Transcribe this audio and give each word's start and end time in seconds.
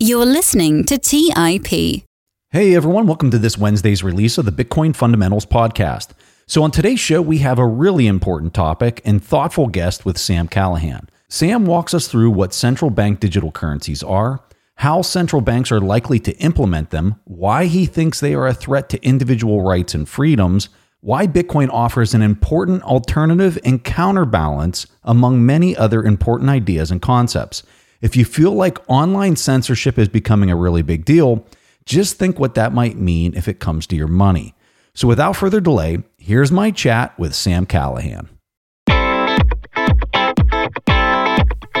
You're 0.00 0.26
listening 0.26 0.84
to 0.84 0.96
TIP. 0.96 2.04
Hey 2.50 2.76
everyone, 2.76 3.08
welcome 3.08 3.32
to 3.32 3.38
this 3.38 3.58
Wednesday's 3.58 4.04
release 4.04 4.38
of 4.38 4.44
the 4.44 4.52
Bitcoin 4.52 4.94
Fundamentals 4.94 5.44
Podcast. 5.44 6.10
So, 6.46 6.62
on 6.62 6.70
today's 6.70 7.00
show, 7.00 7.20
we 7.20 7.38
have 7.38 7.58
a 7.58 7.66
really 7.66 8.06
important 8.06 8.54
topic 8.54 9.02
and 9.04 9.20
thoughtful 9.20 9.66
guest 9.66 10.06
with 10.06 10.16
Sam 10.16 10.46
Callahan. 10.46 11.08
Sam 11.28 11.66
walks 11.66 11.94
us 11.94 12.06
through 12.06 12.30
what 12.30 12.54
central 12.54 12.92
bank 12.92 13.18
digital 13.18 13.50
currencies 13.50 14.04
are, 14.04 14.38
how 14.76 15.02
central 15.02 15.42
banks 15.42 15.72
are 15.72 15.80
likely 15.80 16.20
to 16.20 16.36
implement 16.36 16.90
them, 16.90 17.16
why 17.24 17.64
he 17.64 17.84
thinks 17.84 18.20
they 18.20 18.34
are 18.34 18.46
a 18.46 18.54
threat 18.54 18.88
to 18.90 19.04
individual 19.04 19.62
rights 19.62 19.96
and 19.96 20.08
freedoms, 20.08 20.68
why 21.00 21.26
Bitcoin 21.26 21.70
offers 21.70 22.14
an 22.14 22.22
important 22.22 22.84
alternative 22.84 23.58
and 23.64 23.82
counterbalance 23.82 24.86
among 25.02 25.44
many 25.44 25.76
other 25.76 26.04
important 26.04 26.50
ideas 26.50 26.92
and 26.92 27.02
concepts. 27.02 27.64
If 28.00 28.16
you 28.16 28.24
feel 28.24 28.52
like 28.52 28.78
online 28.88 29.34
censorship 29.34 29.98
is 29.98 30.08
becoming 30.08 30.50
a 30.50 30.56
really 30.56 30.82
big 30.82 31.04
deal, 31.04 31.44
just 31.84 32.16
think 32.16 32.38
what 32.38 32.54
that 32.54 32.72
might 32.72 32.96
mean 32.96 33.34
if 33.34 33.48
it 33.48 33.58
comes 33.58 33.86
to 33.88 33.96
your 33.96 34.06
money. 34.06 34.54
So, 34.94 35.08
without 35.08 35.34
further 35.34 35.60
delay, 35.60 36.04
here's 36.16 36.52
my 36.52 36.70
chat 36.70 37.18
with 37.18 37.34
Sam 37.34 37.66
Callahan. 37.66 38.28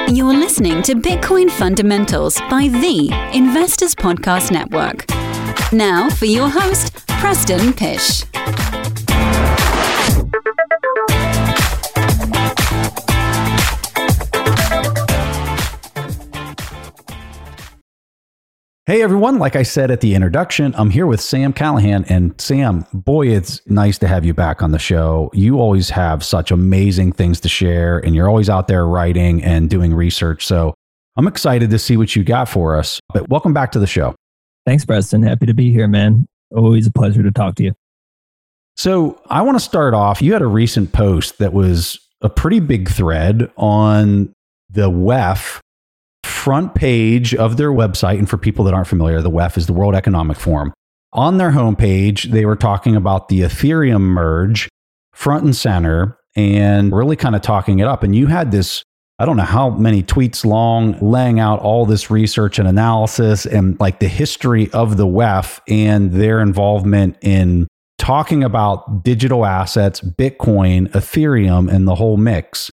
You're 0.08 0.34
listening 0.34 0.82
to 0.82 0.94
Bitcoin 0.94 1.50
Fundamentals 1.50 2.40
by 2.50 2.68
the 2.68 3.10
Investors 3.32 3.94
Podcast 3.94 4.50
Network. 4.50 5.04
Now 5.72 6.08
for 6.10 6.26
your 6.26 6.48
host, 6.48 7.06
Preston 7.06 7.72
Pysh. 7.74 8.24
Hey 18.88 19.02
everyone, 19.02 19.38
like 19.38 19.54
I 19.54 19.64
said 19.64 19.90
at 19.90 20.00
the 20.00 20.14
introduction, 20.14 20.74
I'm 20.74 20.88
here 20.88 21.06
with 21.06 21.20
Sam 21.20 21.52
Callahan. 21.52 22.06
And 22.08 22.34
Sam, 22.40 22.86
boy, 22.94 23.26
it's 23.26 23.60
nice 23.66 23.98
to 23.98 24.08
have 24.08 24.24
you 24.24 24.32
back 24.32 24.62
on 24.62 24.70
the 24.70 24.78
show. 24.78 25.30
You 25.34 25.60
always 25.60 25.90
have 25.90 26.24
such 26.24 26.50
amazing 26.50 27.12
things 27.12 27.38
to 27.40 27.50
share, 27.50 27.98
and 27.98 28.14
you're 28.14 28.30
always 28.30 28.48
out 28.48 28.66
there 28.66 28.86
writing 28.86 29.44
and 29.44 29.68
doing 29.68 29.92
research. 29.92 30.46
So 30.46 30.72
I'm 31.16 31.28
excited 31.28 31.68
to 31.68 31.78
see 31.78 31.98
what 31.98 32.16
you 32.16 32.24
got 32.24 32.48
for 32.48 32.78
us. 32.78 32.98
But 33.12 33.28
welcome 33.28 33.52
back 33.52 33.72
to 33.72 33.78
the 33.78 33.86
show. 33.86 34.14
Thanks, 34.64 34.86
Preston. 34.86 35.22
Happy 35.22 35.44
to 35.44 35.52
be 35.52 35.70
here, 35.70 35.86
man. 35.86 36.26
Always 36.56 36.86
a 36.86 36.90
pleasure 36.90 37.22
to 37.22 37.30
talk 37.30 37.56
to 37.56 37.64
you. 37.64 37.74
So 38.78 39.20
I 39.26 39.42
want 39.42 39.58
to 39.58 39.62
start 39.62 39.92
off. 39.92 40.22
You 40.22 40.32
had 40.32 40.40
a 40.40 40.46
recent 40.46 40.94
post 40.94 41.36
that 41.40 41.52
was 41.52 41.98
a 42.22 42.30
pretty 42.30 42.60
big 42.60 42.88
thread 42.88 43.52
on 43.58 44.32
the 44.70 44.90
WEF 44.90 45.60
front 46.38 46.74
page 46.74 47.34
of 47.34 47.56
their 47.56 47.72
website, 47.72 48.18
and 48.18 48.30
for 48.30 48.38
people 48.38 48.64
that 48.64 48.72
aren't 48.72 48.86
familiar, 48.86 49.20
the 49.20 49.30
WEF 49.30 49.58
is 49.58 49.66
the 49.66 49.72
World 49.72 49.94
Economic 49.94 50.38
Forum. 50.38 50.72
On 51.12 51.36
their 51.36 51.50
homepage, 51.50 52.30
they 52.30 52.46
were 52.46 52.56
talking 52.56 52.94
about 52.94 53.28
the 53.28 53.40
Ethereum 53.40 54.02
merge 54.02 54.68
front 55.12 55.44
and 55.44 55.56
center 55.56 56.16
and 56.36 56.94
really 56.94 57.16
kind 57.16 57.34
of 57.34 57.42
talking 57.42 57.80
it 57.80 57.86
up. 57.88 58.04
And 58.04 58.14
you 58.14 58.28
had 58.28 58.52
this, 58.52 58.84
I 59.18 59.24
don't 59.24 59.36
know 59.36 59.42
how 59.42 59.70
many 59.70 60.02
tweets 60.02 60.44
long, 60.44 60.96
laying 61.00 61.40
out 61.40 61.58
all 61.58 61.84
this 61.84 62.08
research 62.08 62.58
and 62.60 62.68
analysis 62.68 63.44
and 63.44 63.78
like 63.80 63.98
the 63.98 64.08
history 64.08 64.70
of 64.70 64.96
the 64.96 65.06
WEF 65.06 65.60
and 65.66 66.12
their 66.12 66.40
involvement 66.40 67.16
in 67.20 67.66
talking 67.98 68.44
about 68.44 69.02
digital 69.02 69.44
assets, 69.44 70.00
Bitcoin, 70.00 70.88
Ethereum, 70.92 71.68
and 71.70 71.88
the 71.88 71.96
whole 71.96 72.16
mix. 72.16 72.70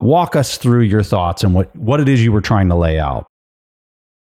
Walk 0.00 0.36
us 0.36 0.56
through 0.58 0.82
your 0.82 1.02
thoughts 1.02 1.42
and 1.42 1.54
what, 1.54 1.74
what 1.74 2.00
it 2.00 2.08
is 2.08 2.22
you 2.22 2.32
were 2.32 2.40
trying 2.40 2.68
to 2.68 2.76
lay 2.76 2.98
out. 2.98 3.26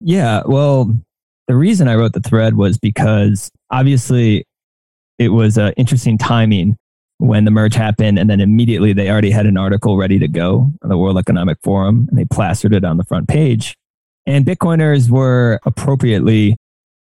Yeah, 0.02 0.42
well, 0.46 0.94
the 1.48 1.56
reason 1.56 1.88
I 1.88 1.96
wrote 1.96 2.14
the 2.14 2.22
thread 2.22 2.56
was 2.56 2.78
because 2.78 3.52
obviously 3.70 4.46
it 5.20 5.30
was 5.30 5.58
uh, 5.58 5.72
interesting 5.78 6.18
timing 6.18 6.76
when 7.20 7.46
the 7.46 7.52
merge 7.52 7.76
happened, 7.76 8.18
and 8.18 8.30
then 8.30 8.42
immediately 8.42 8.94
they 8.94 9.10
already 9.10 9.30
had 9.30 9.46
an 9.46 9.56
article 9.56 9.96
ready 9.96 10.18
to 10.18 10.28
go 10.28 10.72
on 10.82 10.90
the 10.90 10.98
World 10.98 11.20
Economic 11.20 11.60
Forum, 11.62 12.08
and 12.10 12.18
they 12.18 12.26
plastered 12.26 12.74
it 12.74 12.84
on 12.84 12.98
the 12.98 13.04
front 13.04 13.28
page. 13.28 13.76
And 14.26 14.44
Bitcoiners 14.44 15.10
were 15.10 15.60
appropriately 15.64 16.58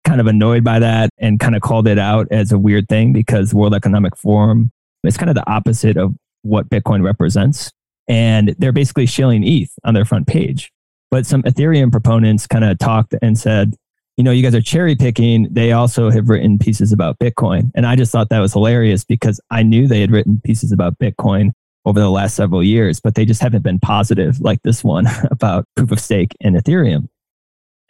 kind 0.05 0.21
of 0.21 0.27
annoyed 0.27 0.65
by 0.65 0.81
that 0.81 1.11
and 1.19 1.39
kind 1.39 1.55
of 1.55 1.63
called 1.63 1.87
it 1.87 1.99
out 1.99 2.27
as 2.31 2.51
a 2.51 2.59
weird 2.59 2.89
thing 2.89 3.13
because 3.13 3.55
World 3.55 3.75
Economic 3.75 4.17
Forum 4.17 4.71
is 5.05 5.17
kind 5.17 5.29
of 5.29 5.37
the 5.37 5.49
opposite 5.49 5.97
of 5.97 6.15
what 6.43 6.69
Bitcoin 6.69 7.05
represents 7.05 7.71
and 8.09 8.55
they're 8.59 8.73
basically 8.73 9.07
shilling 9.07 9.45
ETH 9.45 9.71
on 9.85 9.95
their 9.95 10.05
front 10.05 10.27
page. 10.27 10.73
But 11.11 11.27
some 11.27 11.43
Ethereum 11.43 11.93
proponents 11.93 12.47
kind 12.47 12.65
of 12.65 12.79
talked 12.79 13.15
and 13.23 13.39
said, 13.39 13.75
you 14.17 14.25
know, 14.25 14.31
you 14.31 14.43
guys 14.43 14.55
are 14.55 14.61
cherry 14.61 14.97
picking. 14.97 15.47
They 15.51 15.73
also 15.73 16.11
have 16.11 16.29
written 16.29 16.59
pieces 16.59 16.93
about 16.93 17.19
Bitcoin. 17.19 17.71
And 17.75 17.87
I 17.87 17.95
just 17.97 18.11
thought 18.11 18.31
that 18.31 18.41
was 18.41 18.53
hilarious 18.53 19.05
because 19.05 19.41
I 19.51 19.63
knew 19.63 19.87
they 19.87 20.01
had 20.01 20.11
written 20.11 20.41
pieces 20.43 20.73
about 20.73 20.99
Bitcoin 20.99 21.53
over 21.85 22.01
the 22.01 22.11
last 22.11 22.35
several 22.35 22.63
years, 22.63 23.01
but 23.01 23.15
they 23.15 23.25
just 23.25 23.41
haven't 23.41 23.63
been 23.63 23.79
positive 23.79 24.41
like 24.41 24.61
this 24.63 24.83
one 24.83 25.07
about 25.31 25.67
proof 25.77 25.93
of 25.93 26.01
stake 26.01 26.35
and 26.41 26.57
Ethereum. 26.57 27.09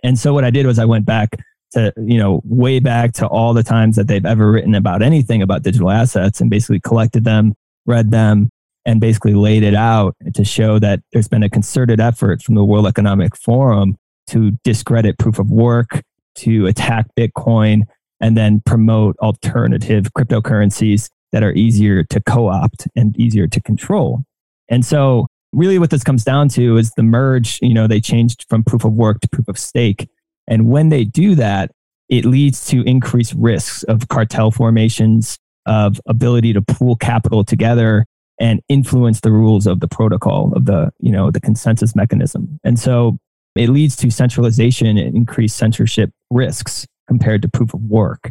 And 0.04 0.18
so 0.18 0.34
what 0.34 0.44
I 0.44 0.50
did 0.50 0.66
was 0.66 0.78
I 0.78 0.84
went 0.84 1.06
back 1.06 1.30
to, 1.72 1.92
you 1.96 2.18
know, 2.18 2.40
way 2.44 2.78
back 2.78 3.12
to 3.14 3.26
all 3.26 3.54
the 3.54 3.62
times 3.62 3.96
that 3.96 4.06
they've 4.06 4.24
ever 4.24 4.50
written 4.50 4.74
about 4.74 5.02
anything 5.02 5.42
about 5.42 5.62
digital 5.62 5.90
assets 5.90 6.40
and 6.40 6.50
basically 6.50 6.80
collected 6.80 7.24
them, 7.24 7.54
read 7.86 8.10
them, 8.10 8.50
and 8.88 9.02
basically 9.02 9.34
laid 9.34 9.62
it 9.62 9.74
out 9.74 10.16
to 10.32 10.42
show 10.42 10.78
that 10.78 11.00
there's 11.12 11.28
been 11.28 11.42
a 11.42 11.50
concerted 11.50 12.00
effort 12.00 12.42
from 12.42 12.54
the 12.54 12.64
World 12.64 12.86
Economic 12.86 13.36
Forum 13.36 13.98
to 14.28 14.52
discredit 14.64 15.18
proof 15.18 15.38
of 15.38 15.50
work, 15.50 16.02
to 16.36 16.64
attack 16.66 17.04
Bitcoin, 17.14 17.82
and 18.22 18.34
then 18.34 18.62
promote 18.64 19.14
alternative 19.18 20.06
cryptocurrencies 20.16 21.10
that 21.32 21.42
are 21.42 21.52
easier 21.52 22.02
to 22.02 22.18
co 22.22 22.48
opt 22.48 22.88
and 22.96 23.14
easier 23.20 23.46
to 23.46 23.60
control. 23.60 24.22
And 24.70 24.86
so, 24.86 25.26
really, 25.52 25.78
what 25.78 25.90
this 25.90 26.02
comes 26.02 26.24
down 26.24 26.48
to 26.50 26.78
is 26.78 26.90
the 26.92 27.02
merge. 27.02 27.58
You 27.60 27.74
know, 27.74 27.88
they 27.88 28.00
changed 28.00 28.46
from 28.48 28.64
proof 28.64 28.86
of 28.86 28.94
work 28.94 29.20
to 29.20 29.28
proof 29.28 29.48
of 29.48 29.58
stake. 29.58 30.08
And 30.46 30.66
when 30.66 30.88
they 30.88 31.04
do 31.04 31.34
that, 31.34 31.72
it 32.08 32.24
leads 32.24 32.64
to 32.68 32.80
increased 32.84 33.34
risks 33.36 33.82
of 33.82 34.08
cartel 34.08 34.50
formations, 34.50 35.36
of 35.66 36.00
ability 36.06 36.54
to 36.54 36.62
pool 36.62 36.96
capital 36.96 37.44
together 37.44 38.06
and 38.38 38.60
influence 38.68 39.20
the 39.20 39.32
rules 39.32 39.66
of 39.66 39.80
the 39.80 39.88
protocol 39.88 40.52
of 40.54 40.64
the 40.66 40.90
you 41.00 41.10
know 41.10 41.30
the 41.30 41.40
consensus 41.40 41.94
mechanism. 41.94 42.58
And 42.64 42.78
so 42.78 43.18
it 43.56 43.68
leads 43.68 43.96
to 43.96 44.10
centralization 44.10 44.86
and 44.86 45.16
increased 45.16 45.56
censorship 45.56 46.10
risks 46.30 46.86
compared 47.08 47.42
to 47.42 47.48
proof 47.48 47.74
of 47.74 47.82
work. 47.82 48.30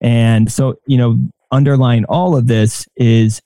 And 0.00 0.50
so 0.50 0.76
you 0.86 0.98
know 0.98 1.18
underlying 1.50 2.04
all 2.06 2.36
of 2.36 2.46
this 2.46 2.86
is 2.96 3.40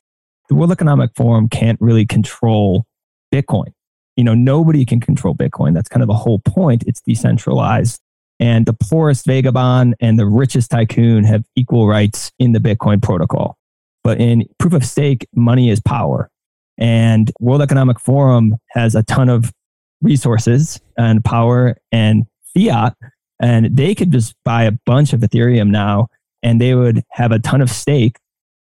the 0.48 0.54
world 0.54 0.72
economic 0.72 1.10
forum 1.14 1.48
can't 1.48 1.80
really 1.80 2.06
control 2.06 2.84
bitcoin. 3.32 3.72
You 4.16 4.24
know 4.24 4.34
nobody 4.34 4.84
can 4.84 5.00
control 5.00 5.34
bitcoin. 5.34 5.74
That's 5.74 5.88
kind 5.88 6.02
of 6.02 6.08
the 6.08 6.14
whole 6.14 6.40
point. 6.40 6.84
It's 6.86 7.00
decentralized. 7.00 8.00
And 8.40 8.64
the 8.64 8.72
poorest 8.72 9.26
vagabond 9.26 9.96
and 10.00 10.18
the 10.18 10.24
richest 10.24 10.70
tycoon 10.70 11.24
have 11.24 11.44
equal 11.56 11.86
rights 11.86 12.32
in 12.38 12.52
the 12.52 12.58
bitcoin 12.58 13.02
protocol 13.02 13.58
but 14.02 14.20
in 14.20 14.46
proof 14.58 14.72
of 14.72 14.84
stake, 14.84 15.26
money 15.34 15.70
is 15.70 15.80
power. 15.80 16.30
And 16.78 17.30
World 17.40 17.62
Economic 17.62 18.00
Forum 18.00 18.56
has 18.70 18.94
a 18.94 19.02
ton 19.02 19.28
of 19.28 19.52
resources 20.00 20.80
and 20.96 21.24
power 21.24 21.76
and 21.92 22.24
fiat. 22.54 22.96
And 23.40 23.76
they 23.76 23.94
could 23.94 24.12
just 24.12 24.34
buy 24.44 24.64
a 24.64 24.72
bunch 24.86 25.12
of 25.12 25.20
Ethereum 25.20 25.70
now 25.70 26.08
and 26.42 26.60
they 26.60 26.74
would 26.74 27.02
have 27.10 27.32
a 27.32 27.38
ton 27.38 27.60
of 27.60 27.70
stake 27.70 28.18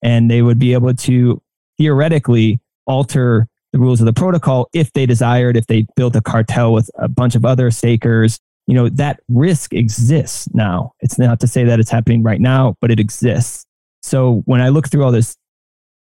and 0.03 0.31
they 0.31 0.43
would 0.43 0.59
be 0.59 0.73
able 0.73 0.95
to 0.95 1.41
theoretically 1.79 2.61
alter 2.87 3.49
the 3.73 3.79
rules 3.79 4.01
of 4.01 4.07
the 4.07 4.13
protocol 4.13 4.69
if 4.75 4.93
they 4.93 5.07
desired, 5.07 5.57
if 5.57 5.67
they 5.67 5.87
built 5.97 6.17
a 6.17 6.21
cartel 6.21 6.73
with 6.73 6.91
a 6.97 7.09
bunch 7.09 7.35
of 7.35 7.45
other 7.45 7.71
stakers. 7.71 8.39
You 8.67 8.75
know, 8.75 8.89
that 8.91 9.21
risk 9.29 9.73
exists 9.73 10.49
now. 10.55 10.93
It's 11.01 11.19
not 11.19 11.41
to 11.41 11.47
say 11.47 11.65
that 11.65 11.81
it's 11.81 11.91
happening 11.91 12.23
right 12.23 12.41
now, 12.41 12.77
but 12.81 12.91
it 12.91 13.01
exists. 13.01 13.65
So 14.03 14.43
when 14.47 14.61
I 14.61 14.69
look 14.69 14.89
through 14.89 15.05
all 15.05 15.13
this 15.13 15.37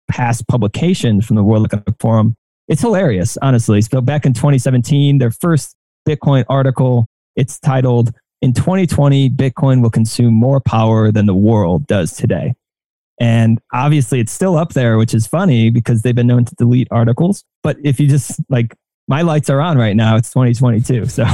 past 0.10 0.48
publication 0.48 1.22
from 1.22 1.36
the 1.36 1.44
World 1.44 1.66
Economic 1.66 1.96
Forum, 2.00 2.36
it's 2.68 2.82
hilarious, 2.82 3.38
honestly. 3.42 3.82
So 3.82 4.02
back 4.02 4.26
in 4.26 4.34
2017, 4.34 5.18
their 5.18 5.32
first 5.32 5.76
Bitcoin 6.08 6.46
article, 6.50 7.08
it's 7.36 7.60
titled, 7.60 8.12
In 8.42 8.54
2020, 8.54 9.30
Bitcoin 9.30 9.82
will 9.82 9.90
consume 9.90 10.34
more 10.34 10.60
power 10.60 11.12
than 11.12 11.26
the 11.26 11.36
world 11.36 11.88
does 11.88 12.14
today. 12.14 12.54
And 13.20 13.60
obviously, 13.72 14.20
it's 14.20 14.32
still 14.32 14.58
up 14.58 14.74
there, 14.74 14.98
which 14.98 15.14
is 15.14 15.28
funny 15.28 15.70
because 15.70 16.02
they've 16.02 16.16
been 16.16 16.28
known 16.28 16.46
to 16.46 16.56
delete 16.56 16.88
articles. 16.90 17.44
But 17.62 17.78
if 17.84 18.00
you 18.00 18.08
just 18.08 18.40
like, 18.50 18.76
my 19.08 19.22
lights 19.22 19.50
are 19.50 19.62
on 19.62 19.78
right 19.78 19.96
now, 19.96 20.16
it's 20.16 20.32
2022. 20.32 21.06
So 21.12 21.26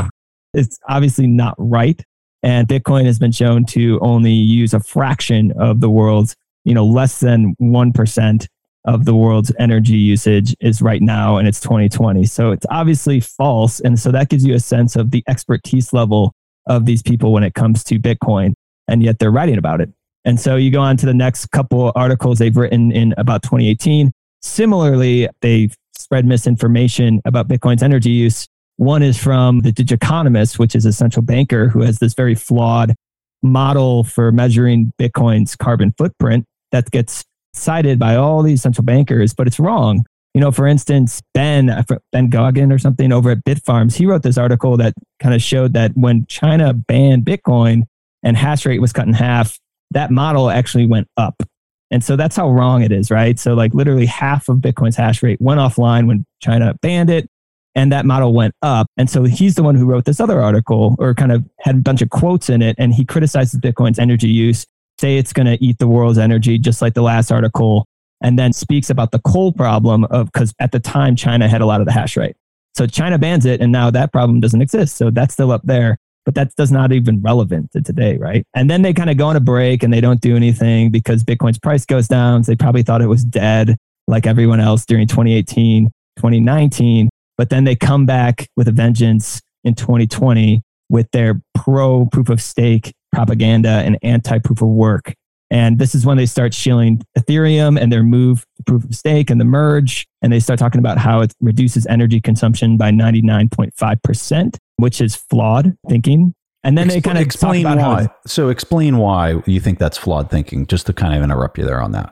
it's 0.53 0.79
obviously 0.89 1.27
not 1.27 1.55
right. 1.57 2.01
And 2.43 2.67
Bitcoin 2.67 3.05
has 3.05 3.19
been 3.19 3.31
shown 3.31 3.65
to 3.67 3.99
only 4.01 4.31
use 4.31 4.73
a 4.73 4.79
fraction 4.79 5.51
of 5.53 5.81
the 5.81 5.89
world's 5.89 6.35
you 6.67 6.73
know, 6.73 6.85
less 6.85 7.21
than 7.21 7.55
1% 7.61 8.47
of 8.83 9.05
the 9.05 9.15
world's 9.15 9.53
energy 9.57 9.95
usage 9.95 10.53
is 10.59 10.81
right 10.81 11.01
now 11.01 11.37
and 11.37 11.47
it's 11.47 11.61
2020. 11.61 12.25
So 12.25 12.51
it's 12.51 12.65
obviously 12.69 13.21
false. 13.21 13.79
And 13.79 13.97
so 13.97 14.11
that 14.11 14.27
gives 14.27 14.45
you 14.45 14.53
a 14.53 14.59
sense 14.59 14.97
of 14.97 15.11
the 15.11 15.23
expertise 15.29 15.93
level 15.93 16.33
of 16.67 16.85
these 16.85 17.01
people 17.01 17.31
when 17.31 17.43
it 17.43 17.53
comes 17.53 17.85
to 17.85 17.97
Bitcoin, 17.97 18.53
and 18.89 19.01
yet 19.01 19.19
they're 19.19 19.31
writing 19.31 19.57
about 19.57 19.79
it. 19.79 19.89
And 20.25 20.37
so 20.37 20.57
you 20.57 20.69
go 20.69 20.81
on 20.81 20.97
to 20.97 21.05
the 21.05 21.13
next 21.13 21.45
couple 21.51 21.93
articles 21.95 22.39
they've 22.39 22.55
written 22.55 22.91
in 22.91 23.13
about 23.17 23.43
2018. 23.43 24.11
Similarly, 24.41 25.29
they 25.39 25.69
spread 25.97 26.25
misinformation 26.25 27.21
about 27.23 27.47
Bitcoin's 27.47 27.81
energy 27.81 28.11
use. 28.11 28.45
One 28.75 29.03
is 29.03 29.17
from 29.17 29.61
the 29.61 29.71
Digiconomist, 29.71 30.59
which 30.59 30.75
is 30.75 30.85
a 30.85 30.91
central 30.91 31.23
banker 31.23 31.69
who 31.69 31.81
has 31.83 31.99
this 31.99 32.13
very 32.13 32.35
flawed 32.35 32.93
model 33.41 34.03
for 34.03 34.33
measuring 34.33 34.91
Bitcoin's 34.99 35.55
carbon 35.55 35.93
footprint 35.97 36.45
that 36.71 36.89
gets 36.91 37.23
cited 37.53 37.99
by 37.99 38.15
all 38.15 38.43
these 38.43 38.61
central 38.61 38.85
bankers, 38.85 39.33
but 39.33 39.47
it's 39.47 39.59
wrong. 39.59 40.05
You 40.33 40.41
know, 40.41 40.51
for 40.51 40.67
instance, 40.67 41.21
Ben 41.33 41.69
uh, 41.69 41.83
Ben 42.11 42.29
Goggin 42.29 42.71
or 42.71 42.77
something 42.77 43.11
over 43.11 43.31
at 43.31 43.43
Bitfarms, 43.43 43.95
he 43.95 44.05
wrote 44.05 44.23
this 44.23 44.37
article 44.37 44.77
that 44.77 44.93
kind 45.19 45.33
of 45.33 45.41
showed 45.41 45.73
that 45.73 45.91
when 45.95 46.25
China 46.27 46.73
banned 46.73 47.25
Bitcoin 47.25 47.83
and 48.23 48.37
hash 48.37 48.65
rate 48.65 48.81
was 48.81 48.93
cut 48.93 49.07
in 49.07 49.13
half, 49.13 49.57
that 49.91 50.11
model 50.11 50.49
actually 50.49 50.85
went 50.85 51.07
up. 51.17 51.41
And 51.89 52.03
so 52.03 52.15
that's 52.15 52.35
how 52.35 52.49
wrong 52.49 52.83
it 52.83 52.91
is, 52.91 53.09
right? 53.09 53.39
So 53.39 53.53
like 53.53 53.73
literally 53.73 54.05
half 54.05 54.49
of 54.49 54.57
Bitcoin's 54.57 54.97
hash 54.97 55.23
rate 55.23 55.39
went 55.41 55.59
offline 55.59 56.07
when 56.07 56.25
China 56.41 56.75
banned 56.81 57.09
it 57.09 57.29
and 57.75 57.91
that 57.91 58.05
model 58.05 58.33
went 58.33 58.55
up. 58.61 58.87
And 58.97 59.09
so 59.09 59.23
he's 59.23 59.55
the 59.55 59.63
one 59.63 59.75
who 59.75 59.85
wrote 59.85 60.05
this 60.05 60.19
other 60.19 60.41
article 60.41 60.95
or 60.99 61.13
kind 61.13 61.31
of 61.31 61.45
had 61.59 61.75
a 61.75 61.79
bunch 61.79 62.01
of 62.01 62.09
quotes 62.09 62.49
in 62.49 62.61
it. 62.61 62.75
And 62.77 62.93
he 62.93 63.05
criticizes 63.05 63.59
Bitcoin's 63.59 63.99
energy 63.99 64.27
use, 64.27 64.65
say 64.99 65.17
it's 65.17 65.33
going 65.33 65.45
to 65.45 65.63
eat 65.63 65.79
the 65.79 65.87
world's 65.87 66.17
energy, 66.17 66.57
just 66.57 66.81
like 66.81 66.93
the 66.93 67.01
last 67.01 67.31
article, 67.31 67.85
and 68.21 68.37
then 68.37 68.53
speaks 68.53 68.89
about 68.89 69.11
the 69.11 69.19
coal 69.19 69.51
problem 69.51 70.03
of 70.05 70.31
because 70.31 70.53
at 70.59 70.71
the 70.71 70.79
time 70.79 71.15
China 71.15 71.47
had 71.47 71.61
a 71.61 71.65
lot 71.65 71.81
of 71.81 71.85
the 71.85 71.91
hash 71.91 72.17
rate. 72.17 72.35
So 72.75 72.85
China 72.85 73.17
bans 73.17 73.45
it, 73.45 73.61
and 73.61 73.71
now 73.71 73.89
that 73.91 74.11
problem 74.11 74.39
doesn't 74.39 74.61
exist. 74.61 74.97
So 74.97 75.09
that's 75.09 75.33
still 75.33 75.51
up 75.51 75.61
there, 75.63 75.97
but 76.25 76.35
that's 76.35 76.53
does 76.55 76.71
not 76.71 76.91
even 76.91 77.21
relevant 77.21 77.71
to 77.71 77.81
today, 77.81 78.17
right? 78.17 78.45
And 78.53 78.69
then 78.69 78.81
they 78.81 78.93
kind 78.93 79.09
of 79.09 79.17
go 79.17 79.27
on 79.27 79.35
a 79.35 79.39
break 79.39 79.83
and 79.83 79.93
they 79.93 80.01
don't 80.01 80.21
do 80.21 80.35
anything 80.35 80.91
because 80.91 81.23
Bitcoin's 81.23 81.59
price 81.59 81.85
goes 81.85 82.07
down. 82.07 82.43
So 82.43 82.51
they 82.51 82.55
probably 82.55 82.83
thought 82.83 83.01
it 83.01 83.07
was 83.07 83.23
dead, 83.23 83.77
like 84.07 84.27
everyone 84.27 84.59
else 84.59 84.85
during 84.85 85.07
2018, 85.07 85.89
2019. 86.17 87.09
But 87.37 87.49
then 87.49 87.63
they 87.63 87.75
come 87.75 88.05
back 88.05 88.47
with 88.55 88.67
a 88.67 88.71
vengeance 88.71 89.41
in 89.63 89.75
2020 89.75 90.61
with 90.89 91.09
their 91.11 91.41
pro 91.53 92.05
proof 92.07 92.29
of 92.29 92.41
stake 92.41 92.93
propaganda 93.11 93.69
and 93.69 93.97
anti 94.03 94.39
proof 94.39 94.61
of 94.61 94.69
work. 94.69 95.13
And 95.49 95.79
this 95.79 95.95
is 95.95 96.05
when 96.05 96.17
they 96.17 96.25
start 96.25 96.53
shilling 96.53 97.01
Ethereum 97.17 97.79
and 97.79 97.91
their 97.91 98.03
move 98.03 98.45
to 98.57 98.63
proof 98.63 98.83
of 98.83 98.93
stake 98.93 99.29
and 99.29 99.39
the 99.39 99.45
merge. 99.45 100.05
And 100.21 100.33
they 100.33 100.41
start 100.41 100.59
talking 100.59 100.79
about 100.79 100.97
how 100.97 101.21
it 101.21 101.33
reduces 101.39 101.85
energy 101.87 102.19
consumption 102.19 102.75
by 102.75 102.91
99.5%, 102.91 104.57
which 104.75 104.99
is 104.99 105.15
flawed 105.15 105.73
thinking. 105.87 106.33
And 106.63 106.77
then 106.77 106.87
Expl- 106.89 106.91
they 106.91 107.01
kind 107.01 107.17
of 107.17 107.23
explain 107.23 107.63
why. 107.63 108.07
so 108.25 108.49
explain 108.49 108.97
why 108.97 109.41
you 109.45 109.61
think 109.61 109.79
that's 109.79 109.97
flawed 109.97 110.29
thinking, 110.29 110.67
just 110.67 110.85
to 110.87 110.93
kind 110.93 111.13
of 111.15 111.23
interrupt 111.23 111.57
you 111.57 111.63
there 111.63 111.81
on 111.81 111.93
that. 111.93 112.11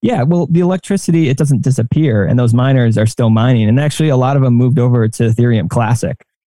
Yeah, 0.00 0.22
well, 0.22 0.46
the 0.48 0.60
electricity, 0.60 1.28
it 1.28 1.36
doesn't 1.36 1.62
disappear, 1.62 2.24
and 2.24 2.38
those 2.38 2.54
miners 2.54 2.96
are 2.96 3.06
still 3.06 3.30
mining. 3.30 3.68
And 3.68 3.80
actually, 3.80 4.10
a 4.10 4.16
lot 4.16 4.36
of 4.36 4.42
them 4.42 4.54
moved 4.54 4.78
over 4.78 5.08
to 5.08 5.22
Ethereum 5.24 5.68
Classic. 5.68 6.16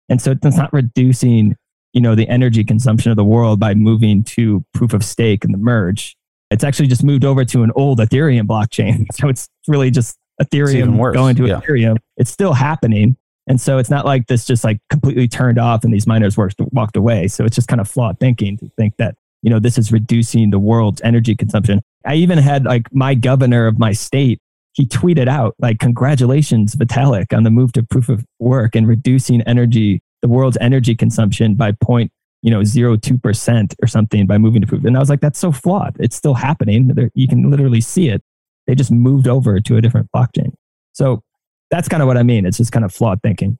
And 0.10 0.22
so 0.22 0.36
it's 0.44 0.58
not 0.58 0.72
reducing, 0.74 1.56
you 1.94 2.02
know, 2.02 2.16
the 2.16 2.28
energy 2.28 2.64
consumption 2.64 3.12
of 3.12 3.18
the 3.18 3.24
world 3.24 3.60
by 3.60 3.74
moving 3.74 4.24
to 4.24 4.64
proof 4.74 4.94
of 4.94 5.04
stake 5.04 5.44
and 5.44 5.54
the 5.54 5.58
merge. 5.58 6.16
It's 6.50 6.64
actually 6.64 6.88
just 6.88 7.04
moved 7.04 7.24
over 7.24 7.46
to 7.46 7.64
an 7.64 7.72
old 7.76 8.00
Ethereum 8.00 8.48
blockchain. 8.48 9.06
So 9.14 9.30
it's 9.30 9.50
really 9.68 9.92
just 9.92 10.18
Ethereum 10.42 11.14
going 11.14 11.36
to 11.36 11.48
yeah. 11.48 11.60
Ethereum. 11.60 11.98
It's 12.18 12.32
still 12.32 12.54
happening. 12.54 13.16
And 13.48 13.60
so 13.60 13.78
it's 13.78 13.90
not 13.90 14.06
like 14.06 14.28
this 14.28 14.46
just 14.46 14.64
like 14.64 14.80
completely 14.90 15.28
turned 15.28 15.60
off 15.60 15.84
and 15.84 15.94
these 15.94 16.08
miners 16.08 16.38
worked, 16.38 16.60
walked 16.72 16.96
away. 16.96 17.28
So 17.28 17.46
it's 17.46 17.56
just 17.56 17.68
kind 17.68 17.82
of 17.82 17.90
flawed 17.90 18.20
thinking 18.20 18.58
to 18.58 18.70
think 18.78 18.96
that, 18.98 19.16
you 19.42 19.50
know, 19.50 19.60
this 19.60 19.78
is 19.78 19.92
reducing 19.92 20.52
the 20.52 20.60
world's 20.60 21.02
energy 21.02 21.36
consumption. 21.36 21.82
I 22.06 22.16
even 22.16 22.38
had 22.38 22.66
like 22.66 22.94
my 22.94 23.16
governor 23.16 23.68
of 23.68 23.80
my 23.80 23.92
state, 23.92 24.40
he 24.74 24.86
tweeted 24.86 25.28
out 25.28 25.56
like, 25.60 25.80
congratulations, 25.80 26.76
Vitalik, 26.76 27.36
on 27.36 27.44
the 27.44 27.52
move 27.52 27.74
to 27.74 27.84
proof 27.84 28.10
of 28.10 28.26
work 28.40 28.76
and 28.76 28.88
reducing 28.88 29.42
energy, 29.42 30.02
the 30.22 30.28
world's 30.28 30.58
energy 30.62 30.96
consumption 30.96 31.56
by 31.56 31.72
point, 31.72 32.12
you 32.42 32.52
know, 32.52 32.64
zero 32.64 32.96
two 32.96 33.18
percent 33.18 33.76
or 33.82 33.88
something 33.88 34.28
by 34.28 34.38
moving 34.38 34.62
to 34.62 34.68
proof. 34.68 34.84
And 34.86 34.96
I 34.96 35.00
was 35.00 35.10
like, 35.10 35.22
that's 35.22 35.40
so 35.40 35.52
flawed. 35.52 35.96
It's 36.00 36.16
still 36.16 36.34
happening. 36.34 36.92
You 37.14 37.28
can 37.28 37.50
literally 37.50 37.82
see 37.82 38.10
it. 38.10 38.22
They 38.68 38.76
just 38.76 38.92
moved 38.92 39.28
over 39.28 39.60
to 39.60 39.78
a 39.78 39.82
different 39.82 40.10
blockchain. 40.16 40.54
So 40.94 41.22
that's 41.70 41.88
kind 41.88 42.04
of 42.04 42.08
what 42.08 42.18
I 42.18 42.24
mean. 42.24 42.46
It's 42.46 42.58
just 42.58 42.72
kind 42.72 42.86
of 42.86 42.94
flawed 42.94 43.22
thinking. 43.22 43.58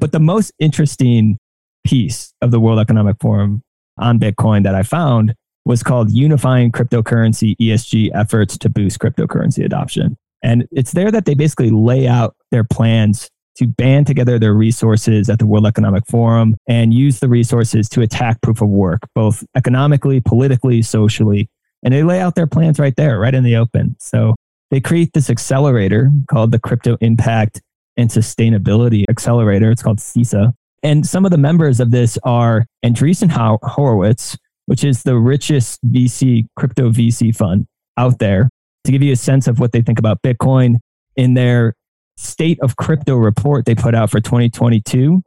But 0.00 0.12
the 0.12 0.20
most 0.20 0.52
interesting 0.58 1.38
piece 1.84 2.32
of 2.40 2.50
the 2.50 2.60
World 2.60 2.80
Economic 2.80 3.16
Forum 3.20 3.62
on 3.98 4.18
Bitcoin 4.18 4.64
that 4.64 4.74
I 4.74 4.82
found 4.82 5.34
was 5.64 5.82
called 5.82 6.10
Unifying 6.10 6.72
Cryptocurrency 6.72 7.56
ESG 7.60 8.10
Efforts 8.14 8.58
to 8.58 8.68
Boost 8.68 8.98
Cryptocurrency 8.98 9.64
Adoption. 9.64 10.16
And 10.42 10.66
it's 10.72 10.92
there 10.92 11.12
that 11.12 11.24
they 11.24 11.34
basically 11.34 11.70
lay 11.70 12.08
out 12.08 12.34
their 12.50 12.64
plans 12.64 13.30
to 13.56 13.66
band 13.66 14.06
together 14.06 14.38
their 14.38 14.54
resources 14.54 15.28
at 15.28 15.38
the 15.38 15.46
World 15.46 15.66
Economic 15.66 16.06
Forum 16.06 16.56
and 16.66 16.94
use 16.94 17.20
the 17.20 17.28
resources 17.28 17.88
to 17.90 18.00
attack 18.00 18.40
proof 18.40 18.62
of 18.62 18.68
work, 18.68 19.00
both 19.14 19.44
economically, 19.56 20.20
politically, 20.20 20.82
socially. 20.82 21.48
And 21.82 21.92
they 21.92 22.02
lay 22.02 22.20
out 22.20 22.34
their 22.34 22.46
plans 22.46 22.78
right 22.78 22.94
there, 22.96 23.18
right 23.18 23.34
in 23.34 23.44
the 23.44 23.56
open. 23.56 23.96
So 23.98 24.34
they 24.70 24.80
create 24.80 25.10
this 25.12 25.28
accelerator 25.28 26.10
called 26.30 26.52
the 26.52 26.58
Crypto 26.58 26.96
Impact 27.00 27.60
and 27.96 28.08
Sustainability 28.08 29.04
Accelerator. 29.08 29.70
It's 29.70 29.82
called 29.82 29.98
CISA. 29.98 30.54
And 30.82 31.06
some 31.06 31.24
of 31.24 31.30
the 31.30 31.38
members 31.38 31.78
of 31.78 31.90
this 31.90 32.18
are 32.24 32.66
Andreessen 32.84 33.30
Horowitz, 33.30 34.36
which 34.66 34.82
is 34.82 35.02
the 35.02 35.16
richest 35.16 35.78
VC, 35.90 36.46
crypto 36.56 36.90
VC 36.90 37.36
fund 37.36 37.66
out 37.98 38.18
there, 38.18 38.48
to 38.84 38.92
give 38.92 39.02
you 39.02 39.12
a 39.12 39.16
sense 39.16 39.46
of 39.46 39.60
what 39.60 39.72
they 39.72 39.82
think 39.82 39.98
about 39.98 40.22
Bitcoin. 40.22 40.76
In 41.14 41.34
their 41.34 41.74
state 42.16 42.58
of 42.60 42.76
crypto 42.76 43.16
report 43.16 43.64
they 43.64 43.74
put 43.74 43.94
out 43.94 44.10
for 44.10 44.20
2022, 44.20 45.22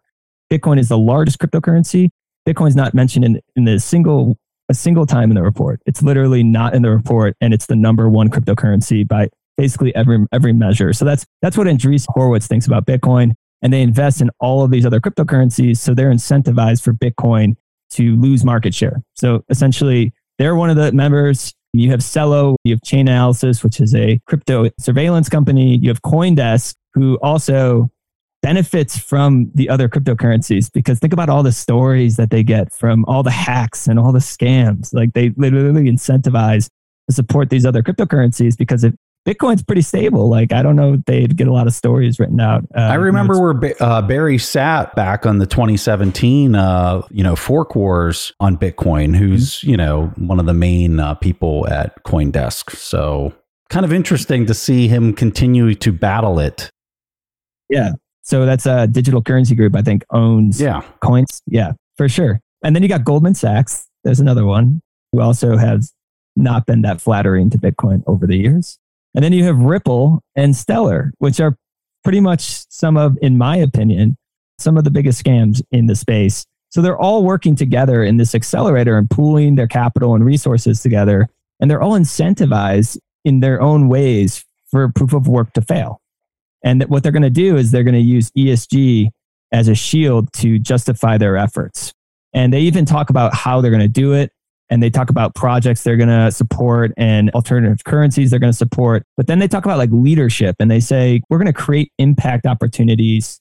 Bitcoin 0.51 0.79
is 0.79 0.89
the 0.89 0.97
largest 0.97 1.39
cryptocurrency. 1.39 2.09
Bitcoin 2.47 2.67
is 2.67 2.75
not 2.75 2.93
mentioned 2.93 3.25
in, 3.25 3.41
in 3.55 3.65
the 3.65 3.79
single 3.79 4.37
a 4.69 4.73
single 4.73 5.05
time 5.05 5.29
in 5.29 5.35
the 5.35 5.43
report. 5.43 5.79
It's 5.85 6.01
literally 6.01 6.43
not 6.43 6.73
in 6.73 6.81
the 6.81 6.89
report, 6.89 7.35
and 7.39 7.53
it's 7.53 7.67
the 7.67 7.75
number 7.75 8.09
one 8.09 8.29
cryptocurrency 8.29 9.07
by 9.07 9.29
basically 9.57 9.95
every 9.95 10.25
every 10.31 10.53
measure. 10.53 10.93
So 10.93 11.05
that's 11.05 11.25
that's 11.41 11.57
what 11.57 11.67
Andreessen 11.67 12.07
Horowitz 12.09 12.47
thinks 12.47 12.65
about 12.65 12.85
Bitcoin, 12.85 13.33
and 13.61 13.71
they 13.71 13.81
invest 13.81 14.21
in 14.21 14.29
all 14.39 14.63
of 14.63 14.71
these 14.71 14.85
other 14.85 14.99
cryptocurrencies. 14.99 15.77
So 15.77 15.93
they're 15.93 16.11
incentivized 16.11 16.83
for 16.83 16.93
Bitcoin 16.93 17.55
to 17.91 18.15
lose 18.15 18.43
market 18.43 18.73
share. 18.73 19.01
So 19.13 19.43
essentially, 19.49 20.13
they're 20.37 20.55
one 20.55 20.69
of 20.69 20.75
the 20.75 20.91
members. 20.91 21.53
You 21.79 21.91
have 21.91 21.99
Celo, 21.99 22.55
you 22.63 22.73
have 22.73 22.81
Chainalysis, 22.81 23.63
which 23.63 23.79
is 23.79 23.93
a 23.95 24.19
crypto 24.27 24.69
surveillance 24.79 25.29
company. 25.29 25.77
You 25.77 25.89
have 25.89 26.01
Coindesk, 26.01 26.75
who 26.93 27.17
also 27.21 27.89
benefits 28.41 28.97
from 28.97 29.49
the 29.55 29.67
other 29.69 29.89
cryptocurrencies 29.89 30.71
because 30.71 30.99
think 30.99 31.13
about 31.13 31.29
all 31.29 31.41
the 31.41 31.51
stories 31.51 32.15
that 32.15 32.29
they 32.29 32.43
get 32.43 32.71
from 32.71 33.03
all 33.05 33.23
the 33.23 33.31
hacks 33.31 33.87
and 33.87 33.97
all 33.97 34.11
the 34.11 34.19
scams. 34.19 34.93
Like 34.93 35.13
they 35.13 35.31
literally 35.35 35.83
incentivize 35.83 36.69
to 37.09 37.15
support 37.15 37.49
these 37.49 37.65
other 37.65 37.81
cryptocurrencies 37.81 38.55
because 38.55 38.83
if 38.83 38.93
Bitcoin's 39.25 39.63
pretty 39.63 39.81
stable. 39.81 40.29
Like 40.29 40.53
I 40.53 40.61
don't 40.61 40.75
know, 40.75 40.97
they'd 41.07 41.35
get 41.35 41.47
a 41.47 41.53
lot 41.53 41.65
of 41.65 41.73
stories 41.73 42.19
written 42.19 42.39
out. 42.39 42.63
Uh, 42.75 42.81
I 42.81 42.95
remember 42.95 43.39
where 43.39 43.73
uh, 43.79 44.01
Barry 44.03 44.37
Silbert 44.37 44.93
back 44.95 45.25
on 45.25 45.39
the 45.39 45.47
2017, 45.47 46.53
uh, 46.53 47.01
you 47.09 47.23
know, 47.23 47.35
fork 47.35 47.75
wars 47.75 48.31
on 48.39 48.55
Bitcoin. 48.55 49.15
Who's 49.15 49.55
mm-hmm. 49.59 49.69
you 49.71 49.77
know 49.77 50.13
one 50.17 50.39
of 50.39 50.45
the 50.45 50.53
main 50.53 50.99
uh, 50.99 51.15
people 51.15 51.67
at 51.67 52.03
CoinDesk. 52.03 52.75
So 52.75 53.33
kind 53.69 53.83
of 53.83 53.91
interesting 53.91 54.45
to 54.45 54.53
see 54.53 54.87
him 54.87 55.13
continue 55.13 55.73
to 55.73 55.91
battle 55.91 56.39
it. 56.39 56.69
Yeah. 57.69 57.93
So 58.21 58.45
that's 58.45 58.65
a 58.65 58.87
digital 58.87 59.21
currency 59.21 59.55
group. 59.55 59.75
I 59.75 59.81
think 59.81 60.03
owns 60.11 60.61
yeah 60.61 60.81
coins. 60.99 61.41
Yeah, 61.47 61.73
for 61.97 62.07
sure. 62.07 62.39
And 62.63 62.75
then 62.75 62.83
you 62.83 62.89
got 62.89 63.03
Goldman 63.03 63.35
Sachs. 63.35 63.87
There's 64.03 64.19
another 64.19 64.45
one 64.45 64.81
who 65.11 65.21
also 65.21 65.57
has 65.57 65.93
not 66.35 66.65
been 66.65 66.81
that 66.83 67.01
flattering 67.01 67.49
to 67.49 67.57
Bitcoin 67.57 68.03
over 68.07 68.27
the 68.27 68.37
years. 68.37 68.77
And 69.15 69.23
then 69.23 69.33
you 69.33 69.45
have 69.45 69.57
Ripple 69.59 70.21
and 70.35 70.55
Stellar, 70.55 71.13
which 71.19 71.39
are 71.39 71.55
pretty 72.03 72.19
much 72.19 72.65
some 72.69 72.97
of, 72.97 73.17
in 73.21 73.37
my 73.37 73.55
opinion, 73.55 74.17
some 74.59 74.77
of 74.77 74.83
the 74.83 74.91
biggest 74.91 75.23
scams 75.23 75.61
in 75.71 75.87
the 75.87 75.95
space. 75.95 76.45
So 76.69 76.81
they're 76.81 76.99
all 76.99 77.23
working 77.23 77.55
together 77.55 78.03
in 78.03 78.17
this 78.17 78.35
accelerator 78.35 78.97
and 78.97 79.09
pooling 79.09 79.55
their 79.55 79.67
capital 79.67 80.13
and 80.13 80.25
resources 80.25 80.81
together. 80.81 81.29
And 81.59 81.71
they're 81.71 81.81
all 81.81 81.97
incentivized 81.97 82.97
in 83.23 83.39
their 83.39 83.61
own 83.61 83.87
ways 83.87 84.43
for 84.69 84.89
proof 84.89 85.13
of 85.13 85.27
work 85.27 85.53
to 85.53 85.61
fail. 85.61 86.01
And 86.63 86.83
what 86.83 87.01
they're 87.03 87.11
going 87.13 87.23
to 87.23 87.29
do 87.29 87.55
is 87.55 87.71
they're 87.71 87.83
going 87.83 87.93
to 87.93 87.99
use 87.99 88.31
ESG 88.37 89.09
as 89.53 89.69
a 89.69 89.75
shield 89.75 90.33
to 90.33 90.59
justify 90.59 91.17
their 91.17 91.37
efforts. 91.37 91.93
And 92.33 92.51
they 92.51 92.61
even 92.61 92.83
talk 92.83 93.09
about 93.09 93.33
how 93.33 93.61
they're 93.61 93.71
going 93.71 93.81
to 93.81 93.87
do 93.87 94.11
it 94.11 94.31
and 94.69 94.81
they 94.81 94.89
talk 94.89 95.09
about 95.09 95.35
projects 95.35 95.83
they're 95.83 95.97
going 95.97 96.09
to 96.09 96.31
support 96.31 96.91
and 96.97 97.29
alternative 97.31 97.83
currencies 97.83 98.29
they're 98.29 98.39
going 98.39 98.51
to 98.51 98.57
support. 98.57 99.03
But 99.15 99.27
then 99.27 99.39
they 99.39 99.47
talk 99.47 99.65
about 99.65 99.77
like 99.77 99.91
leadership 99.91 100.55
and 100.59 100.71
they 100.71 100.79
say, 100.79 101.21
we're 101.29 101.37
going 101.37 101.45
to 101.47 101.53
create 101.53 101.91
impact 101.97 102.45
opportunities 102.45 103.39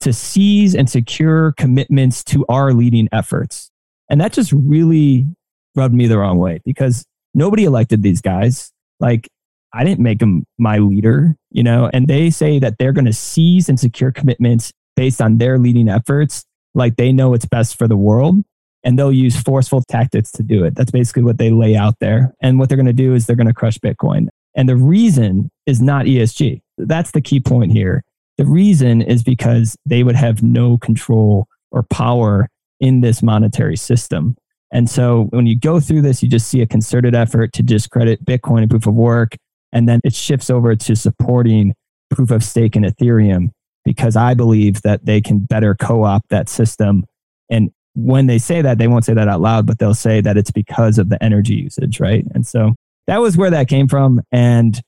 to 0.00 0.12
seize 0.12 0.74
and 0.74 0.88
secure 0.88 1.52
commitments 1.56 2.24
to 2.24 2.44
our 2.48 2.72
leading 2.72 3.08
efforts. 3.12 3.70
And 4.10 4.20
that 4.20 4.32
just 4.32 4.52
really 4.52 5.26
rubbed 5.74 5.94
me 5.94 6.06
the 6.06 6.18
wrong 6.18 6.38
way 6.38 6.60
because 6.64 7.04
nobody 7.34 7.64
elected 7.64 8.02
these 8.02 8.20
guys. 8.20 8.72
Like, 9.00 9.28
I 9.72 9.82
didn't 9.82 10.02
make 10.02 10.20
them 10.20 10.44
my 10.58 10.78
leader, 10.78 11.34
you 11.50 11.62
know, 11.62 11.90
and 11.92 12.06
they 12.06 12.30
say 12.30 12.58
that 12.60 12.78
they're 12.78 12.92
going 12.92 13.06
to 13.06 13.12
seize 13.12 13.68
and 13.68 13.78
secure 13.78 14.12
commitments 14.12 14.72
based 14.94 15.20
on 15.20 15.38
their 15.38 15.58
leading 15.58 15.88
efforts, 15.88 16.44
like 16.74 16.96
they 16.96 17.12
know 17.12 17.34
it's 17.34 17.44
best 17.44 17.76
for 17.76 17.88
the 17.88 17.96
world 17.96 18.36
and 18.84 18.98
they'll 18.98 19.12
use 19.12 19.40
forceful 19.40 19.82
tactics 19.88 20.30
to 20.32 20.42
do 20.42 20.64
it. 20.64 20.74
That's 20.74 20.90
basically 20.90 21.22
what 21.22 21.38
they 21.38 21.50
lay 21.50 21.74
out 21.74 21.94
there. 22.00 22.34
And 22.40 22.58
what 22.58 22.68
they're 22.68 22.76
going 22.76 22.86
to 22.86 22.92
do 22.92 23.14
is 23.14 23.26
they're 23.26 23.34
going 23.34 23.46
to 23.48 23.54
crush 23.54 23.78
Bitcoin. 23.78 24.28
And 24.54 24.68
the 24.68 24.76
reason 24.76 25.50
is 25.66 25.80
not 25.80 26.06
ESG. 26.06 26.60
That's 26.78 27.10
the 27.10 27.20
key 27.20 27.40
point 27.40 27.72
here. 27.72 28.02
The 28.36 28.46
reason 28.46 29.00
is 29.00 29.22
because 29.22 29.76
they 29.86 30.02
would 30.02 30.16
have 30.16 30.42
no 30.42 30.76
control 30.78 31.46
or 31.70 31.82
power 31.84 32.48
in 32.80 33.00
this 33.00 33.22
monetary 33.22 33.76
system. 33.76 34.36
And 34.70 34.90
so 34.90 35.28
when 35.30 35.46
you 35.46 35.58
go 35.58 35.80
through 35.80 36.02
this, 36.02 36.22
you 36.22 36.28
just 36.28 36.48
see 36.48 36.60
a 36.60 36.66
concerted 36.66 37.14
effort 37.14 37.52
to 37.54 37.62
discredit 37.62 38.24
Bitcoin 38.24 38.62
and 38.62 38.70
proof 38.70 38.86
of 38.86 38.94
work. 38.94 39.36
And 39.72 39.88
then 39.88 40.00
it 40.04 40.14
shifts 40.14 40.50
over 40.50 40.76
to 40.76 40.96
supporting 40.96 41.74
proof 42.10 42.30
of 42.30 42.44
stake 42.44 42.76
and 42.76 42.84
Ethereum 42.84 43.50
because 43.84 44.16
I 44.16 44.34
believe 44.34 44.82
that 44.82 45.06
they 45.06 45.20
can 45.20 45.40
better 45.40 45.74
co 45.74 46.04
opt 46.04 46.28
that 46.30 46.48
system. 46.48 47.04
And 47.50 47.70
when 47.94 48.26
they 48.26 48.38
say 48.38 48.60
that, 48.62 48.78
they 48.78 48.88
won't 48.88 49.04
say 49.04 49.14
that 49.14 49.28
out 49.28 49.40
loud, 49.40 49.66
but 49.66 49.78
they'll 49.78 49.94
say 49.94 50.20
that 50.20 50.36
it's 50.36 50.50
because 50.50 50.98
of 50.98 51.08
the 51.08 51.22
energy 51.22 51.54
usage, 51.54 52.00
right? 52.00 52.24
And 52.34 52.46
so 52.46 52.74
that 53.06 53.20
was 53.20 53.36
where 53.36 53.50
that 53.50 53.68
came 53.68 53.88
from. 53.88 54.20
And 54.32 54.80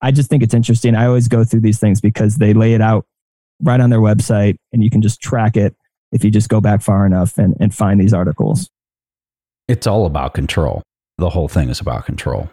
I 0.00 0.10
just 0.10 0.28
think 0.28 0.42
it's 0.42 0.54
interesting. 0.54 0.94
I 0.94 1.06
always 1.06 1.28
go 1.28 1.44
through 1.44 1.60
these 1.60 1.78
things 1.78 2.00
because 2.00 2.36
they 2.36 2.54
lay 2.54 2.74
it 2.74 2.80
out 2.80 3.06
right 3.62 3.80
on 3.80 3.90
their 3.90 4.00
website 4.00 4.56
and 4.72 4.82
you 4.82 4.90
can 4.90 5.02
just 5.02 5.20
track 5.20 5.56
it 5.56 5.74
if 6.12 6.24
you 6.24 6.30
just 6.30 6.48
go 6.48 6.60
back 6.60 6.82
far 6.82 7.06
enough 7.06 7.38
and, 7.38 7.56
and 7.60 7.74
find 7.74 8.00
these 8.00 8.14
articles. 8.14 8.70
It's 9.68 9.86
all 9.86 10.06
about 10.06 10.34
control. 10.34 10.82
The 11.18 11.30
whole 11.30 11.48
thing 11.48 11.68
is 11.68 11.80
about 11.80 12.06
control. 12.06 12.50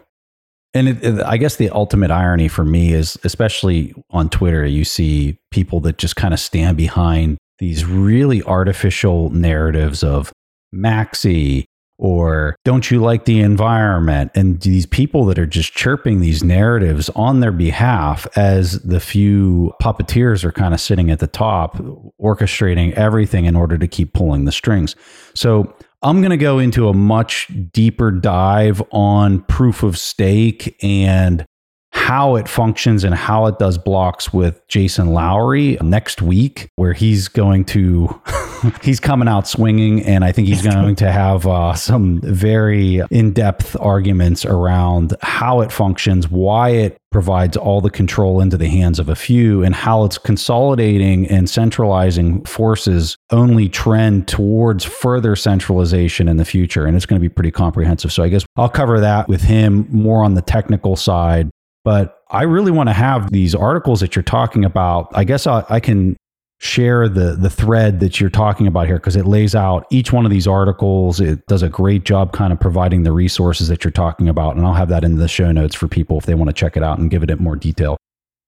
And 0.74 0.88
it, 0.88 1.04
it, 1.04 1.22
I 1.22 1.36
guess 1.36 1.56
the 1.56 1.68
ultimate 1.70 2.10
irony 2.10 2.48
for 2.48 2.64
me 2.64 2.94
is, 2.94 3.18
especially 3.24 3.94
on 4.10 4.30
Twitter, 4.30 4.64
you 4.64 4.84
see 4.84 5.38
people 5.50 5.80
that 5.80 5.98
just 5.98 6.16
kind 6.16 6.32
of 6.32 6.40
stand 6.40 6.76
behind 6.76 7.36
these 7.62 7.84
really 7.84 8.42
artificial 8.42 9.30
narratives 9.30 10.02
of 10.02 10.32
maxi 10.74 11.62
or 11.96 12.56
don't 12.64 12.90
you 12.90 13.00
like 13.00 13.24
the 13.24 13.38
environment 13.38 14.32
and 14.34 14.60
these 14.62 14.84
people 14.84 15.24
that 15.26 15.38
are 15.38 15.46
just 15.46 15.72
chirping 15.72 16.18
these 16.18 16.42
narratives 16.42 17.08
on 17.10 17.38
their 17.38 17.52
behalf 17.52 18.26
as 18.34 18.82
the 18.82 18.98
few 18.98 19.72
puppeteers 19.80 20.42
are 20.42 20.50
kind 20.50 20.74
of 20.74 20.80
sitting 20.80 21.08
at 21.08 21.20
the 21.20 21.28
top 21.28 21.76
orchestrating 22.20 22.92
everything 22.94 23.44
in 23.44 23.54
order 23.54 23.78
to 23.78 23.86
keep 23.86 24.12
pulling 24.12 24.44
the 24.44 24.50
strings. 24.50 24.96
So 25.34 25.72
i'm 26.02 26.20
going 26.20 26.30
to 26.30 26.36
go 26.36 26.58
into 26.58 26.88
a 26.88 26.94
much 26.94 27.48
deeper 27.72 28.10
dive 28.10 28.82
on 28.90 29.40
proof 29.42 29.84
of 29.84 29.96
stake 29.96 30.76
and 30.82 31.46
how 31.92 32.36
it 32.36 32.48
functions 32.48 33.04
and 33.04 33.14
how 33.14 33.46
it 33.46 33.58
does 33.58 33.76
blocks 33.76 34.32
with 34.32 34.66
Jason 34.66 35.12
Lowery 35.12 35.76
next 35.82 36.22
week, 36.22 36.70
where 36.76 36.94
he's 36.94 37.28
going 37.28 37.66
to, 37.66 38.20
he's 38.82 38.98
coming 38.98 39.28
out 39.28 39.46
swinging. 39.46 40.02
And 40.02 40.24
I 40.24 40.32
think 40.32 40.48
he's 40.48 40.62
going 40.74 40.96
to 40.96 41.12
have 41.12 41.46
uh, 41.46 41.74
some 41.74 42.20
very 42.22 43.02
in 43.10 43.32
depth 43.32 43.76
arguments 43.78 44.46
around 44.46 45.14
how 45.20 45.60
it 45.60 45.70
functions, 45.70 46.30
why 46.30 46.70
it 46.70 46.96
provides 47.12 47.58
all 47.58 47.82
the 47.82 47.90
control 47.90 48.40
into 48.40 48.56
the 48.56 48.68
hands 48.68 48.98
of 48.98 49.10
a 49.10 49.14
few, 49.14 49.62
and 49.62 49.74
how 49.74 50.04
it's 50.04 50.16
consolidating 50.16 51.28
and 51.28 51.50
centralizing 51.50 52.42
forces 52.44 53.18
only 53.30 53.68
trend 53.68 54.26
towards 54.26 54.82
further 54.82 55.36
centralization 55.36 56.26
in 56.26 56.38
the 56.38 56.44
future. 56.46 56.86
And 56.86 56.96
it's 56.96 57.04
going 57.04 57.20
to 57.20 57.22
be 57.22 57.32
pretty 57.32 57.50
comprehensive. 57.50 58.12
So 58.12 58.22
I 58.22 58.30
guess 58.30 58.46
I'll 58.56 58.70
cover 58.70 58.98
that 59.00 59.28
with 59.28 59.42
him 59.42 59.86
more 59.90 60.24
on 60.24 60.32
the 60.34 60.42
technical 60.42 60.96
side 60.96 61.50
but 61.84 62.18
I 62.30 62.42
really 62.42 62.70
want 62.70 62.88
to 62.88 62.92
have 62.92 63.30
these 63.30 63.54
articles 63.54 64.00
that 64.00 64.16
you're 64.16 64.22
talking 64.22 64.64
about. 64.64 65.10
I 65.14 65.24
guess 65.24 65.46
I, 65.46 65.64
I 65.68 65.80
can 65.80 66.16
share 66.62 67.08
the 67.08 67.34
the 67.34 67.50
thread 67.50 67.98
that 67.98 68.20
you're 68.20 68.30
talking 68.30 68.68
about 68.68 68.86
here 68.86 68.96
because 68.96 69.16
it 69.16 69.26
lays 69.26 69.52
out 69.52 69.84
each 69.90 70.12
one 70.12 70.24
of 70.24 70.30
these 70.30 70.46
articles. 70.46 71.20
It 71.20 71.44
does 71.46 71.62
a 71.62 71.68
great 71.68 72.04
job 72.04 72.32
kind 72.32 72.52
of 72.52 72.60
providing 72.60 73.02
the 73.02 73.12
resources 73.12 73.68
that 73.68 73.84
you're 73.84 73.90
talking 73.90 74.28
about, 74.28 74.56
and 74.56 74.64
I'll 74.64 74.74
have 74.74 74.88
that 74.88 75.04
in 75.04 75.16
the 75.16 75.28
show 75.28 75.50
notes 75.50 75.74
for 75.74 75.88
people 75.88 76.18
if 76.18 76.26
they 76.26 76.34
want 76.34 76.48
to 76.48 76.54
check 76.54 76.76
it 76.76 76.82
out 76.82 76.98
and 76.98 77.10
give 77.10 77.22
it 77.22 77.30
in 77.30 77.42
more 77.42 77.56
detail. 77.56 77.96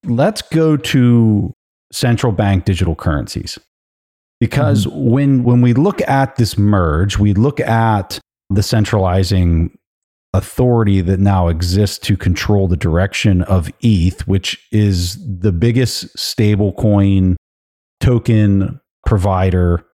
Let's 0.05 0.41
go 0.41 0.77
to 0.77 1.53
central 1.91 2.31
bank 2.31 2.65
digital 2.65 2.95
currencies. 2.95 3.59
Because 4.39 4.85
mm-hmm. 4.85 5.09
when 5.11 5.43
when 5.43 5.61
we 5.61 5.73
look 5.73 6.01
at 6.07 6.35
this 6.37 6.57
merge, 6.57 7.17
we 7.17 7.33
look 7.33 7.59
at 7.59 8.19
the 8.49 8.63
centralizing 8.63 9.77
authority 10.37 11.01
that 11.01 11.19
now 11.19 11.47
exists 11.47 11.97
to 11.99 12.17
control 12.17 12.67
the 12.67 12.77
direction 12.77 13.41
of 13.43 13.71
ETH, 13.81 14.27
which 14.27 14.67
is 14.71 15.17
the 15.39 15.51
biggest 15.51 16.15
stablecoin 16.17 17.35
token 17.99 18.79
provider 19.05 19.85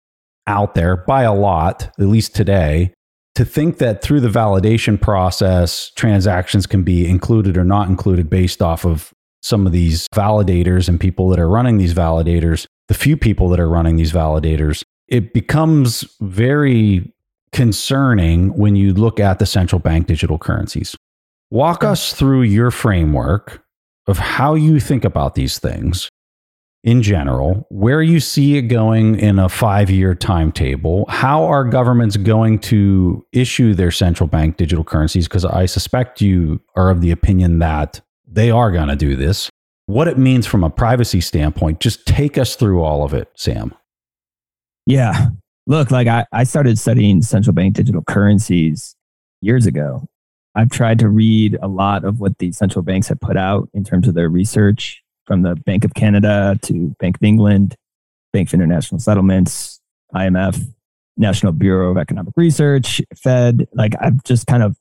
out 0.46 0.74
there 0.74 0.96
by 0.96 1.22
a 1.22 1.34
lot, 1.34 1.90
at 1.98 2.06
least 2.06 2.34
today. 2.34 2.92
To 3.36 3.44
think 3.44 3.78
that 3.78 4.02
through 4.02 4.20
the 4.20 4.28
validation 4.28 5.00
process, 5.00 5.90
transactions 5.96 6.66
can 6.66 6.82
be 6.82 7.08
included 7.08 7.56
or 7.56 7.64
not 7.64 7.88
included 7.88 8.28
based 8.28 8.60
off 8.60 8.84
of 8.84 9.12
some 9.42 9.66
of 9.66 9.72
these 9.72 10.06
validators 10.14 10.88
and 10.88 11.00
people 11.00 11.28
that 11.30 11.38
are 11.38 11.48
running 11.48 11.78
these 11.78 11.94
validators, 11.94 12.66
the 12.88 12.94
few 12.94 13.16
people 13.16 13.48
that 13.48 13.60
are 13.60 13.68
running 13.68 13.96
these 13.96 14.12
validators, 14.12 14.82
it 15.08 15.32
becomes 15.32 16.04
very 16.20 17.12
concerning 17.52 18.56
when 18.56 18.76
you 18.76 18.94
look 18.94 19.18
at 19.20 19.38
the 19.38 19.46
central 19.46 19.78
bank 19.78 20.06
digital 20.06 20.38
currencies. 20.38 20.96
Walk 21.50 21.82
us 21.82 22.12
through 22.12 22.42
your 22.42 22.70
framework 22.70 23.62
of 24.06 24.18
how 24.18 24.54
you 24.54 24.80
think 24.80 25.04
about 25.04 25.34
these 25.34 25.58
things 25.58 26.08
in 26.82 27.02
general, 27.02 27.66
where 27.68 28.00
you 28.00 28.20
see 28.20 28.56
it 28.56 28.62
going 28.62 29.18
in 29.18 29.38
a 29.38 29.48
five 29.48 29.90
year 29.90 30.14
timetable, 30.14 31.04
how 31.08 31.44
are 31.44 31.64
governments 31.64 32.16
going 32.16 32.58
to 32.58 33.24
issue 33.32 33.74
their 33.74 33.90
central 33.90 34.26
bank 34.26 34.56
digital 34.56 34.84
currencies? 34.84 35.28
Because 35.28 35.44
I 35.44 35.66
suspect 35.66 36.22
you 36.22 36.60
are 36.76 36.88
of 36.90 37.02
the 37.02 37.10
opinion 37.10 37.58
that 37.58 38.00
they 38.26 38.50
are 38.50 38.70
going 38.70 38.88
to 38.88 38.96
do 38.96 39.14
this. 39.14 39.50
What 39.86 40.08
it 40.08 40.16
means 40.16 40.46
from 40.46 40.64
a 40.64 40.70
privacy 40.70 41.20
standpoint, 41.20 41.80
just 41.80 42.06
take 42.06 42.38
us 42.38 42.54
through 42.54 42.82
all 42.82 43.04
of 43.04 43.12
it, 43.12 43.28
Sam. 43.34 43.74
Yeah 44.86 45.30
look, 45.70 45.92
like 45.92 46.08
I, 46.08 46.26
I 46.32 46.42
started 46.42 46.80
studying 46.80 47.22
central 47.22 47.54
bank 47.54 47.74
digital 47.74 48.02
currencies 48.02 48.96
years 49.40 49.66
ago. 49.66 50.04
I've 50.56 50.68
tried 50.68 50.98
to 50.98 51.08
read 51.08 51.56
a 51.62 51.68
lot 51.68 52.04
of 52.04 52.18
what 52.18 52.36
the 52.38 52.50
central 52.50 52.82
banks 52.82 53.06
have 53.06 53.20
put 53.20 53.36
out 53.36 53.68
in 53.72 53.84
terms 53.84 54.08
of 54.08 54.14
their 54.14 54.28
research 54.28 55.00
from 55.26 55.42
the 55.42 55.54
Bank 55.54 55.84
of 55.84 55.94
Canada 55.94 56.58
to 56.62 56.88
Bank 56.98 57.18
of 57.18 57.22
England, 57.22 57.76
Bank 58.32 58.48
for 58.48 58.56
International 58.56 58.98
Settlements, 58.98 59.80
IMF, 60.12 60.60
National 61.16 61.52
Bureau 61.52 61.92
of 61.92 61.98
Economic 61.98 62.34
Research, 62.36 63.00
Fed. 63.16 63.68
Like 63.72 63.94
I've 64.00 64.24
just 64.24 64.48
kind 64.48 64.64
of 64.64 64.76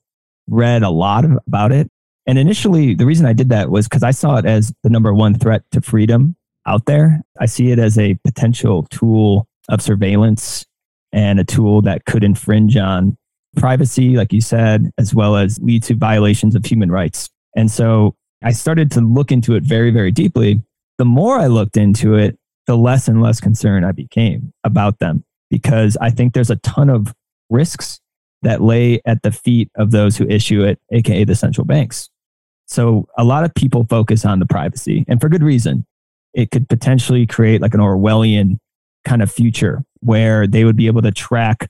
read 0.48 0.82
a 0.82 0.90
lot 0.90 1.24
of, 1.24 1.38
about 1.46 1.70
it. 1.70 1.88
And 2.26 2.36
initially, 2.36 2.96
the 2.96 3.06
reason 3.06 3.26
I 3.26 3.32
did 3.32 3.50
that 3.50 3.70
was 3.70 3.86
because 3.86 4.02
I 4.02 4.10
saw 4.10 4.38
it 4.38 4.44
as 4.44 4.72
the 4.82 4.90
number 4.90 5.14
one 5.14 5.38
threat 5.38 5.62
to 5.70 5.80
freedom 5.80 6.34
out 6.66 6.86
there. 6.86 7.22
I 7.38 7.46
see 7.46 7.70
it 7.70 7.78
as 7.78 7.96
a 7.96 8.18
potential 8.24 8.88
tool 8.90 9.46
of 9.68 9.80
surveillance 9.80 10.66
and 11.12 11.40
a 11.40 11.44
tool 11.44 11.82
that 11.82 12.04
could 12.04 12.24
infringe 12.24 12.76
on 12.76 13.16
privacy, 13.56 14.16
like 14.16 14.32
you 14.32 14.40
said, 14.40 14.90
as 14.98 15.14
well 15.14 15.36
as 15.36 15.58
lead 15.60 15.82
to 15.84 15.94
violations 15.94 16.54
of 16.54 16.64
human 16.64 16.90
rights. 16.90 17.28
And 17.56 17.70
so 17.70 18.14
I 18.42 18.52
started 18.52 18.90
to 18.92 19.00
look 19.00 19.32
into 19.32 19.54
it 19.54 19.64
very, 19.64 19.90
very 19.90 20.12
deeply. 20.12 20.62
The 20.98 21.04
more 21.04 21.38
I 21.38 21.46
looked 21.46 21.76
into 21.76 22.14
it, 22.14 22.38
the 22.66 22.76
less 22.76 23.08
and 23.08 23.20
less 23.20 23.40
concerned 23.40 23.84
I 23.84 23.92
became 23.92 24.52
about 24.64 24.98
them 24.98 25.24
because 25.50 25.96
I 26.00 26.10
think 26.10 26.32
there's 26.32 26.50
a 26.50 26.56
ton 26.56 26.88
of 26.88 27.12
risks 27.48 28.00
that 28.42 28.62
lay 28.62 29.00
at 29.04 29.22
the 29.22 29.32
feet 29.32 29.70
of 29.76 29.90
those 29.90 30.16
who 30.16 30.26
issue 30.28 30.62
it, 30.62 30.78
aka 30.92 31.24
the 31.24 31.34
central 31.34 31.64
banks. 31.64 32.08
So 32.66 33.08
a 33.18 33.24
lot 33.24 33.44
of 33.44 33.52
people 33.54 33.84
focus 33.90 34.24
on 34.24 34.38
the 34.38 34.46
privacy, 34.46 35.04
and 35.08 35.20
for 35.20 35.28
good 35.28 35.42
reason. 35.42 35.84
It 36.32 36.52
could 36.52 36.68
potentially 36.68 37.26
create 37.26 37.60
like 37.60 37.74
an 37.74 37.80
Orwellian 37.80 38.58
kind 39.04 39.20
of 39.20 39.32
future 39.32 39.82
where 40.00 40.46
they 40.46 40.64
would 40.64 40.76
be 40.76 40.86
able 40.86 41.02
to 41.02 41.10
track 41.10 41.68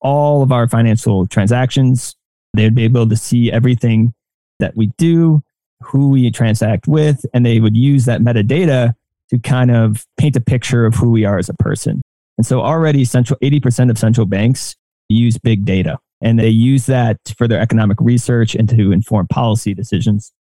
all 0.00 0.42
of 0.42 0.52
our 0.52 0.68
financial 0.68 1.26
transactions. 1.26 2.14
They 2.54 2.64
would 2.64 2.74
be 2.74 2.84
able 2.84 3.08
to 3.08 3.16
see 3.16 3.50
everything 3.50 4.14
that 4.60 4.76
we 4.76 4.92
do, 4.98 5.42
who 5.82 6.10
we 6.10 6.30
transact 6.30 6.86
with, 6.86 7.24
and 7.34 7.44
they 7.44 7.60
would 7.60 7.76
use 7.76 8.04
that 8.06 8.20
metadata 8.20 8.94
to 9.30 9.38
kind 9.38 9.70
of 9.70 10.06
paint 10.18 10.36
a 10.36 10.40
picture 10.40 10.86
of 10.86 10.94
who 10.94 11.10
we 11.10 11.24
are 11.24 11.38
as 11.38 11.48
a 11.48 11.54
person. 11.54 12.00
And 12.38 12.46
so 12.46 12.60
already 12.60 13.04
central 13.04 13.38
80% 13.40 13.90
of 13.90 13.98
central 13.98 14.26
banks 14.26 14.76
use 15.08 15.38
big 15.38 15.64
data 15.64 15.98
and 16.20 16.38
they 16.38 16.48
use 16.48 16.86
that 16.86 17.18
for 17.36 17.48
their 17.48 17.60
economic 17.60 17.98
research 18.00 18.54
and 18.54 18.68
to 18.68 18.92
inform 18.92 19.26
policy 19.28 19.74
decisions. 19.74 20.32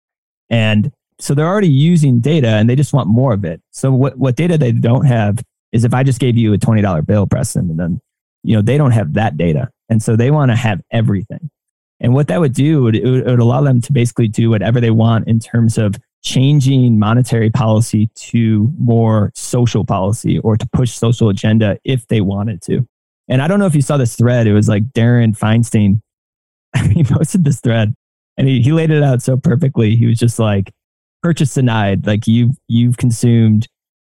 And 0.49 0.91
so 1.19 1.33
they're 1.33 1.47
already 1.47 1.69
using 1.69 2.19
data 2.19 2.49
and 2.49 2.69
they 2.69 2.75
just 2.75 2.93
want 2.93 3.07
more 3.07 3.33
of 3.33 3.45
it. 3.45 3.61
So 3.71 3.91
what, 3.91 4.17
what 4.17 4.35
data 4.35 4.57
they 4.57 4.71
don't 4.71 5.05
have 5.05 5.43
is 5.75 5.83
if 5.83 5.93
I 5.93 6.03
just 6.03 6.21
gave 6.21 6.37
you 6.37 6.53
a 6.53 6.57
$20 6.57 7.05
bill, 7.05 7.27
Preston, 7.27 7.69
and 7.69 7.77
then, 7.77 7.99
you 8.43 8.55
know, 8.55 8.61
they 8.61 8.77
don't 8.77 8.91
have 8.91 9.13
that 9.15 9.35
data. 9.35 9.69
And 9.89 10.01
so 10.01 10.15
they 10.15 10.31
want 10.31 10.49
to 10.51 10.55
have 10.55 10.81
everything. 10.89 11.49
And 11.99 12.13
what 12.13 12.29
that 12.29 12.39
would 12.39 12.53
do, 12.53 12.77
it 12.77 12.81
would, 12.81 12.95
it 12.95 13.25
would 13.25 13.39
allow 13.39 13.61
them 13.61 13.81
to 13.81 13.91
basically 13.91 14.29
do 14.29 14.49
whatever 14.49 14.79
they 14.79 14.91
want 14.91 15.27
in 15.27 15.39
terms 15.39 15.77
of 15.77 15.95
changing 16.23 16.97
monetary 16.97 17.49
policy 17.49 18.09
to 18.15 18.73
more 18.79 19.33
social 19.35 19.83
policy 19.83 20.39
or 20.39 20.55
to 20.55 20.67
push 20.71 20.91
social 20.91 21.27
agenda 21.27 21.77
if 21.83 22.07
they 22.07 22.21
wanted 22.21 22.61
to. 22.63 22.87
And 23.27 23.41
I 23.41 23.47
don't 23.47 23.59
know 23.59 23.65
if 23.65 23.75
you 23.75 23.81
saw 23.81 23.97
this 23.97 24.15
thread. 24.15 24.47
It 24.47 24.53
was 24.53 24.69
like 24.69 24.83
Darren 24.93 25.37
Feinstein. 25.37 25.99
he 26.93 27.03
posted 27.03 27.43
this 27.43 27.59
thread 27.59 27.93
and 28.37 28.47
he, 28.47 28.61
he 28.61 28.71
laid 28.71 28.91
it 28.91 29.03
out 29.03 29.21
so 29.21 29.35
perfectly. 29.35 29.97
He 29.97 30.05
was 30.05 30.19
just 30.19 30.39
like, 30.39 30.71
purchase 31.21 31.53
denied. 31.53 32.07
Like 32.07 32.27
you've, 32.27 32.55
you've 32.69 32.97
consumed 32.97 33.67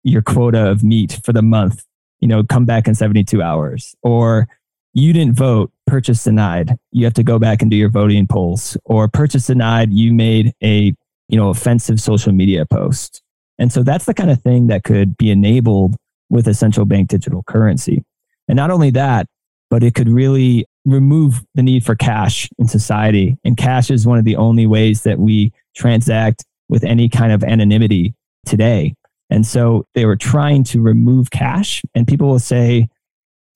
your 0.03 0.23
quota 0.23 0.71
of 0.71 0.83
meat 0.85 1.21
for 1.25 1.33
the 1.33 1.43
month, 1.43 1.85
you 2.21 2.29
know, 2.29 2.43
come 2.43 2.65
back 2.65 2.89
in 2.89 2.95
72 2.95 3.43
hours. 3.43 3.95
Or 4.03 4.49
you 4.95 5.13
didn't 5.13 5.35
vote, 5.35 5.71
purchase 5.87 6.25
denied. 6.25 6.77
You 6.93 7.05
have 7.05 7.15
to 7.15 7.23
go 7.23 7.39
back 7.39 7.63
and 7.63 7.71
do 7.71 7.77
your 7.77 7.91
voting 7.91 8.27
polls. 8.27 8.77
Or 8.85 9.09
purchase 9.09 9.47
denied, 9.47 9.93
you 9.93 10.13
made 10.13 10.53
a, 10.63 10.95
you 11.29 11.37
know, 11.39 11.51
offensive 11.51 12.01
social 12.01 12.33
media 12.33 12.67
post. 12.67 13.23
And 13.59 13.73
so 13.73 13.83
that's 13.83 14.07
the 14.07 14.15
kind 14.15 14.31
of 14.31 14.41
thing 14.41 14.69
that 14.69 14.85
could 14.85 15.17
be 15.17 15.31
enabled 15.31 15.97
with 16.31 16.47
a 16.47 16.55
central 16.55 16.87
bank 16.87 17.09
digital 17.09 17.43
currency. 17.45 18.05
And 18.49 18.57
not 18.57 18.71
only 18.71 18.91
that, 18.91 19.27
but 19.71 19.83
it 19.83 19.95
could 19.95 20.09
really 20.09 20.67
remove 20.85 21.43
the 21.55 21.63
need 21.63 21.85
for 21.85 21.95
cash 21.95 22.49
in 22.59 22.67
society. 22.67 23.37
And 23.45 23.57
cash 23.57 23.91
is 23.91 24.07
one 24.07 24.19
of 24.19 24.25
the 24.25 24.37
only 24.37 24.67
ways 24.67 25.03
that 25.03 25.19
we 25.19 25.53
transact 25.77 26.45
with 26.69 26.85
any 26.85 27.09
kind 27.09 27.33
of 27.33 27.45
anonymity 27.45 28.15
today. 28.47 28.95
And 29.31 29.47
so 29.47 29.85
they 29.95 30.07
were 30.07 30.17
trying 30.17 30.65
to 30.65 30.81
remove 30.81 31.31
cash, 31.31 31.83
and 31.95 32.07
people 32.07 32.29
will 32.29 32.39
say 32.39 32.89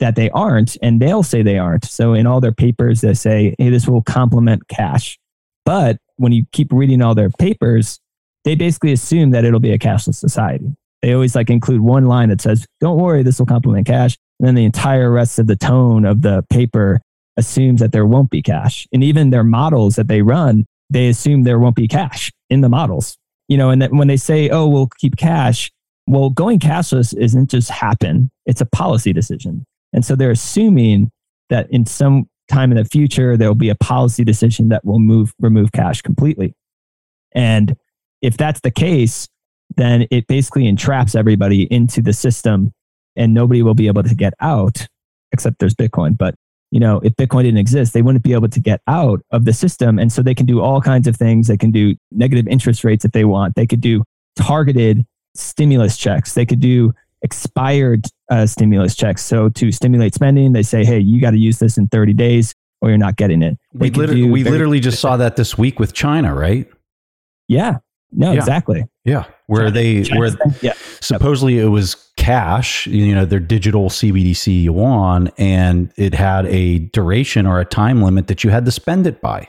that 0.00 0.16
they 0.16 0.30
aren't, 0.30 0.76
and 0.82 1.00
they'll 1.00 1.22
say 1.22 1.42
they 1.42 1.58
aren't. 1.58 1.84
So 1.84 2.12
in 2.12 2.26
all 2.26 2.40
their 2.40 2.52
papers, 2.52 3.00
they 3.00 3.14
say, 3.14 3.54
hey, 3.58 3.70
this 3.70 3.86
will 3.86 4.02
complement 4.02 4.68
cash. 4.68 5.18
But 5.64 5.98
when 6.16 6.32
you 6.32 6.44
keep 6.52 6.72
reading 6.72 7.00
all 7.00 7.14
their 7.14 7.30
papers, 7.30 8.00
they 8.44 8.54
basically 8.54 8.92
assume 8.92 9.30
that 9.30 9.44
it'll 9.44 9.60
be 9.60 9.72
a 9.72 9.78
cashless 9.78 10.16
society. 10.16 10.74
They 11.00 11.12
always 11.12 11.34
like 11.34 11.50
include 11.50 11.80
one 11.80 12.06
line 12.06 12.28
that 12.28 12.40
says, 12.40 12.66
don't 12.80 12.98
worry, 12.98 13.22
this 13.22 13.38
will 13.38 13.46
complement 13.46 13.86
cash. 13.86 14.16
And 14.40 14.48
then 14.48 14.54
the 14.56 14.64
entire 14.64 15.10
rest 15.10 15.38
of 15.38 15.46
the 15.46 15.56
tone 15.56 16.04
of 16.04 16.22
the 16.22 16.44
paper 16.50 17.00
assumes 17.36 17.80
that 17.80 17.92
there 17.92 18.06
won't 18.06 18.30
be 18.30 18.42
cash. 18.42 18.86
And 18.92 19.02
even 19.02 19.30
their 19.30 19.44
models 19.44 19.96
that 19.96 20.08
they 20.08 20.22
run, 20.22 20.66
they 20.90 21.08
assume 21.08 21.44
there 21.44 21.58
won't 21.58 21.76
be 21.76 21.88
cash 21.88 22.30
in 22.50 22.60
the 22.60 22.68
models 22.68 23.16
you 23.52 23.58
know, 23.58 23.68
and 23.68 23.82
that 23.82 23.92
when 23.92 24.08
they 24.08 24.16
say, 24.16 24.48
oh, 24.48 24.66
we'll 24.66 24.88
keep 24.98 25.18
cash, 25.18 25.70
well, 26.06 26.30
going 26.30 26.58
cashless 26.58 27.14
isn't 27.14 27.50
just 27.50 27.68
happen, 27.68 28.30
it's 28.46 28.62
a 28.62 28.66
policy 28.66 29.12
decision. 29.12 29.66
And 29.92 30.06
so 30.06 30.16
they're 30.16 30.30
assuming 30.30 31.10
that 31.50 31.70
in 31.70 31.84
some 31.84 32.30
time 32.48 32.72
in 32.72 32.78
the 32.78 32.86
future, 32.86 33.36
there 33.36 33.48
will 33.48 33.54
be 33.54 33.68
a 33.68 33.74
policy 33.74 34.24
decision 34.24 34.70
that 34.70 34.86
will 34.86 35.00
move, 35.00 35.34
remove 35.38 35.72
cash 35.72 36.00
completely. 36.00 36.54
And 37.34 37.76
if 38.22 38.38
that's 38.38 38.60
the 38.60 38.70
case, 38.70 39.28
then 39.76 40.06
it 40.10 40.26
basically 40.28 40.66
entraps 40.66 41.14
everybody 41.14 41.64
into 41.70 42.00
the 42.00 42.14
system 42.14 42.72
and 43.16 43.34
nobody 43.34 43.60
will 43.60 43.74
be 43.74 43.86
able 43.86 44.02
to 44.02 44.14
get 44.14 44.32
out 44.40 44.86
except 45.30 45.58
there's 45.58 45.74
Bitcoin. 45.74 46.16
But 46.16 46.36
you 46.72 46.80
know, 46.80 47.00
if 47.04 47.14
Bitcoin 47.16 47.42
didn't 47.42 47.58
exist, 47.58 47.92
they 47.92 48.00
wouldn't 48.00 48.24
be 48.24 48.32
able 48.32 48.48
to 48.48 48.58
get 48.58 48.80
out 48.88 49.20
of 49.30 49.44
the 49.44 49.52
system. 49.52 49.98
And 49.98 50.10
so 50.10 50.22
they 50.22 50.34
can 50.34 50.46
do 50.46 50.62
all 50.62 50.80
kinds 50.80 51.06
of 51.06 51.14
things. 51.14 51.46
They 51.48 51.58
can 51.58 51.70
do 51.70 51.94
negative 52.10 52.48
interest 52.48 52.82
rates 52.82 53.04
if 53.04 53.12
they 53.12 53.26
want. 53.26 53.56
They 53.56 53.66
could 53.66 53.82
do 53.82 54.02
targeted 54.36 55.04
stimulus 55.34 55.98
checks. 55.98 56.32
They 56.32 56.46
could 56.46 56.60
do 56.60 56.94
expired 57.20 58.06
uh, 58.30 58.46
stimulus 58.46 58.96
checks. 58.96 59.22
So 59.22 59.50
to 59.50 59.70
stimulate 59.70 60.14
spending, 60.14 60.54
they 60.54 60.62
say, 60.62 60.82
hey, 60.82 60.98
you 60.98 61.20
got 61.20 61.32
to 61.32 61.38
use 61.38 61.58
this 61.58 61.76
in 61.76 61.88
30 61.88 62.14
days 62.14 62.54
or 62.80 62.88
you're 62.88 62.96
not 62.96 63.16
getting 63.16 63.42
it. 63.42 63.58
They 63.74 63.90
we 63.90 63.94
literally, 63.94 64.30
we 64.30 64.42
literally 64.42 64.80
just 64.80 64.98
saw 64.98 65.18
that 65.18 65.36
this 65.36 65.58
week 65.58 65.78
with 65.78 65.92
China, 65.92 66.34
right? 66.34 66.66
Yeah. 67.48 67.78
No, 68.12 68.32
yeah. 68.32 68.38
exactly. 68.38 68.84
Yeah, 69.04 69.24
where 69.46 69.70
they 69.70 70.04
where 70.04 70.30
yeah. 70.60 70.74
supposedly 71.00 71.58
it 71.58 71.66
was 71.66 72.10
cash, 72.16 72.86
you 72.86 73.14
know, 73.14 73.24
their 73.24 73.40
digital 73.40 73.88
CBDC 73.88 74.64
yuan, 74.64 75.30
and 75.38 75.90
it 75.96 76.14
had 76.14 76.46
a 76.46 76.80
duration 76.80 77.46
or 77.46 77.58
a 77.58 77.64
time 77.64 78.02
limit 78.02 78.28
that 78.28 78.44
you 78.44 78.50
had 78.50 78.64
to 78.66 78.70
spend 78.70 79.06
it 79.06 79.20
by. 79.20 79.48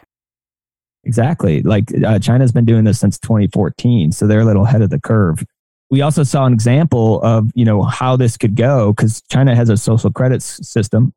Exactly. 1.04 1.62
Like 1.62 1.92
uh, 2.06 2.20
China's 2.20 2.54
been 2.54 2.66
doing 2.66 2.86
this 2.86 3.00
since 3.00 3.20
2014, 3.20 4.14
so 4.14 4.26
they're 4.26 4.40
a 4.40 4.46
little 4.46 4.66
ahead 4.66 4.82
of 4.82 4.90
the 4.90 5.00
curve. 5.00 5.44
We 5.92 6.02
also 6.02 6.24
saw 6.24 6.46
an 6.46 6.54
example 6.54 7.22
of 7.22 7.52
you 7.54 7.66
know 7.66 7.84
how 7.84 8.16
this 8.16 8.38
could 8.38 8.56
go 8.56 8.94
because 8.94 9.22
China 9.30 9.56
has 9.56 9.70
a 9.70 9.78
social 9.78 10.12
credit 10.12 10.42
system, 10.42 11.14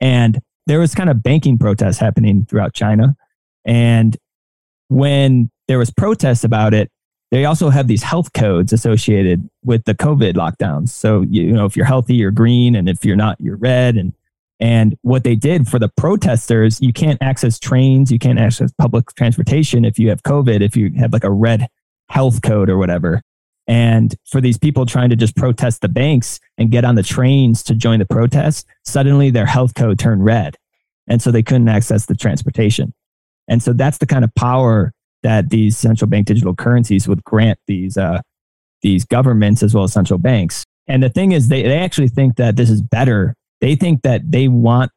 and 0.00 0.40
there 0.66 0.78
was 0.78 0.94
kind 0.94 1.10
of 1.10 1.22
banking 1.22 1.58
protests 1.58 1.98
happening 1.98 2.46
throughout 2.46 2.72
China, 2.72 3.16
and 3.64 4.16
when 4.88 5.50
there 5.68 5.78
was 5.78 5.90
protests 5.90 6.44
about 6.44 6.74
it. 6.74 6.90
They 7.30 7.46
also 7.46 7.70
have 7.70 7.88
these 7.88 8.02
health 8.02 8.32
codes 8.32 8.72
associated 8.72 9.48
with 9.64 9.84
the 9.84 9.94
COVID 9.94 10.34
lockdowns. 10.34 10.90
So 10.90 11.22
you 11.22 11.52
know, 11.52 11.64
if 11.64 11.76
you're 11.76 11.86
healthy, 11.86 12.14
you're 12.14 12.30
green, 12.30 12.76
and 12.76 12.88
if 12.88 13.04
you're 13.04 13.16
not, 13.16 13.40
you're 13.40 13.56
red. 13.56 13.96
And 13.96 14.12
and 14.60 14.96
what 15.02 15.24
they 15.24 15.34
did 15.34 15.66
for 15.66 15.78
the 15.78 15.88
protesters, 15.96 16.80
you 16.80 16.92
can't 16.92 17.20
access 17.20 17.58
trains, 17.58 18.12
you 18.12 18.18
can't 18.18 18.38
access 18.38 18.72
public 18.78 19.12
transportation 19.14 19.84
if 19.84 19.98
you 19.98 20.08
have 20.10 20.22
COVID, 20.22 20.60
if 20.60 20.76
you 20.76 20.92
have 20.96 21.12
like 21.12 21.24
a 21.24 21.30
red 21.30 21.66
health 22.08 22.42
code 22.42 22.70
or 22.70 22.78
whatever. 22.78 23.20
And 23.66 24.14
for 24.26 24.40
these 24.40 24.58
people 24.58 24.86
trying 24.86 25.10
to 25.10 25.16
just 25.16 25.36
protest 25.36 25.80
the 25.80 25.88
banks 25.88 26.38
and 26.58 26.70
get 26.70 26.84
on 26.84 26.94
the 26.94 27.02
trains 27.02 27.62
to 27.64 27.74
join 27.74 27.98
the 27.98 28.06
protest, 28.06 28.66
suddenly 28.84 29.30
their 29.30 29.46
health 29.46 29.74
code 29.74 29.98
turned 29.98 30.24
red. 30.24 30.56
And 31.08 31.20
so 31.20 31.30
they 31.30 31.42
couldn't 31.42 31.68
access 31.68 32.06
the 32.06 32.14
transportation. 32.14 32.94
And 33.48 33.62
so 33.62 33.72
that's 33.72 33.98
the 33.98 34.06
kind 34.06 34.24
of 34.24 34.34
power 34.34 34.92
that 35.22 35.50
these 35.50 35.76
central 35.76 36.08
bank 36.08 36.26
digital 36.26 36.54
currencies 36.54 37.08
would 37.08 37.24
grant 37.24 37.58
these 37.66 37.96
uh, 37.96 38.20
these 38.82 39.04
governments 39.04 39.62
as 39.62 39.74
well 39.74 39.84
as 39.84 39.92
central 39.92 40.18
banks. 40.18 40.64
And 40.86 41.02
the 41.02 41.08
thing 41.08 41.32
is, 41.32 41.48
they, 41.48 41.62
they 41.62 41.78
actually 41.78 42.08
think 42.08 42.36
that 42.36 42.56
this 42.56 42.68
is 42.68 42.82
better. 42.82 43.34
They 43.60 43.74
think 43.74 44.02
that 44.02 44.30
they 44.30 44.48
want 44.48 44.90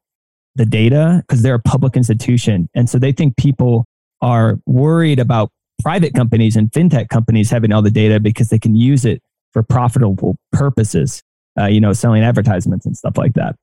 the 0.56 0.66
data 0.66 1.24
because 1.26 1.42
they're 1.42 1.56
a 1.56 1.60
public 1.60 1.96
institution. 1.96 2.68
And 2.76 2.90
so 2.90 3.00
they 3.00 3.14
think 3.14 3.38
people 3.38 3.86
are 4.22 4.60
worried 4.66 5.20
about 5.20 5.50
private 5.82 6.14
companies 6.14 6.56
and 6.56 6.70
fintech 6.72 7.08
companies 7.08 7.50
having 7.50 7.72
all 7.72 7.82
the 7.82 7.92
data 7.92 8.20
because 8.20 8.50
they 8.50 8.60
can 8.60 8.76
use 8.76 9.06
it 9.06 9.22
for 9.54 9.64
profitable 9.64 10.36
purposes, 10.52 11.22
uh, 11.58 11.68
you 11.68 11.80
know, 11.80 11.94
selling 11.94 12.24
advertisements 12.24 12.86
and 12.86 12.98
stuff 12.98 13.18
like 13.18 13.34
that. 13.36 13.56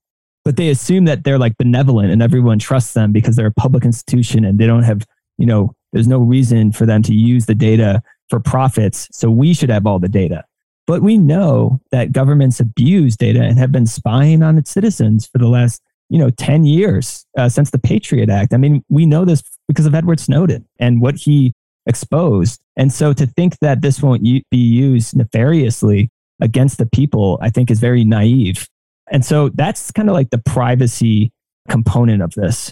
But 0.45 0.57
they 0.57 0.69
assume 0.69 1.07
that 1.07 1.25
they're 1.25 1.39
like 1.39 1.57
benevolent 1.57 2.11
and 2.11 2.23
everyone 2.23 2.59
trusts 2.59 2.93
them 2.95 3.13
because 3.13 3.37
they're 3.37 3.47
a 3.47 3.53
public 3.53 3.85
institution 3.85 4.45
and 4.45 4.59
they 4.59 4.67
don't 4.67 4.83
have, 4.83 5.07
you 5.39 5.47
know, 5.47 5.75
there's 5.93 6.09
no 6.09 6.19
reason 6.19 6.73
for 6.73 6.87
them 6.87 7.03
to 7.03 7.15
use 7.15 7.47
the 7.47 7.55
data 7.55 8.03
for 8.29 8.41
profits. 8.41 9.09
So 9.13 9.31
we 9.31 9.55
should 9.55 9.71
have 9.71 9.87
all 9.87 9.99
the 9.99 10.09
data. 10.09 10.45
But 10.87 11.03
we 11.03 11.17
know 11.17 11.81
that 11.93 12.13
governments 12.13 12.61
abuse 12.61 13.17
data 13.17 13.43
and 13.43 13.59
have 13.59 13.73
been 13.73 13.87
spying 13.87 14.43
on 14.43 14.59
its 14.59 14.71
citizens 14.71 15.27
for 15.27 15.39
the 15.39 15.49
last, 15.49 15.81
you 16.11 16.19
know, 16.19 16.31
10 16.31 16.67
years 16.67 17.25
uh, 17.39 17.49
since 17.49 17.71
the 17.71 17.79
Patriot 17.79 18.29
Act. 18.29 18.53
I 18.53 18.59
mean, 18.59 18.85
we 18.91 19.07
know 19.07 19.25
this 19.25 19.43
because 19.67 19.87
of 19.87 19.95
Edward 19.95 20.21
Snowden 20.21 20.67
and 20.79 21.01
what 21.01 21.17
he 21.17 21.55
exposed. 21.87 22.61
And 22.77 22.93
so 22.93 23.13
to 23.15 23.27
think 23.27 23.59
that 23.61 23.81
this 23.81 24.03
won't 24.03 24.23
be 24.23 24.45
used 24.53 25.17
nefariously 25.17 26.11
against 26.41 26.79
the 26.79 26.87
people, 26.87 27.39
I 27.41 27.51
think 27.51 27.71
is 27.71 27.81
very 27.81 28.05
naive. 28.05 28.69
And 29.11 29.25
so 29.25 29.51
that's 29.51 29.91
kind 29.91 30.09
of 30.09 30.15
like 30.15 30.31
the 30.31 30.39
privacy 30.39 31.33
component 31.69 32.23
of 32.23 32.33
this. 32.35 32.71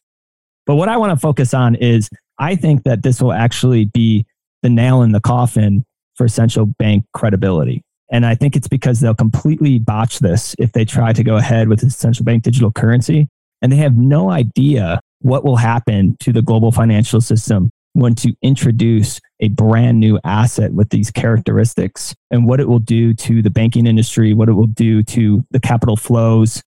But 0.67 0.77
what 0.77 0.89
I 0.89 0.97
want 0.97 1.11
to 1.11 1.17
focus 1.17 1.55
on 1.55 1.75
is 1.75 2.09
I 2.39 2.57
think 2.57 2.85
that 2.85 3.03
this 3.03 3.21
will 3.21 3.33
actually 3.33 3.87
be 3.87 4.27
the 4.63 4.71
nail 4.71 5.03
in 5.03 5.13
the 5.13 5.21
coffin 5.21 5.85
for 6.15 6.29
central 6.29 6.67
bank 6.67 7.05
credibility. 7.15 7.83
And 8.11 8.27
I 8.27 8.35
think 8.35 8.57
it's 8.57 8.69
because 8.69 9.01
they'll 9.01 9.15
completely 9.15 9.79
botch 9.79 10.19
this 10.19 10.55
if 10.59 10.73
they 10.73 10.85
try 10.85 11.13
to 11.13 11.25
go 11.25 11.37
ahead 11.37 11.69
with 11.69 11.83
a 11.83 11.91
central 11.91 12.25
bank 12.25 12.43
digital 12.43 12.71
currency. 12.71 13.29
And 13.63 13.73
they 13.73 13.77
have 13.77 13.97
no 13.97 14.31
idea 14.31 15.01
what 15.21 15.45
will 15.45 15.57
happen 15.57 16.17
to 16.21 16.33
the 16.33 16.43
global 16.43 16.73
financial 16.73 17.21
system 17.21 17.71
when 17.95 18.15
to 18.17 18.35
introduce 18.43 19.21
a 19.41 19.49
brand 19.49 20.01
new 20.01 20.19
asset 20.25 20.73
with 20.73 20.89
these 20.91 21.11
characteristics 21.11 22.15
and 22.31 22.47
what 22.47 22.61
it 22.61 22.69
will 22.69 22.79
do 22.79 23.13
to 23.15 23.43
the 23.43 23.51
banking 23.51 23.87
industry, 23.87 24.33
what 24.33 24.49
it 24.49 24.53
will 24.53 24.67
do 24.67 25.03
to 25.03 25.45
the 25.51 25.61
capital 25.61 25.97
flows, 25.97 26.63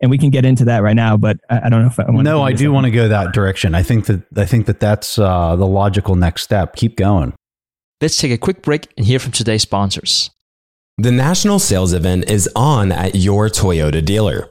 and 0.00 0.10
we 0.10 0.18
can 0.18 0.30
get 0.30 0.44
into 0.44 0.64
that 0.66 0.82
right 0.82 0.96
now. 0.96 1.16
But 1.16 1.38
I, 1.48 1.62
I 1.64 1.68
don't 1.68 1.82
know 1.82 1.88
if 1.88 1.98
I 1.98 2.04
want. 2.04 2.18
To 2.18 2.22
No, 2.22 2.42
I 2.42 2.52
do 2.52 2.72
want 2.72 2.84
to 2.84 2.90
go 2.90 3.08
that 3.08 3.32
direction. 3.32 3.74
I 3.74 3.82
think 3.82 4.06
that 4.06 4.22
I 4.36 4.46
think 4.46 4.66
that 4.66 4.80
that's 4.80 5.18
uh, 5.18 5.56
the 5.56 5.66
logical 5.66 6.14
next 6.14 6.42
step. 6.42 6.76
Keep 6.76 6.96
going. 6.96 7.34
Let's 8.00 8.16
take 8.16 8.32
a 8.32 8.38
quick 8.38 8.62
break 8.62 8.88
and 8.96 9.06
hear 9.06 9.18
from 9.18 9.32
today's 9.32 9.62
sponsors. 9.62 10.30
The 10.96 11.10
national 11.10 11.58
sales 11.58 11.92
event 11.92 12.30
is 12.30 12.48
on 12.54 12.92
at 12.92 13.14
your 13.14 13.48
Toyota 13.48 14.04
dealer, 14.04 14.50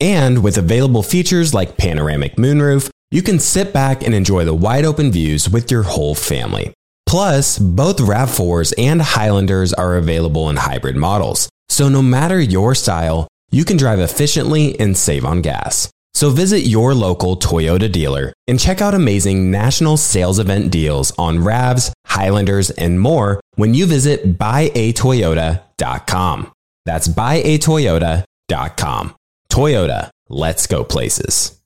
And 0.00 0.44
with 0.44 0.58
available 0.58 1.02
features 1.02 1.54
like 1.54 1.76
panoramic 1.76 2.36
moonroof, 2.36 2.90
you 3.10 3.22
can 3.22 3.38
sit 3.38 3.72
back 3.72 4.02
and 4.02 4.14
enjoy 4.14 4.44
the 4.44 4.54
wide 4.54 4.84
open 4.84 5.10
views 5.10 5.48
with 5.48 5.70
your 5.70 5.84
whole 5.84 6.14
family. 6.14 6.74
Plus, 7.06 7.58
both 7.58 7.96
RAV4s 7.98 8.74
and 8.76 9.00
Highlanders 9.00 9.72
are 9.72 9.96
available 9.96 10.50
in 10.50 10.56
hybrid 10.56 10.96
models. 10.96 11.48
So 11.68 11.88
no 11.88 12.02
matter 12.02 12.40
your 12.40 12.74
style, 12.74 13.28
you 13.50 13.64
can 13.64 13.76
drive 13.76 14.00
efficiently 14.00 14.78
and 14.80 14.96
save 14.96 15.24
on 15.24 15.40
gas. 15.40 15.88
So 16.14 16.30
visit 16.30 16.60
your 16.60 16.94
local 16.94 17.36
Toyota 17.36 17.92
dealer 17.92 18.32
and 18.48 18.58
check 18.58 18.80
out 18.80 18.94
amazing 18.94 19.50
national 19.50 19.98
sales 19.98 20.38
event 20.38 20.72
deals 20.72 21.12
on 21.18 21.40
RAVs, 21.40 21.92
Highlanders, 22.06 22.70
and 22.70 22.98
more 22.98 23.38
when 23.56 23.74
you 23.74 23.84
visit 23.86 24.38
buyatoyota.com. 24.38 26.52
That's 26.86 27.08
buyatoyota.com. 27.08 29.15
Toyota, 29.56 30.10
let's 30.28 30.66
go 30.66 30.84
places. 30.84 31.58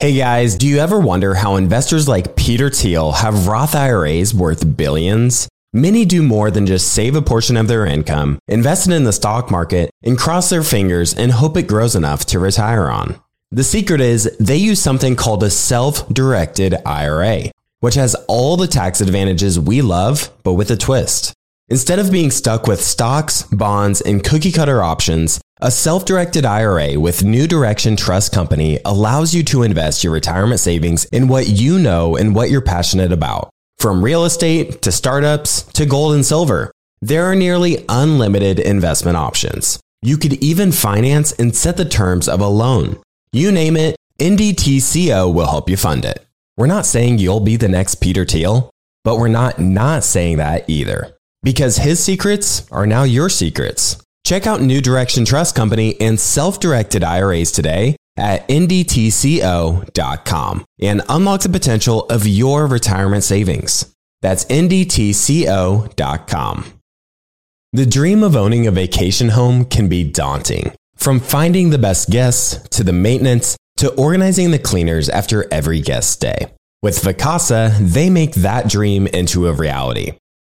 Hey 0.00 0.18
guys, 0.18 0.54
do 0.54 0.66
you 0.68 0.80
ever 0.80 1.00
wonder 1.00 1.32
how 1.32 1.56
investors 1.56 2.06
like 2.06 2.36
Peter 2.36 2.68
Thiel 2.68 3.12
have 3.12 3.46
Roth 3.46 3.74
IRAs 3.74 4.34
worth 4.34 4.76
billions? 4.76 5.48
Many 5.72 6.04
do 6.04 6.22
more 6.22 6.50
than 6.50 6.66
just 6.66 6.92
save 6.92 7.16
a 7.16 7.22
portion 7.22 7.56
of 7.56 7.68
their 7.68 7.86
income, 7.86 8.38
invest 8.48 8.86
it 8.86 8.92
in 8.92 9.04
the 9.04 9.14
stock 9.14 9.50
market, 9.50 9.88
and 10.02 10.18
cross 10.18 10.50
their 10.50 10.62
fingers 10.62 11.14
and 11.14 11.32
hope 11.32 11.56
it 11.56 11.66
grows 11.66 11.96
enough 11.96 12.26
to 12.26 12.38
retire 12.38 12.90
on. 12.90 13.18
The 13.50 13.64
secret 13.64 14.02
is 14.02 14.36
they 14.38 14.58
use 14.58 14.82
something 14.82 15.16
called 15.16 15.42
a 15.42 15.48
self 15.48 16.06
directed 16.10 16.74
IRA, 16.84 17.44
which 17.78 17.94
has 17.94 18.14
all 18.28 18.58
the 18.58 18.66
tax 18.66 19.00
advantages 19.00 19.58
we 19.58 19.80
love, 19.80 20.30
but 20.42 20.52
with 20.52 20.70
a 20.70 20.76
twist. 20.76 21.32
Instead 21.70 22.00
of 22.00 22.10
being 22.10 22.32
stuck 22.32 22.66
with 22.66 22.82
stocks, 22.82 23.44
bonds, 23.44 24.00
and 24.00 24.24
cookie 24.24 24.50
cutter 24.50 24.82
options, 24.82 25.40
a 25.60 25.70
self 25.70 26.04
directed 26.04 26.44
IRA 26.44 26.98
with 26.98 27.22
New 27.22 27.46
Direction 27.46 27.94
Trust 27.94 28.32
Company 28.32 28.80
allows 28.84 29.34
you 29.34 29.44
to 29.44 29.62
invest 29.62 30.02
your 30.02 30.12
retirement 30.12 30.58
savings 30.58 31.04
in 31.06 31.28
what 31.28 31.46
you 31.46 31.78
know 31.78 32.16
and 32.16 32.34
what 32.34 32.50
you're 32.50 32.60
passionate 32.60 33.12
about. 33.12 33.50
From 33.78 34.02
real 34.02 34.24
estate 34.24 34.82
to 34.82 34.90
startups 34.90 35.62
to 35.74 35.86
gold 35.86 36.14
and 36.14 36.26
silver, 36.26 36.72
there 37.00 37.24
are 37.26 37.36
nearly 37.36 37.84
unlimited 37.88 38.58
investment 38.58 39.16
options. 39.16 39.78
You 40.02 40.16
could 40.16 40.42
even 40.42 40.72
finance 40.72 41.30
and 41.32 41.54
set 41.54 41.76
the 41.76 41.84
terms 41.84 42.28
of 42.28 42.40
a 42.40 42.48
loan. 42.48 43.00
You 43.32 43.52
name 43.52 43.76
it, 43.76 43.94
NDTCO 44.18 45.32
will 45.32 45.46
help 45.46 45.70
you 45.70 45.76
fund 45.76 46.04
it. 46.04 46.26
We're 46.56 46.66
not 46.66 46.84
saying 46.84 47.18
you'll 47.18 47.40
be 47.40 47.54
the 47.54 47.68
next 47.68 47.96
Peter 47.96 48.24
Thiel, 48.24 48.70
but 49.04 49.18
we're 49.18 49.28
not 49.28 49.60
not 49.60 50.02
saying 50.02 50.38
that 50.38 50.68
either. 50.68 51.16
Because 51.42 51.76
his 51.76 52.02
secrets 52.02 52.70
are 52.70 52.86
now 52.86 53.04
your 53.04 53.28
secrets. 53.28 54.02
Check 54.24 54.46
out 54.46 54.60
New 54.60 54.80
Direction 54.80 55.24
Trust 55.24 55.54
Company 55.54 56.00
and 56.00 56.20
self 56.20 56.60
directed 56.60 57.02
IRAs 57.02 57.50
today 57.52 57.96
at 58.16 58.46
ndtco.com 58.48 59.84
and 60.80 61.02
unlock 61.08 61.40
the 61.40 61.48
potential 61.48 62.04
of 62.06 62.26
your 62.26 62.66
retirement 62.66 63.24
savings. 63.24 63.94
That's 64.20 64.44
ndtco.com. 64.46 65.86
The 67.72 67.86
dream 67.86 68.22
of 68.22 68.36
owning 68.36 68.66
a 68.66 68.72
vacation 68.72 69.30
home 69.30 69.64
can 69.64 69.88
be 69.88 70.04
daunting. 70.04 70.72
From 70.96 71.20
finding 71.20 71.70
the 71.70 71.78
best 71.78 72.10
guests 72.10 72.68
to 72.70 72.84
the 72.84 72.92
maintenance 72.92 73.56
to 73.78 73.94
organizing 73.94 74.50
the 74.50 74.58
cleaners 74.58 75.08
after 75.08 75.46
every 75.50 75.80
guest 75.80 76.10
stay. 76.10 76.52
With 76.82 77.00
Vacasa, 77.00 77.78
they 77.78 78.10
make 78.10 78.34
that 78.34 78.68
dream 78.68 79.06
into 79.06 79.46
a 79.46 79.54
reality. 79.54 80.12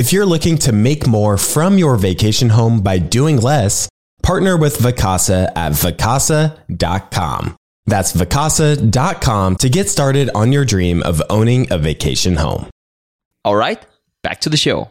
If 0.00 0.14
you're 0.14 0.24
looking 0.24 0.56
to 0.60 0.72
make 0.72 1.06
more 1.06 1.36
from 1.36 1.76
your 1.76 1.96
vacation 1.96 2.48
home 2.48 2.80
by 2.80 2.96
doing 2.96 3.36
less, 3.36 3.86
partner 4.22 4.56
with 4.56 4.78
Vacasa 4.78 5.52
at 5.54 5.72
vacasa.com. 5.72 7.56
That's 7.84 8.14
vacasa.com 8.14 9.56
to 9.56 9.68
get 9.68 9.90
started 9.90 10.30
on 10.34 10.52
your 10.52 10.64
dream 10.64 11.02
of 11.02 11.20
owning 11.28 11.70
a 11.70 11.76
vacation 11.76 12.36
home. 12.36 12.70
All 13.44 13.56
right, 13.56 13.84
back 14.22 14.40
to 14.40 14.48
the 14.48 14.56
show. 14.56 14.88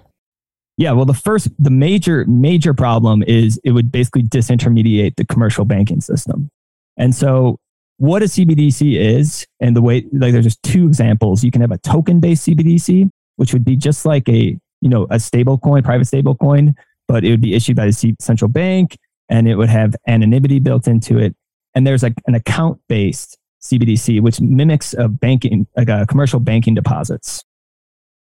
Yeah, 0.78 0.92
well, 0.92 1.06
the 1.06 1.16
first, 1.16 1.50
the 1.58 1.72
major, 1.72 2.24
major 2.26 2.76
problem 2.76 3.24
is 3.24 3.60
it 3.64 3.72
would 3.72 3.92
basically 3.92 4.22
disintermediate 4.22 5.16
the 5.16 5.26
commercial 5.26 5.66
banking 5.66 6.02
system. 6.02 6.50
And 6.98 7.16
so, 7.16 7.58
what 7.98 8.22
a 8.22 8.26
CBDC 8.26 8.96
is, 8.96 9.48
and 9.60 9.76
the 9.76 9.82
way, 9.82 10.06
like, 10.14 10.34
there's 10.34 10.46
just 10.46 10.62
two 10.62 10.86
examples. 10.86 11.44
You 11.44 11.50
can 11.50 11.62
have 11.62 11.72
a 11.72 11.80
token 11.80 12.20
based 12.20 12.48
CBDC, 12.48 13.10
which 13.38 13.54
would 13.54 13.66
be 13.66 13.76
just 13.76 14.06
like 14.06 14.30
a 14.30 14.56
you 14.82 14.90
know, 14.90 15.08
a 15.10 15.20
stable 15.20 15.58
coin, 15.58 15.84
private 15.84 16.06
stable 16.06 16.36
coin, 16.36 16.76
but 17.08 17.24
it 17.24 17.32
would 17.32 17.42
be 17.42 17.54
issued 17.54 17.76
by 17.76 17.86
the 17.86 18.16
central 18.20 18.50
bank 18.50 18.98
and 19.30 19.48
it 19.48 19.56
would 19.56 19.70
have 19.70 19.96
anonymity 20.08 20.60
built 20.60 20.88
into 20.88 21.18
it. 21.18 21.36
And 21.76 21.86
there's 21.86 22.04
like 22.04 22.16
an 22.28 22.36
account 22.36 22.80
based 22.88 23.38
CBDC, 23.62 24.22
which 24.22 24.42
mimics 24.42 24.94
a 24.94 25.08
banking, 25.08 25.68
like 25.76 25.90
a 25.90 26.06
commercial 26.08 26.40
banking 26.40 26.74
deposits. 26.74 27.44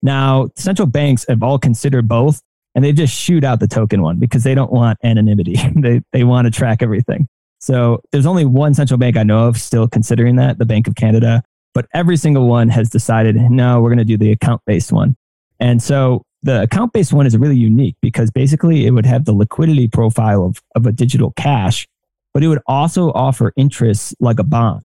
Now, 0.01 0.49
central 0.55 0.87
banks 0.87 1.25
have 1.27 1.41
all 1.41 1.57
considered 1.57 2.07
both 2.07 2.41
and 2.75 2.83
they 2.83 2.91
just 2.91 3.13
shoot 3.13 3.43
out 3.43 3.59
the 3.59 3.67
token 3.67 4.01
one 4.01 4.17
because 4.17 4.43
they 4.43 4.53
don't 4.53 4.71
want 4.71 4.99
anonymity. 5.03 5.55
they, 5.75 6.01
they 6.11 6.23
want 6.23 6.45
to 6.45 6.51
track 6.51 6.81
everything. 6.83 7.27
So 7.59 8.01
there's 8.11 8.25
only 8.25 8.45
one 8.45 8.73
central 8.73 8.97
bank 8.97 9.17
I 9.17 9.23
know 9.23 9.47
of 9.47 9.57
still 9.57 9.87
considering 9.87 10.35
that, 10.35 10.59
the 10.59 10.65
Bank 10.65 10.87
of 10.87 10.95
Canada. 10.95 11.41
But 11.73 11.87
every 11.93 12.15
single 12.17 12.47
one 12.47 12.69
has 12.69 12.89
decided, 12.89 13.35
no, 13.35 13.81
we're 13.81 13.89
going 13.89 13.97
to 13.97 14.05
do 14.05 14.17
the 14.17 14.31
account 14.31 14.61
based 14.65 14.91
one. 14.91 15.15
And 15.59 15.81
so 15.81 16.23
the 16.45 16.61
account 16.61 16.93
based 16.93 17.11
one 17.11 17.25
is 17.25 17.35
really 17.35 17.57
unique 17.57 17.95
because 18.01 18.29
basically 18.29 18.85
it 18.85 18.91
would 18.91 19.05
have 19.05 19.25
the 19.25 19.33
liquidity 19.33 19.87
profile 19.87 20.45
of, 20.45 20.61
of 20.75 20.85
a 20.85 20.91
digital 20.91 21.31
cash, 21.31 21.87
but 22.35 22.43
it 22.43 22.47
would 22.47 22.61
also 22.67 23.11
offer 23.13 23.51
interest 23.57 24.15
like 24.19 24.37
a 24.37 24.43
bond. 24.43 24.83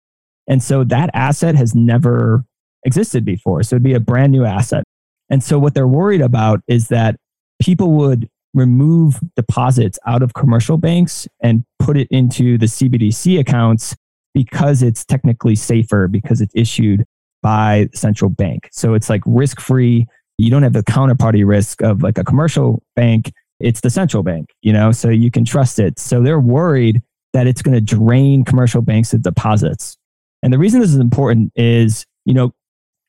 And 0.49 0.61
so 0.61 0.83
that 0.83 1.09
asset 1.13 1.55
has 1.55 1.73
never 1.73 2.43
existed 2.85 3.23
before. 3.23 3.63
So 3.63 3.77
it'd 3.77 3.83
be 3.83 3.93
a 3.93 4.01
brand 4.01 4.33
new 4.33 4.43
asset. 4.43 4.83
And 5.29 5.41
so 5.41 5.57
what 5.57 5.73
they're 5.73 5.87
worried 5.87 6.21
about 6.21 6.59
is 6.67 6.89
that 6.89 7.15
people 7.61 7.91
would 7.93 8.29
remove 8.53 9.19
deposits 9.37 9.97
out 10.05 10.21
of 10.21 10.33
commercial 10.33 10.77
banks 10.77 11.25
and 11.41 11.63
put 11.79 11.95
it 11.95 12.09
into 12.11 12.57
the 12.57 12.65
CBDC 12.65 13.39
accounts 13.39 13.95
because 14.33 14.83
it's 14.83 15.05
technically 15.05 15.55
safer 15.55 16.09
because 16.09 16.41
it's 16.41 16.53
issued 16.53 17.05
by 17.41 17.87
the 17.91 17.97
central 17.97 18.29
bank. 18.29 18.67
So 18.73 18.93
it's 18.93 19.09
like 19.09 19.21
risk 19.25 19.61
free 19.61 20.05
you 20.37 20.49
don't 20.49 20.63
have 20.63 20.73
the 20.73 20.83
counterparty 20.83 21.45
risk 21.45 21.81
of 21.81 22.03
like 22.03 22.17
a 22.17 22.23
commercial 22.23 22.83
bank. 22.95 23.31
It's 23.59 23.81
the 23.81 23.89
central 23.89 24.23
bank, 24.23 24.49
you 24.61 24.73
know, 24.73 24.91
so 24.91 25.09
you 25.09 25.31
can 25.31 25.45
trust 25.45 25.79
it. 25.79 25.99
So 25.99 26.21
they're 26.21 26.39
worried 26.39 27.01
that 27.33 27.47
it's 27.47 27.61
going 27.61 27.75
to 27.75 27.81
drain 27.81 28.43
commercial 28.43 28.81
banks 28.81 29.13
of 29.13 29.21
deposits. 29.21 29.97
And 30.43 30.51
the 30.51 30.57
reason 30.57 30.81
this 30.81 30.89
is 30.89 30.97
important 30.97 31.51
is, 31.55 32.05
you 32.25 32.33
know, 32.33 32.51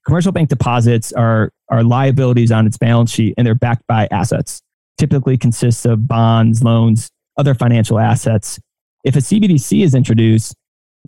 commercial 0.05 0.33
bank 0.33 0.49
deposits 0.49 1.13
are, 1.13 1.51
are 1.69 1.83
liabilities 1.83 2.53
on 2.53 2.67
its 2.67 2.79
balance 2.79 3.11
sheet 3.11 3.35
and 3.37 3.47
they're 3.47 3.55
backed 3.55 3.87
by 3.89 4.09
assets. 4.11 4.63
Typically 4.99 5.37
consists 5.37 5.85
of 5.85 6.09
bonds, 6.09 6.63
loans, 6.63 7.11
other 7.37 7.55
financial 7.55 7.99
assets. 7.99 8.59
If 9.05 9.17
a 9.17 9.21
CBDC 9.21 9.83
is 9.83 9.95
introduced, 9.95 10.55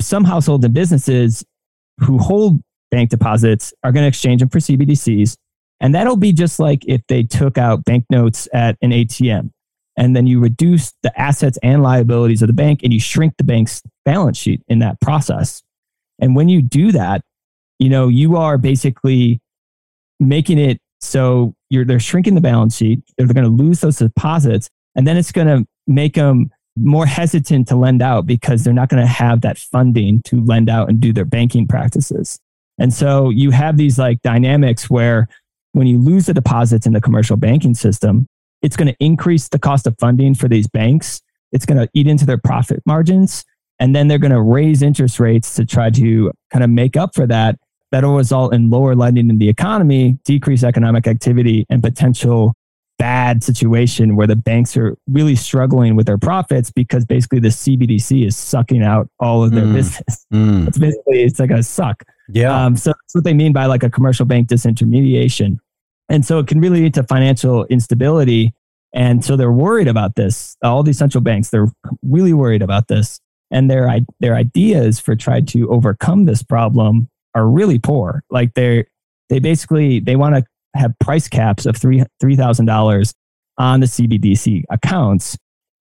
some 0.00 0.24
households 0.24 0.64
and 0.64 0.74
businesses 0.74 1.44
who 2.00 2.18
hold 2.18 2.60
bank 2.90 3.10
deposits 3.10 3.72
are 3.82 3.92
going 3.92 4.04
to 4.04 4.08
exchange 4.08 4.40
them 4.40 4.48
for 4.48 4.58
CBDCs 4.58 5.36
and 5.80 5.94
that'll 5.94 6.16
be 6.16 6.32
just 6.32 6.58
like 6.58 6.84
if 6.86 7.02
they 7.08 7.22
took 7.22 7.58
out 7.58 7.84
banknotes 7.84 8.48
at 8.52 8.76
an 8.82 8.90
ATM 8.90 9.50
and 9.96 10.14
then 10.14 10.26
you 10.26 10.40
reduce 10.40 10.92
the 11.02 11.20
assets 11.20 11.58
and 11.62 11.82
liabilities 11.82 12.42
of 12.42 12.46
the 12.46 12.52
bank 12.52 12.80
and 12.82 12.92
you 12.92 13.00
shrink 13.00 13.36
the 13.36 13.44
bank's 13.44 13.82
balance 14.04 14.38
sheet 14.38 14.62
in 14.68 14.78
that 14.80 15.00
process. 15.00 15.62
And 16.20 16.34
when 16.34 16.48
you 16.48 16.62
do 16.62 16.92
that, 16.92 17.22
you 17.78 17.88
know, 17.88 18.08
you 18.08 18.36
are 18.36 18.58
basically 18.58 19.40
making 20.20 20.58
it 20.58 20.80
So 21.00 21.54
you're, 21.70 21.84
they're 21.84 22.00
shrinking 22.00 22.34
the 22.34 22.40
balance 22.40 22.76
sheet. 22.76 23.02
They're 23.16 23.26
going 23.26 23.44
to 23.44 23.64
lose 23.64 23.80
those 23.80 23.98
deposits. 23.98 24.68
And 24.96 25.06
then 25.06 25.16
it's 25.16 25.30
going 25.30 25.46
to 25.46 25.66
make 25.86 26.14
them 26.14 26.50
more 26.76 27.06
hesitant 27.06 27.68
to 27.68 27.76
lend 27.76 28.02
out 28.02 28.26
because 28.26 28.64
they're 28.64 28.74
not 28.74 28.88
going 28.88 29.02
to 29.02 29.06
have 29.06 29.40
that 29.42 29.58
funding 29.58 30.22
to 30.24 30.44
lend 30.44 30.68
out 30.68 30.88
and 30.88 31.00
do 31.00 31.12
their 31.12 31.24
banking 31.24 31.66
practices. 31.66 32.38
And 32.78 32.92
so 32.92 33.30
you 33.30 33.50
have 33.50 33.76
these 33.76 33.98
like 33.98 34.22
dynamics 34.22 34.88
where 34.88 35.28
when 35.78 35.86
you 35.86 35.98
lose 35.98 36.26
the 36.26 36.34
deposits 36.34 36.86
in 36.86 36.92
the 36.92 37.00
commercial 37.00 37.36
banking 37.36 37.74
system, 37.74 38.26
it's 38.62 38.76
going 38.76 38.88
to 38.88 38.96
increase 38.98 39.48
the 39.48 39.58
cost 39.58 39.86
of 39.86 39.94
funding 39.98 40.34
for 40.34 40.48
these 40.48 40.66
banks. 40.66 41.20
It's 41.52 41.64
going 41.64 41.78
to 41.78 41.88
eat 41.94 42.06
into 42.06 42.26
their 42.26 42.38
profit 42.38 42.82
margins. 42.84 43.44
And 43.78 43.94
then 43.94 44.08
they're 44.08 44.18
going 44.18 44.32
to 44.32 44.42
raise 44.42 44.82
interest 44.82 45.20
rates 45.20 45.54
to 45.54 45.64
try 45.64 45.90
to 45.90 46.32
kind 46.50 46.64
of 46.64 46.70
make 46.70 46.96
up 46.96 47.14
for 47.14 47.26
that. 47.28 47.56
That'll 47.92 48.16
result 48.16 48.52
in 48.52 48.70
lower 48.70 48.94
lending 48.94 49.30
in 49.30 49.38
the 49.38 49.48
economy, 49.48 50.18
decrease 50.24 50.62
economic 50.62 51.06
activity, 51.06 51.64
and 51.70 51.82
potential 51.82 52.54
bad 52.98 53.44
situation 53.44 54.16
where 54.16 54.26
the 54.26 54.36
banks 54.36 54.76
are 54.76 54.96
really 55.08 55.36
struggling 55.36 55.94
with 55.94 56.06
their 56.06 56.18
profits 56.18 56.70
because 56.70 57.06
basically 57.06 57.38
the 57.38 57.48
CBDC 57.48 58.26
is 58.26 58.36
sucking 58.36 58.82
out 58.82 59.08
all 59.20 59.44
of 59.44 59.52
their 59.52 59.64
mm. 59.64 59.74
business. 59.74 60.26
Mm. 60.34 60.68
It's 60.68 60.76
basically 60.76 61.22
it's 61.22 61.40
like 61.40 61.50
a 61.50 61.62
suck. 61.62 62.04
Yeah. 62.28 62.54
Um, 62.54 62.76
so 62.76 62.90
that's 62.90 63.14
what 63.14 63.24
they 63.24 63.32
mean 63.32 63.54
by 63.54 63.64
like 63.64 63.82
a 63.82 63.88
commercial 63.88 64.26
bank 64.26 64.48
disintermediation. 64.48 65.58
And 66.08 66.24
so 66.24 66.38
it 66.38 66.46
can 66.46 66.60
really 66.60 66.82
lead 66.82 66.94
to 66.94 67.02
financial 67.02 67.64
instability. 67.66 68.54
And 68.94 69.24
so 69.24 69.36
they're 69.36 69.52
worried 69.52 69.88
about 69.88 70.16
this. 70.16 70.56
All 70.62 70.82
these 70.82 70.98
central 70.98 71.22
banks, 71.22 71.50
they're 71.50 71.68
really 72.02 72.32
worried 72.32 72.62
about 72.62 72.88
this. 72.88 73.20
And 73.50 73.70
their, 73.70 74.00
their 74.20 74.34
ideas 74.34 75.00
for 75.00 75.16
trying 75.16 75.46
to 75.46 75.68
overcome 75.70 76.24
this 76.24 76.42
problem 76.42 77.08
are 77.34 77.48
really 77.48 77.78
poor. 77.78 78.22
Like 78.30 78.54
they're, 78.54 78.86
they 79.28 79.38
basically, 79.38 80.00
they 80.00 80.16
want 80.16 80.36
to 80.36 80.44
have 80.74 80.98
price 80.98 81.28
caps 81.28 81.66
of 81.66 81.76
three 81.76 82.02
$3,000 82.22 83.12
on 83.58 83.80
the 83.80 83.86
CBDC 83.86 84.64
accounts. 84.70 85.36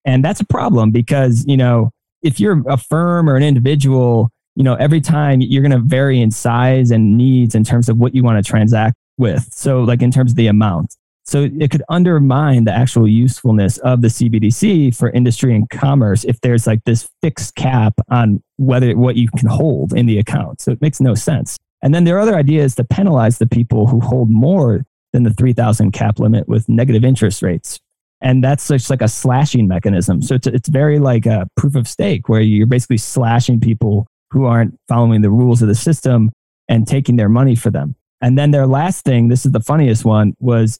And 0.06 0.24
that's 0.24 0.40
a 0.40 0.46
problem 0.46 0.92
because, 0.92 1.46
you 1.46 1.58
know, 1.58 1.92
if 2.22 2.40
you're 2.40 2.64
a 2.68 2.78
firm 2.78 3.30
or 3.30 3.36
an 3.36 3.44
individual, 3.44 4.30
you 4.56 4.64
know, 4.64 4.76
every 4.76 5.02
time 5.02 5.40
you're 5.42 5.62
going 5.62 5.72
to 5.72 5.80
vary 5.80 6.20
in 6.20 6.32
size 6.32 6.92
and 6.92 7.18
needs 7.18 7.54
in 7.54 7.64
terms 7.64 7.90
of 7.90 7.98
what 7.98 8.16
you 8.16 8.24
want 8.24 8.44
to 8.44 8.50
transact 8.50 8.96
with. 9.18 9.54
So, 9.54 9.82
like 9.82 10.02
in 10.02 10.12
terms 10.12 10.32
of 10.32 10.38
the 10.38 10.48
amount. 10.48 10.96
So, 11.26 11.50
it 11.60 11.72
could 11.72 11.84
undermine 11.90 12.64
the 12.64 12.74
actual 12.74 13.08
usefulness 13.08 13.78
of 13.80 14.02
the 14.02 14.08
CBDC 14.08 14.96
for 14.96 15.10
industry 15.12 15.56
and 15.56 15.70
commerce 15.70 16.24
if 16.24 16.40
there's 16.42 16.68
like 16.68 16.84
this 16.86 17.10
fixed 17.22 17.56
cap 17.56 17.94
on 18.10 18.42
whether 18.58 18.96
what 18.96 19.16
you 19.16 19.30
can 19.38 19.50
hold 19.50 19.94
in 19.94 20.06
the 20.06 20.20
account. 20.20 20.62
So, 20.62 20.72
it 20.72 20.82
makes 20.82 21.02
no 21.02 21.16
sense. 21.16 21.58
And 21.82 21.94
then 21.94 22.06
their 22.06 22.20
other 22.20 22.36
idea 22.36 22.64
is 22.64 22.76
to 22.76 22.84
penalize 22.84 23.38
the 23.38 23.48
people 23.48 23.88
who 23.88 24.00
hold 24.00 24.30
more 24.30 24.84
than 25.14 25.24
the 25.24 25.34
3000 25.34 25.92
cap 25.92 26.20
limit 26.20 26.48
with 26.48 26.68
negative 26.68 27.04
interest 27.04 27.42
rates. 27.42 27.80
And 28.22 28.44
that's 28.44 28.68
just 28.68 28.90
like 28.90 29.02
a 29.02 29.08
slashing 29.08 29.68
mechanism. 29.68 30.22
So 30.22 30.36
it's, 30.36 30.48
it's 30.48 30.70
very 30.70 31.00
like 31.00 31.26
a 31.26 31.48
proof 31.56 31.76
of 31.76 31.88
stake 31.88 32.30
where 32.30 32.42
you're 32.42 32.66
basically 32.66 32.98
slashing 32.98 33.60
people 33.60 34.08
who 34.32 34.46
aren't 34.46 34.76
following 34.88 35.22
the 35.22 35.30
rules 35.30 35.62
of 35.62 35.68
the 35.68 35.76
system 35.76 36.32
and 36.68 36.88
taking 36.88 37.16
their 37.16 37.30
money 37.30 37.56
for 37.56 37.70
them. 37.70 37.96
And 38.22 38.38
then 38.38 38.52
their 38.52 38.68
last 38.68 39.06
thing, 39.06 39.28
this 39.28 39.46
is 39.46 39.52
the 39.52 39.60
funniest 39.60 40.06
one, 40.06 40.36
was 40.40 40.80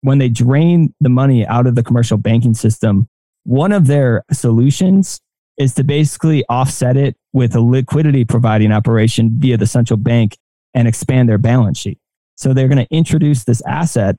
when 0.00 0.18
they 0.18 0.28
drain 0.28 0.94
the 1.00 1.08
money 1.08 1.46
out 1.46 1.66
of 1.66 1.74
the 1.74 1.82
commercial 1.82 2.16
banking 2.16 2.54
system, 2.54 3.08
one 3.44 3.72
of 3.72 3.86
their 3.86 4.24
solutions 4.32 5.20
is 5.58 5.74
to 5.74 5.84
basically 5.84 6.44
offset 6.48 6.96
it 6.96 7.16
with 7.32 7.54
a 7.54 7.60
liquidity 7.60 8.24
providing 8.24 8.72
operation 8.72 9.30
via 9.34 9.56
the 9.56 9.66
central 9.66 9.96
bank 9.96 10.36
and 10.74 10.86
expand 10.86 11.28
their 11.28 11.38
balance 11.38 11.78
sheet. 11.78 11.98
So 12.36 12.54
they're 12.54 12.68
going 12.68 12.84
to 12.84 12.94
introduce 12.94 13.44
this 13.44 13.60
asset 13.66 14.16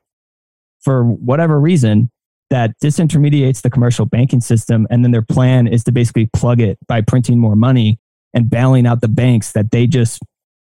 for 0.81 1.03
whatever 1.05 1.59
reason 1.59 2.11
that 2.49 2.71
disintermediates 2.83 3.61
the 3.61 3.69
commercial 3.69 4.05
banking 4.05 4.41
system. 4.41 4.87
And 4.89 5.03
then 5.03 5.11
their 5.11 5.21
plan 5.21 5.67
is 5.67 5.83
to 5.85 5.91
basically 5.91 6.29
plug 6.33 6.59
it 6.59 6.77
by 6.87 7.01
printing 7.01 7.39
more 7.39 7.55
money 7.55 7.99
and 8.33 8.49
bailing 8.49 8.85
out 8.85 9.01
the 9.01 9.07
banks 9.07 9.53
that 9.53 9.71
they 9.71 9.87
just 9.87 10.21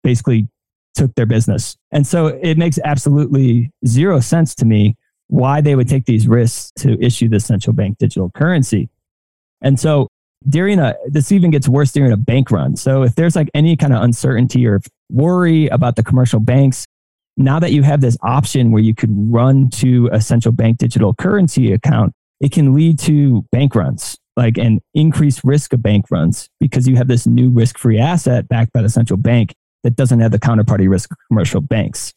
basically 0.03 0.47
took 0.95 1.13
their 1.15 1.25
business. 1.25 1.77
And 1.91 2.07
so 2.07 2.27
it 2.27 2.57
makes 2.57 2.79
absolutely 2.83 3.71
zero 3.85 4.19
sense 4.19 4.55
to 4.55 4.65
me 4.65 4.95
why 5.27 5.61
they 5.61 5.75
would 5.75 5.87
take 5.87 6.05
these 6.05 6.27
risks 6.27 6.71
to 6.79 6.99
issue 7.03 7.27
the 7.27 7.39
central 7.39 7.73
bank 7.73 7.97
digital 7.97 8.31
currency. 8.31 8.89
And 9.61 9.79
so 9.79 10.07
during 10.47 10.79
a 10.79 10.95
this 11.07 11.31
even 11.31 11.51
gets 11.51 11.67
worse 11.67 11.91
during 11.91 12.11
a 12.11 12.17
bank 12.17 12.51
run. 12.51 12.75
So 12.75 13.03
if 13.03 13.15
there's 13.15 13.35
like 13.35 13.49
any 13.53 13.75
kind 13.75 13.93
of 13.93 14.03
uncertainty 14.03 14.65
or 14.67 14.79
worry 15.11 15.67
about 15.67 15.95
the 15.95 16.03
commercial 16.03 16.39
banks, 16.39 16.85
now 17.37 17.59
that 17.59 17.71
you 17.71 17.83
have 17.83 18.01
this 18.01 18.17
option 18.21 18.71
where 18.71 18.81
you 18.81 18.93
could 18.93 19.09
run 19.11 19.69
to 19.71 20.09
a 20.11 20.21
central 20.21 20.51
bank 20.51 20.77
digital 20.77 21.13
currency 21.13 21.73
account, 21.73 22.13
it 22.39 22.51
can 22.51 22.73
lead 22.73 22.99
to 22.99 23.43
bank 23.51 23.75
runs, 23.75 24.17
like 24.37 24.57
an 24.57 24.81
increased 24.93 25.41
risk 25.43 25.73
of 25.73 25.81
bank 25.81 26.05
runs 26.11 26.47
because 26.59 26.87
you 26.87 26.95
have 26.95 27.07
this 27.07 27.25
new 27.25 27.49
risk-free 27.49 27.99
asset 27.99 28.47
backed 28.47 28.71
by 28.71 28.81
the 28.81 28.89
central 28.89 29.17
bank 29.17 29.53
that 29.85 29.95
doesn't 29.95 30.19
have 30.19 30.31
the 30.31 30.39
counterparty 30.39 30.89
risk 30.89 31.11
of 31.11 31.17
commercial 31.29 31.61
banks. 31.61 32.13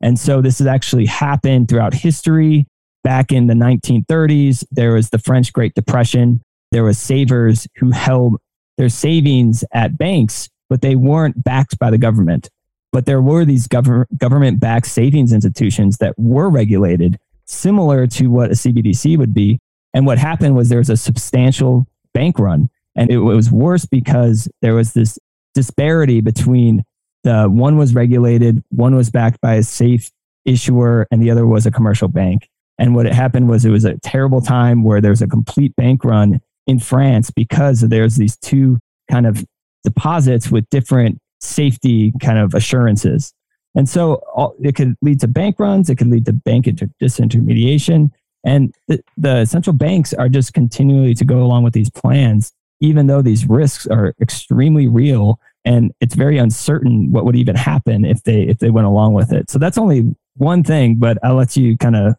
And 0.00 0.18
so 0.18 0.42
this 0.42 0.58
has 0.58 0.66
actually 0.66 1.06
happened 1.06 1.68
throughout 1.68 1.94
history. 1.94 2.66
Back 3.04 3.32
in 3.32 3.46
the 3.46 3.54
1930s, 3.54 4.64
there 4.72 4.94
was 4.94 5.10
the 5.10 5.18
French 5.18 5.52
Great 5.52 5.74
Depression 5.74 6.40
there 6.70 6.84
was 6.84 6.98
savers 6.98 7.66
who 7.76 7.90
held 7.90 8.36
their 8.78 8.88
savings 8.88 9.64
at 9.72 9.98
banks, 9.98 10.48
but 10.68 10.82
they 10.82 10.94
weren't 10.94 11.42
backed 11.42 11.78
by 11.78 11.90
the 11.90 11.98
government. 11.98 12.48
But 12.92 13.06
there 13.06 13.20
were 13.20 13.44
these 13.44 13.66
government 13.66 14.18
government 14.18 14.60
backed 14.60 14.86
savings 14.86 15.32
institutions 15.32 15.98
that 15.98 16.18
were 16.18 16.48
regulated, 16.48 17.18
similar 17.46 18.06
to 18.08 18.28
what 18.28 18.50
a 18.50 18.54
CBDC 18.54 19.16
would 19.18 19.34
be. 19.34 19.58
And 19.94 20.06
what 20.06 20.18
happened 20.18 20.56
was 20.56 20.68
there 20.68 20.78
was 20.78 20.90
a 20.90 20.96
substantial 20.96 21.86
bank 22.14 22.38
run. 22.38 22.68
And 22.96 23.10
it 23.10 23.18
was 23.18 23.50
worse 23.50 23.84
because 23.84 24.48
there 24.62 24.74
was 24.74 24.92
this 24.92 25.18
disparity 25.54 26.20
between 26.20 26.82
the 27.24 27.44
one 27.44 27.76
was 27.76 27.94
regulated, 27.94 28.62
one 28.70 28.94
was 28.94 29.10
backed 29.10 29.40
by 29.40 29.54
a 29.54 29.62
safe 29.62 30.10
issuer, 30.44 31.06
and 31.10 31.22
the 31.22 31.30
other 31.30 31.46
was 31.46 31.66
a 31.66 31.70
commercial 31.70 32.08
bank. 32.08 32.48
And 32.78 32.94
what 32.94 33.06
happened 33.06 33.48
was 33.48 33.64
it 33.64 33.70
was 33.70 33.84
a 33.84 33.98
terrible 33.98 34.40
time 34.40 34.82
where 34.84 35.00
there 35.00 35.10
was 35.10 35.20
a 35.20 35.26
complete 35.26 35.76
bank 35.76 36.04
run 36.04 36.40
in 36.66 36.78
France 36.78 37.30
because 37.30 37.80
there's 37.80 38.16
these 38.16 38.38
two 38.38 38.78
kind 39.10 39.26
of 39.26 39.44
deposits 39.84 40.50
with 40.50 40.68
different 40.70 41.18
safety 41.40 42.12
kind 42.20 42.38
of 42.38 42.54
assurances. 42.54 43.32
And 43.74 43.88
so 43.88 44.14
all, 44.34 44.54
it 44.60 44.74
could 44.74 44.94
lead 45.02 45.20
to 45.20 45.28
bank 45.28 45.56
runs, 45.58 45.90
it 45.90 45.96
could 45.96 46.08
lead 46.08 46.26
to 46.26 46.32
bank 46.32 46.66
inter- 46.66 46.90
disintermediation. 47.02 48.10
And 48.44 48.74
the, 48.88 49.02
the 49.16 49.44
central 49.44 49.74
banks 49.74 50.14
are 50.14 50.28
just 50.28 50.54
continually 50.54 51.14
to 51.14 51.24
go 51.24 51.42
along 51.42 51.64
with 51.64 51.74
these 51.74 51.90
plans, 51.90 52.52
even 52.80 53.06
though 53.06 53.22
these 53.22 53.46
risks 53.46 53.86
are 53.86 54.14
extremely 54.20 54.88
real 54.88 55.38
and 55.64 55.92
it's 56.00 56.14
very 56.14 56.38
uncertain 56.38 57.12
what 57.12 57.24
would 57.24 57.36
even 57.36 57.56
happen 57.56 58.04
if 58.04 58.22
they 58.22 58.42
if 58.42 58.58
they 58.58 58.70
went 58.70 58.86
along 58.86 59.14
with 59.14 59.32
it. 59.32 59.50
So 59.50 59.58
that's 59.58 59.78
only 59.78 60.14
one 60.36 60.62
thing, 60.62 60.96
but 60.96 61.18
I'll 61.22 61.34
let 61.34 61.56
you 61.56 61.76
kind 61.76 61.96
of 61.96 62.14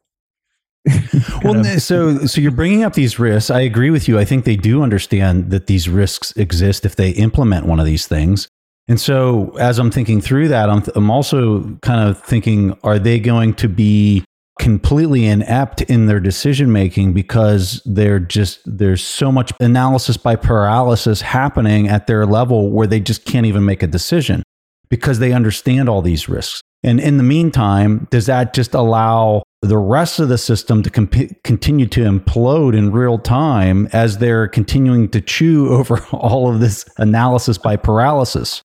well, 1.44 1.64
so 1.78 2.26
so 2.26 2.42
you're 2.42 2.52
bringing 2.52 2.84
up 2.84 2.94
these 2.94 3.20
risks. 3.20 3.52
I 3.52 3.62
agree 3.62 3.92
with 3.92 4.08
you. 4.08 4.18
I 4.18 4.26
think 4.26 4.46
they 4.46 4.56
do 4.56 4.82
understand 4.82 5.52
that 5.52 5.68
these 5.68 5.88
risks 5.88 6.36
exist 6.36 6.86
if 6.86 6.96
they 6.96 7.12
implement 7.12 7.68
one 7.68 7.80
of 7.80 7.86
these 7.86 8.08
things. 8.08 8.48
And 8.88 9.00
so, 9.00 9.56
as 9.60 9.78
I'm 9.78 9.92
thinking 9.92 10.22
through 10.22 10.48
that, 10.48 10.72
I'm, 10.72 10.84
I'm 10.96 11.12
also 11.12 11.78
kind 11.84 12.10
of 12.10 12.22
thinking: 12.24 12.76
Are 12.84 12.98
they 12.98 13.20
going 13.20 13.54
to 13.56 13.70
be 13.70 14.26
completely 14.60 15.26
inept 15.26 15.82
in 15.84 16.06
their 16.06 16.20
decision 16.20 16.72
making 16.72 17.14
because 17.14 17.82
they're 17.86 18.20
just 18.20 18.60
there's 18.66 19.04
so 19.04 19.32
much 19.32 19.52
analysis 19.60 20.18
by 20.18 20.36
paralysis 20.36 21.22
happening 21.22 21.88
at 21.88 22.08
their 22.08 22.26
level 22.26 22.72
where 22.72 22.88
they 22.88 23.00
just 23.00 23.26
can't 23.26 23.46
even 23.46 23.66
make 23.66 23.82
a 23.82 23.88
decision 23.88 24.44
because 24.90 25.20
they 25.20 25.32
understand 25.32 25.90
all 25.90 26.02
these 26.02 26.30
risks. 26.30 26.62
And 26.84 27.00
in 27.00 27.18
the 27.18 27.24
meantime, 27.24 28.08
does 28.12 28.26
that 28.26 28.54
just 28.54 28.74
allow 28.74 29.44
the 29.62 29.78
rest 29.78 30.20
of 30.20 30.30
the 30.30 30.38
system 30.38 30.82
to 30.84 30.90
comp- 30.90 31.44
continue 31.44 31.86
to 31.88 32.02
implode 32.02 32.76
in 32.76 32.92
real 32.92 33.20
time 33.20 33.88
as 33.94 34.18
they're 34.18 34.48
continuing 34.48 35.08
to 35.10 35.22
chew 35.22 35.70
over 35.74 36.00
all 36.12 36.52
of 36.54 36.60
this 36.60 36.86
analysis 36.98 37.58
by 37.58 37.76
paralysis? 37.76 38.61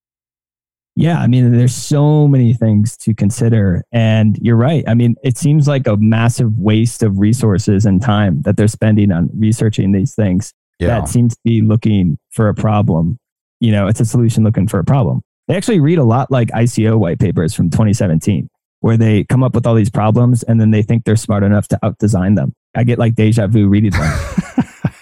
Yeah, 0.99 1.21
I 1.21 1.27
mean, 1.27 1.53
there's 1.53 1.75
so 1.75 2.27
many 2.27 2.55
things 2.55 2.97
to 2.99 3.15
consider. 3.15 3.83
And 3.93 4.39
you're 4.41 4.57
right. 4.57 4.83
I 4.89 4.95
mean, 4.95 5.15
it 5.23 5.37
seems 5.37 5.69
like 5.69 5.87
a 5.87 5.97
massive 5.99 6.59
waste 6.59 7.03
of 7.03 7.19
resources 7.19 7.85
and 7.85 8.01
time 8.01 8.41
that 8.43 8.57
they're 8.57 8.67
spending 8.67 9.13
on 9.13 9.29
researching 9.35 9.93
these 9.93 10.15
things 10.15 10.55
yeah. 10.79 10.89
that 10.89 11.09
seems 11.09 11.35
to 11.35 11.41
be 11.45 11.61
looking 11.61 12.19
for 12.31 12.49
a 12.49 12.55
problem. 12.55 13.19
You 13.61 13.73
know, 13.73 13.87
it's 13.87 14.01
a 14.01 14.05
solution 14.05 14.43
looking 14.43 14.69
for 14.69 14.79
a 14.79 14.85
problem. 14.85 15.23
They 15.49 15.57
actually 15.57 15.81
read 15.81 15.99
a 15.99 16.05
lot 16.05 16.31
like 16.31 16.49
ICO 16.49 16.99
white 16.99 17.19
papers 17.19 17.55
from 17.55 17.71
2017, 17.71 18.49
where 18.81 18.97
they 18.97 19.25
come 19.25 19.43
up 19.43 19.55
with 19.55 19.67
all 19.67 19.75
these 19.75 19.91
problems 19.91 20.43
and 20.45 20.61
then 20.61 20.71
they 20.71 20.83
think 20.83 21.05
they're 21.05 21.17
smart 21.17 21.43
enough 21.43 21.69
to 21.69 21.79
outdesign 21.85 22.37
them. 22.37 22.53
I 22.75 22.85
get 22.85 22.99
like 22.99 23.15
deja 23.15 23.47
vu 23.47 23.69
reading 23.69 23.93
them. 23.93 24.01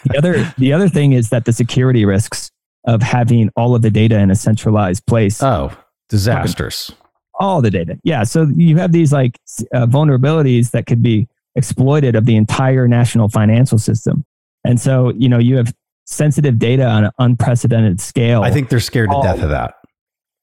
the 0.05 0.19
other 0.19 0.55
the 0.59 0.73
other 0.73 0.89
thing 0.89 1.13
is 1.13 1.31
that 1.31 1.45
the 1.45 1.53
security 1.53 2.05
risks 2.05 2.51
of 2.85 3.01
having 3.01 3.51
all 3.57 3.75
of 3.75 3.83
the 3.83 3.91
data 3.91 4.19
in 4.19 4.31
a 4.31 4.35
centralized 4.35 5.07
place. 5.07 5.43
Oh, 5.43 5.73
disasters. 6.09 6.93
All 7.41 7.61
the 7.61 7.71
data. 7.71 7.99
Yeah. 8.05 8.23
So 8.23 8.47
you 8.55 8.77
have 8.77 8.93
these 8.93 9.13
like 9.13 9.39
uh, 9.75 9.87
vulnerabilities 9.87 10.71
that 10.71 10.87
could 10.87 11.03
be 11.03 11.27
exploited 11.57 12.15
of 12.15 12.27
the 12.27 12.37
entire 12.37 12.87
national 12.87 13.29
financial 13.29 13.79
system. 13.79 14.25
And 14.65 14.81
so, 14.81 15.13
you 15.17 15.29
know, 15.29 15.39
you 15.39 15.57
have 15.57 15.75
sensitive 16.07 16.59
data 16.59 16.87
on 16.87 17.05
an 17.05 17.11
unprecedented 17.19 18.01
scale. 18.01 18.43
I 18.43 18.51
think 18.51 18.69
they're 18.69 18.81
scared 18.81 19.11
to 19.11 19.21
death 19.23 19.43
of 19.43 19.51
that. 19.51 19.75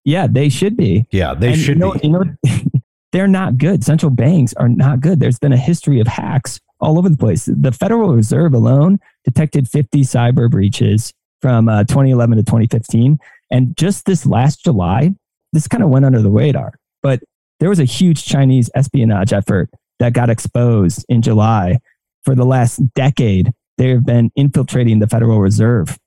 Yeah, 0.03 0.27
they 0.27 0.49
should 0.49 0.75
be. 0.75 1.05
Yeah, 1.11 1.33
they 1.33 1.53
And 1.53 1.61
should 1.61 1.75
you 1.75 1.79
know, 1.79 1.93
be. 1.93 2.07
You 2.07 2.09
know, 2.43 2.81
they're 3.11 3.27
not 3.27 3.57
good. 3.57 3.83
Central 3.83 4.09
banks 4.09 4.53
are 4.55 4.69
not 4.69 5.01
good. 5.01 5.19
There's 5.19 5.39
been 5.39 5.53
a 5.53 5.57
history 5.57 5.99
of 5.99 6.07
hacks 6.07 6.59
all 6.79 6.97
over 6.97 7.09
the 7.09 7.17
place. 7.17 7.45
The 7.45 7.71
Federal 7.71 8.13
Reserve 8.13 8.53
alone 8.53 8.99
detected 9.23 9.69
50 9.69 10.01
cyber 10.01 10.49
breaches 10.49 11.13
from 11.41 11.67
uh, 11.69 11.83
2011 11.83 12.37
to 12.37 12.43
2015. 12.43 13.19
And 13.51 13.75
just 13.77 14.05
this 14.05 14.25
last 14.25 14.63
July, 14.63 15.11
this 15.53 15.67
kind 15.67 15.83
of 15.83 15.89
went 15.89 16.05
under 16.05 16.21
the 16.21 16.29
radar. 16.29 16.73
But 17.01 17.21
there 17.59 17.69
was 17.69 17.79
a 17.79 17.85
huge 17.85 18.25
Chinese 18.25 18.69
espionage 18.75 19.33
effort 19.33 19.69
that 19.99 20.13
got 20.13 20.29
exposed 20.29 21.05
in 21.09 21.21
July. 21.21 21.79
For 22.23 22.35
the 22.35 22.45
last 22.45 22.77
decade, 22.93 23.51
they 23.77 23.89
have 23.89 24.05
been 24.05 24.31
infiltrating 24.35 24.99
the 24.99 25.07
Federal 25.07 25.39
Reserve. 25.39 25.97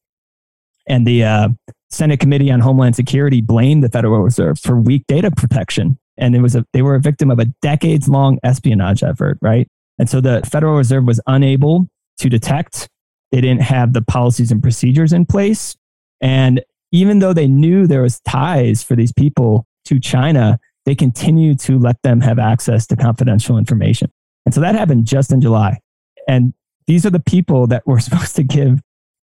And 0.86 1.06
the 1.06 1.24
uh, 1.24 1.48
Senate 1.90 2.20
Committee 2.20 2.50
on 2.50 2.60
Homeland 2.60 2.96
Security 2.96 3.40
blamed 3.40 3.82
the 3.82 3.88
Federal 3.88 4.20
Reserve 4.20 4.58
for 4.60 4.76
weak 4.76 5.04
data 5.08 5.30
protection. 5.30 5.98
And 6.16 6.36
it 6.36 6.40
was 6.40 6.54
a, 6.54 6.64
they 6.72 6.82
were 6.82 6.94
a 6.94 7.00
victim 7.00 7.30
of 7.30 7.38
a 7.38 7.46
decades 7.62 8.08
long 8.08 8.38
espionage 8.44 9.02
effort, 9.02 9.38
right? 9.40 9.66
And 9.98 10.08
so 10.08 10.20
the 10.20 10.42
Federal 10.50 10.76
Reserve 10.76 11.04
was 11.04 11.20
unable 11.26 11.88
to 12.18 12.28
detect. 12.28 12.88
They 13.32 13.40
didn't 13.40 13.62
have 13.62 13.92
the 13.92 14.02
policies 14.02 14.52
and 14.52 14.62
procedures 14.62 15.12
in 15.12 15.26
place. 15.26 15.76
And 16.20 16.62
even 16.94 17.18
though 17.18 17.32
they 17.32 17.48
knew 17.48 17.88
there 17.88 18.02
was 18.02 18.20
ties 18.20 18.84
for 18.84 18.94
these 18.94 19.12
people 19.12 19.66
to 19.84 19.98
China, 19.98 20.60
they 20.84 20.94
continued 20.94 21.58
to 21.58 21.76
let 21.76 22.00
them 22.02 22.20
have 22.20 22.38
access 22.38 22.86
to 22.86 22.94
confidential 22.94 23.58
information. 23.58 24.12
And 24.46 24.54
so 24.54 24.60
that 24.60 24.76
happened 24.76 25.04
just 25.04 25.32
in 25.32 25.40
July. 25.40 25.80
And 26.28 26.54
these 26.86 27.04
are 27.04 27.10
the 27.10 27.18
people 27.18 27.66
that 27.66 27.82
we're 27.84 27.98
supposed 28.08 28.36
to 28.36 28.44
give 28.44 28.80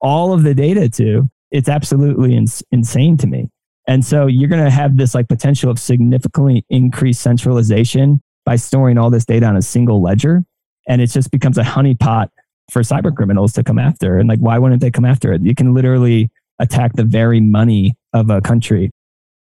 all 0.01 0.33
of 0.33 0.43
the 0.43 0.55
data 0.55 0.89
to. 0.89 1.31
It's 1.53 1.69
absolutely 1.69 2.35
ins- 2.35 2.65
insane 2.73 3.17
to 3.19 3.29
me. 3.29 3.49
And 3.87 4.05
so 4.05 4.27
you're 4.27 4.49
going 4.49 4.65
to 4.65 4.71
have 4.71 4.97
this 4.97 5.15
like 5.15 5.29
potential 5.29 5.71
of 5.71 5.79
significantly 5.79 6.67
increased 6.69 7.23
centralization 7.23 8.21
by 8.45 8.57
storing 8.57 8.99
all 8.99 9.11
this 9.11 9.25
data 9.25 9.47
on 9.47 9.57
a 9.57 9.63
single 9.63 10.03
ledger. 10.03 10.43
And 10.89 11.01
it 11.01 11.09
just 11.09 11.31
becomes 11.31 11.59
a 11.59 11.63
honeypot 11.63 12.27
for 12.73 12.83
cyber 12.83 13.15
criminals 13.15 13.53
to 13.53 13.63
come 13.63 13.79
after. 13.79 14.19
And 14.19 14.29
like, 14.29 14.41
why 14.41 14.59
wouldn't 14.59 14.81
they 14.81 14.91
come 14.91 15.05
after 15.05 15.33
it? 15.33 15.43
You 15.43 15.55
can 15.55 15.75
literally 15.75 16.29
attack 16.63 16.95
the 16.95 17.05
very 17.05 17.41
money 17.41 17.95
of 18.15 18.31
a 18.31 18.41
country. 18.41 18.91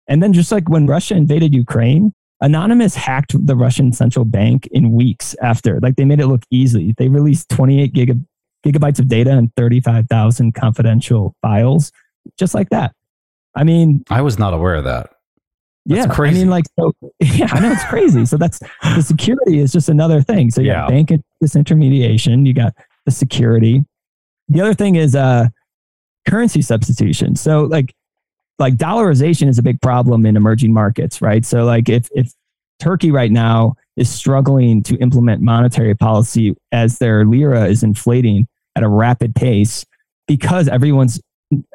And 0.08 0.23
then 0.23 0.34
just 0.34 0.51
like 0.51 0.67
when 0.69 0.88
Russia 0.88 1.15
invaded 1.15 1.53
Ukraine, 1.53 2.13
Anonymous 2.41 2.95
hacked 2.95 3.36
the 3.45 3.55
Russian 3.55 3.91
central 3.91 4.23
bank 4.25 4.67
in 4.71 4.93
weeks 4.93 5.36
after. 5.41 5.79
Like 5.82 5.97
they 5.97 6.05
made 6.05 6.19
it 6.21 6.27
look 6.27 6.43
easy. 6.49 6.93
They 6.97 7.10
released 7.10 7.49
28 7.49 7.93
giga, 7.93 8.25
gigabytes 8.65 8.99
of 8.99 9.10
data 9.10 9.32
and 9.32 9.53
35,000 9.55 10.53
confidential 10.53 11.36
files, 11.41 11.91
just 12.39 12.55
like 12.55 12.69
that. 12.69 12.93
I 13.55 13.63
mean, 13.65 14.03
I 14.10 14.21
was 14.21 14.39
not 14.39 14.53
aware 14.53 14.75
of 14.75 14.86
that. 14.86 15.10
That's 15.86 16.08
yeah, 16.08 16.13
crazy. 16.13 16.38
I 16.38 16.39
mean, 16.39 16.49
like, 16.49 16.65
so 16.79 16.93
yeah, 17.19 17.47
I 17.51 17.60
know 17.60 17.71
it's 17.71 17.84
crazy. 17.86 18.25
So 18.25 18.38
that's 18.38 18.60
the 18.95 19.01
security 19.01 19.60
is 19.60 19.71
just 19.73 19.89
another 19.89 20.21
thing. 20.21 20.49
So 20.49 20.62
you 20.62 20.67
Yeah. 20.67 20.82
got 20.82 20.89
bank 20.89 21.12
disintermediation, 21.43 22.45
you 22.45 22.53
got 22.53 22.73
the 23.05 23.12
security. 23.12 23.84
The 24.47 24.62
other 24.62 24.73
thing 24.73 24.95
is 24.95 25.15
uh, 25.15 25.47
currency 26.27 26.62
substitution. 26.62 27.36
So 27.36 27.63
like, 27.63 27.93
like 28.58 28.75
dollarization 28.75 29.47
is 29.47 29.58
a 29.58 29.63
big 29.63 29.82
problem 29.82 30.25
in 30.25 30.36
emerging 30.36 30.73
markets, 30.73 31.21
right? 31.21 31.45
So 31.45 31.65
like, 31.65 31.88
if 31.89 32.10
if 32.13 32.34
Turkey 32.79 33.12
right 33.12 33.32
now 33.32 33.75
is 33.97 34.10
struggling 34.10 34.82
to 34.84 34.95
implement 34.97 35.41
monetary 35.41 35.95
policy 35.95 36.55
as 36.71 36.97
their 36.97 37.25
lira 37.25 37.65
is 37.65 37.84
inflating 37.84 38.47
at 38.75 38.84
a 38.84 38.88
rapid 38.88 39.36
pace 39.36 39.86
because 40.27 40.67
everyone's 40.67 41.19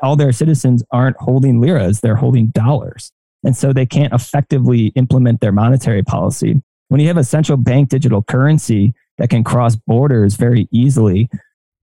all 0.03 0.17
their 0.17 0.33
citizens 0.33 0.83
aren't 0.91 1.17
holding 1.19 1.61
liras, 1.61 2.01
they're 2.01 2.17
holding 2.17 2.47
dollars. 2.49 3.11
And 3.43 3.57
so 3.57 3.73
they 3.73 3.87
can't 3.87 4.13
effectively 4.13 4.87
implement 4.95 5.41
their 5.41 5.53
monetary 5.53 6.03
policy. 6.03 6.63
When 6.89 7.01
you 7.01 7.09
have 7.09 7.17
a 7.17 7.25
central 7.25 7.59
bank 7.59 7.89
digital 7.89 8.23
currency 8.23 8.95
that 9.19 9.31
can 9.31 9.45
cross 9.45 9.77
borders 9.77 10.37
very 10.37 10.69
easily, 10.71 11.29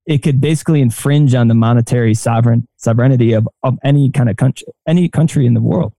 it 0.06 0.20
could 0.20 0.42
basically 0.42 0.82
infringe 0.82 1.36
on 1.36 1.48
the 1.48 1.54
monetary 1.54 2.14
sovereign 2.14 2.68
sovereignty 2.78 3.34
of, 3.34 3.48
of 3.64 3.78
any 3.84 4.10
kind 4.12 4.30
of 4.30 4.38
country, 4.38 4.68
any 4.88 5.08
country 5.08 5.46
in 5.46 5.54
the 5.54 5.62
world. 5.62 5.94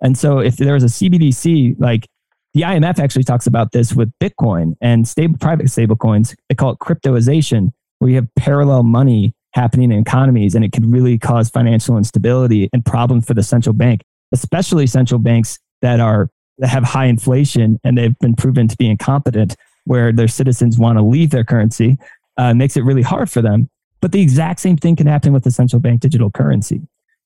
And 0.00 0.16
so 0.16 0.38
if 0.38 0.56
there 0.56 0.74
was 0.74 0.84
a 0.84 0.86
CBDC, 0.86 1.76
like 1.80 2.06
the 2.54 2.62
IMF 2.62 2.98
actually 2.98 3.24
talks 3.24 3.46
about 3.46 3.72
this 3.72 3.92
with 3.92 4.12
Bitcoin 4.20 4.74
and 4.80 5.06
stable 5.06 5.38
private 5.38 5.70
stable 5.70 5.96
coins, 5.96 6.34
they 6.48 6.54
call 6.54 6.72
it 6.72 6.78
cryptoization, 6.78 7.72
where 7.98 8.10
you 8.10 8.16
have 8.16 8.28
parallel 8.36 8.84
money 8.84 9.34
happening 9.54 9.90
in 9.90 9.98
economies 9.98 10.54
and 10.54 10.64
it 10.64 10.72
could 10.72 10.86
really 10.86 11.18
cause 11.18 11.50
financial 11.50 11.96
instability 11.96 12.70
and 12.72 12.84
problems 12.84 13.26
for 13.26 13.34
the 13.34 13.42
central 13.42 13.72
bank, 13.72 14.02
especially 14.32 14.86
central 14.86 15.18
banks 15.18 15.58
that 15.82 16.00
are 16.00 16.30
that 16.58 16.68
have 16.68 16.84
high 16.84 17.06
inflation 17.06 17.78
and 17.84 17.96
they've 17.96 18.18
been 18.18 18.34
proven 18.34 18.66
to 18.68 18.76
be 18.76 18.88
incompetent 18.88 19.54
where 19.84 20.12
their 20.12 20.28
citizens 20.28 20.76
want 20.78 20.98
to 20.98 21.02
leave 21.02 21.30
their 21.30 21.44
currency 21.44 21.96
uh, 22.38 22.54
makes 22.54 22.76
it 22.76 22.84
really 22.84 23.02
hard 23.02 23.30
for 23.30 23.42
them. 23.42 23.68
But 24.00 24.12
the 24.12 24.22
exact 24.22 24.60
same 24.60 24.76
thing 24.76 24.96
can 24.96 25.06
happen 25.06 25.32
with 25.32 25.44
the 25.44 25.50
central 25.50 25.80
bank 25.80 26.00
digital 26.00 26.30
currency. 26.30 26.82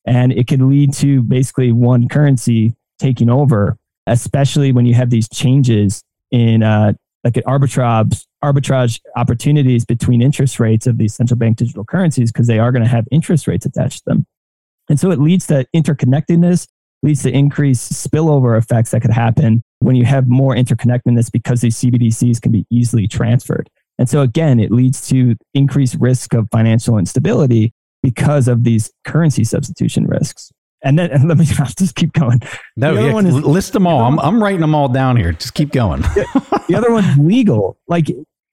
And 0.07 0.33
it 0.33 0.49
could 0.49 0.63
lead 0.63 0.95
to 0.95 1.23
basically 1.23 1.71
one 1.71 2.09
currency 2.09 2.75
taking 2.99 3.31
over, 3.31 3.77
especially 4.07 4.73
when 4.73 4.87
you 4.87 4.95
have 4.95 5.11
these 5.11 5.29
changes 5.29 6.03
in 6.31 6.63
uh, 6.63 6.95
like 7.25 7.35
arbitrage, 7.35 8.25
arbitrage 8.43 9.01
opportunities 9.17 9.85
between 9.85 10.23
interest 10.23 10.59
rates 10.59 10.87
of 10.87 10.99
these 10.99 11.15
central 11.15 11.39
bank 11.39 11.59
digital 11.59 11.85
currencies 11.85 12.33
because 12.33 12.47
they 12.47 12.59
are 12.59 12.73
going 12.73 12.83
to 12.83 12.89
have 12.89 13.07
interest 13.13 13.47
rates 13.47 13.67
attached 13.67 13.99
to 13.99 14.05
them. 14.07 14.27
And 14.89 14.99
so 14.99 15.11
it 15.11 15.21
leads 15.21 15.47
to 15.47 15.67
interconnectedness, 15.77 16.67
leads 17.03 17.23
to 17.23 17.31
increased 17.31 17.93
spillover 17.93 18.59
effects 18.59 18.91
that 18.91 19.03
could 19.03 19.13
happen 19.13 19.63
when 19.79 19.95
you 19.95 20.05
have 20.05 20.27
more 20.27 20.55
interconnectedness 20.55 21.31
because 21.31 21.61
these 21.61 21.77
CBDCs 21.77 22.41
can 22.41 22.51
be 22.51 22.67
easily 22.71 23.07
transferred. 23.07 23.69
And 23.99 24.09
so 24.09 24.21
again, 24.23 24.59
it 24.59 24.71
leads 24.71 25.07
to 25.09 25.37
increased 25.55 25.97
risk 26.01 26.35
of 26.35 26.49
financial 26.51 26.99
instability 26.99 27.73
because 28.03 28.49
of 28.49 28.65
these 28.65 28.91
currency 29.05 29.45
substitution 29.45 30.07
risks. 30.07 30.51
And 30.85 30.99
then 30.99 31.11
and 31.11 31.29
let 31.29 31.39
me 31.39 31.47
I'll 31.59 31.67
just 31.79 31.95
keep 31.95 32.13
going. 32.13 32.41
No, 32.77 32.95
The 32.95 32.99
other 33.01 33.09
yeah, 33.09 33.15
one 33.15 33.27
is- 33.27 33.35
list 33.35 33.73
them 33.73 33.87
all. 33.87 34.01
I'm, 34.03 34.19
I'm 34.21 34.43
writing 34.43 34.61
them 34.61 34.75
all 34.75 34.89
down 34.89 35.17
here. 35.17 35.33
Just 35.33 35.55
keep 35.55 35.73
going. 35.73 36.03
The 36.69 36.79
other 36.79 36.93
one's 36.93 37.19
legal. 37.19 37.77
Like 37.89 38.07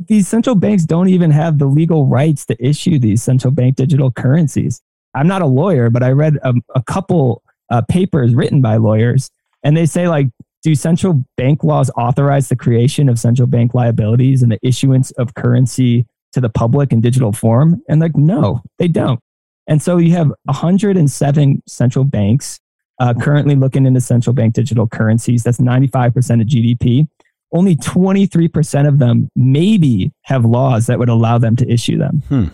these 0.08 0.28
central 0.28 0.56
banks 0.56 0.84
don't 0.84 1.08
even 1.08 1.32
have 1.32 1.58
the 1.58 1.68
legal 1.68 2.06
rights 2.08 2.46
to 2.48 2.58
issue 2.66 3.00
these 3.00 3.22
central 3.24 3.54
bank 3.54 3.76
digital 3.78 4.12
currencies. 4.12 4.82
I'm 5.14 5.28
not 5.28 5.42
a 5.42 5.46
lawyer, 5.46 5.90
but 5.90 6.04
I 6.04 6.12
read 6.12 6.38
a, 6.44 6.54
a 6.76 6.84
couple 6.84 7.44
uh, 7.70 7.82
papers 7.84 8.34
written 8.36 8.62
by 8.62 8.76
lawyers, 8.78 9.30
and 9.64 9.78
they 9.78 9.86
say 9.86 10.10
like, 10.10 10.28
do 10.64 10.76
central 10.76 11.24
bank 11.38 11.64
laws 11.64 11.90
authorize 11.96 12.50
the 12.50 12.56
creation 12.56 13.10
of 13.10 13.20
central 13.20 13.48
bank 13.48 13.74
liabilities 13.74 14.44
and 14.44 14.52
the 14.52 14.60
issuance 14.62 15.12
of 15.12 15.34
currency 15.36 16.06
to 16.34 16.42
the 16.42 16.50
public 16.50 16.92
in 16.92 17.02
digital 17.02 17.32
form? 17.32 17.82
And 17.88 18.02
like, 18.02 18.16
no, 18.16 18.62
they 18.78 18.88
don't. 18.88 19.20
And 19.68 19.82
so 19.82 19.98
you 19.98 20.12
have 20.14 20.32
107 20.46 21.64
central 21.68 22.06
banks 22.06 22.60
uh, 23.00 23.14
currently 23.14 23.56
looking 23.56 23.86
into 23.86 24.02
central 24.02 24.34
bank 24.34 24.54
digital 24.54 24.88
currencies. 24.88 25.44
That's 25.44 25.60
95% 25.60 26.08
of 26.42 26.48
GDP 26.48 27.08
only 27.52 27.76
23% 27.76 28.88
of 28.88 29.00
them 29.00 29.30
maybe 29.36 30.12
have 30.24 30.46
laws 30.46 30.88
that 30.88 31.00
would 31.00 31.10
allow 31.10 31.38
them 31.38 31.56
to 31.58 31.70
issue 31.72 31.98
them. 31.98 32.22
Hmm. 32.28 32.46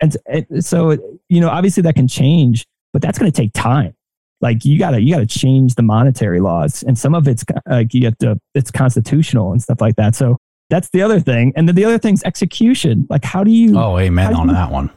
And, 0.00 0.16
and 0.26 0.64
so, 0.64 0.96
you 1.28 1.40
know, 1.40 1.50
obviously 1.50 1.82
that 1.82 1.94
can 1.94 2.08
change, 2.08 2.66
but 2.92 3.02
that's 3.02 3.18
going 3.18 3.30
to 3.30 3.36
take 3.36 3.52
time. 3.52 3.94
Like 4.40 4.64
you 4.64 4.78
gotta, 4.78 5.00
you 5.02 5.12
gotta 5.14 5.26
change 5.26 5.74
the 5.74 5.82
monetary 5.82 6.40
laws, 6.40 6.82
and 6.82 6.98
some 6.98 7.14
of 7.14 7.28
it's 7.28 7.44
like 7.68 7.92
you 7.94 8.04
have 8.06 8.18
to, 8.18 8.38
it's 8.54 8.70
constitutional 8.70 9.52
and 9.52 9.62
stuff 9.62 9.80
like 9.80 9.96
that. 9.96 10.14
So 10.14 10.36
that's 10.70 10.88
the 10.90 11.02
other 11.02 11.20
thing. 11.20 11.52
And 11.56 11.68
then 11.68 11.74
the 11.74 11.84
other 11.84 11.98
thing's 11.98 12.22
execution. 12.22 13.06
Like, 13.10 13.24
how 13.24 13.42
do 13.44 13.50
you? 13.50 13.78
Oh, 13.78 13.98
amen 13.98 14.34
on 14.34 14.48
you- 14.48 14.54
that 14.54 14.70
one. 14.70 14.90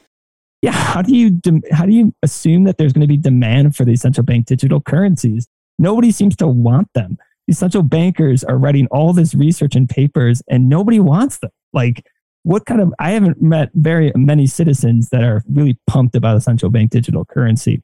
yeah 0.61 0.71
how 0.71 1.01
do 1.01 1.13
you 1.15 1.39
how 1.71 1.85
do 1.85 1.91
you 1.91 2.13
assume 2.23 2.63
that 2.63 2.77
there's 2.77 2.93
going 2.93 3.01
to 3.01 3.07
be 3.07 3.17
demand 3.17 3.75
for 3.75 3.83
these 3.83 3.99
central 4.01 4.23
bank 4.23 4.45
digital 4.45 4.79
currencies 4.79 5.45
nobody 5.77 6.09
seems 6.11 6.37
to 6.37 6.47
want 6.47 6.87
them 6.93 7.17
these 7.47 7.57
central 7.59 7.83
bankers 7.83 8.45
are 8.45 8.57
writing 8.57 8.87
all 8.91 9.11
this 9.11 9.35
research 9.35 9.75
and 9.75 9.89
papers 9.89 10.41
and 10.47 10.69
nobody 10.69 11.01
wants 11.01 11.39
them 11.39 11.49
like 11.73 12.05
what 12.43 12.65
kind 12.65 12.79
of 12.79 12.93
i 12.99 13.11
haven't 13.11 13.41
met 13.41 13.69
very 13.73 14.13
many 14.15 14.47
citizens 14.47 15.09
that 15.09 15.21
are 15.23 15.43
really 15.51 15.77
pumped 15.87 16.15
about 16.15 16.37
a 16.37 16.41
central 16.41 16.71
bank 16.71 16.91
digital 16.91 17.25
currency 17.25 17.81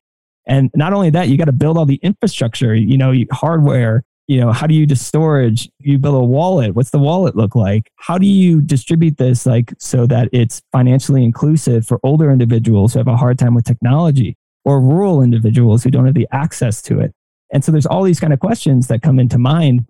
and 0.50 0.70
not 0.76 0.92
only 0.92 1.10
that 1.10 1.30
you 1.30 1.38
got 1.38 1.46
to 1.46 1.54
build 1.54 1.78
all 1.78 1.86
the 1.86 2.00
infrastructure 2.04 2.76
you 2.76 2.98
know 2.98 3.14
hardware 3.32 4.04
you 4.30 4.40
know 4.40 4.52
how 4.52 4.68
do 4.68 4.76
you 4.76 4.86
do 4.86 4.94
storage? 4.94 5.68
You 5.80 5.98
build 5.98 6.16
a 6.16 6.24
wallet 6.24 6.76
what's 6.76 6.92
the 6.92 7.00
wallet 7.00 7.36
look 7.36 7.56
like? 7.56 7.90
How 7.96 8.20
do 8.20 8.28
you 8.28 8.62
distribute 8.62 9.18
this 9.18 9.48
like 9.48 9.74
so 9.80 10.06
that 10.06 10.30
it's 10.32 10.62
financially 10.72 11.24
inclusive 11.24 11.88
for 11.88 12.00
older 12.04 12.30
individuals 12.32 12.94
who 12.94 13.00
have 13.00 13.08
a 13.08 13.18
hard 13.18 13.40
time 13.40 13.56
with 13.56 13.66
technology 13.66 14.38
or 14.66 14.82
rural 14.82 15.24
individuals 15.24 15.84
who 15.84 15.90
don't 15.90 16.06
have 16.06 16.14
the 16.14 16.28
access 16.32 16.80
to 16.84 17.00
it? 17.00 17.12
And 17.52 17.66
so 17.66 17.72
there's 17.72 17.88
all 17.88 18.04
these 18.04 18.20
kind 18.20 18.32
of 18.32 18.40
questions 18.40 18.88
that 18.90 19.02
come 19.02 19.18
into 19.18 19.40
mind. 19.40 19.88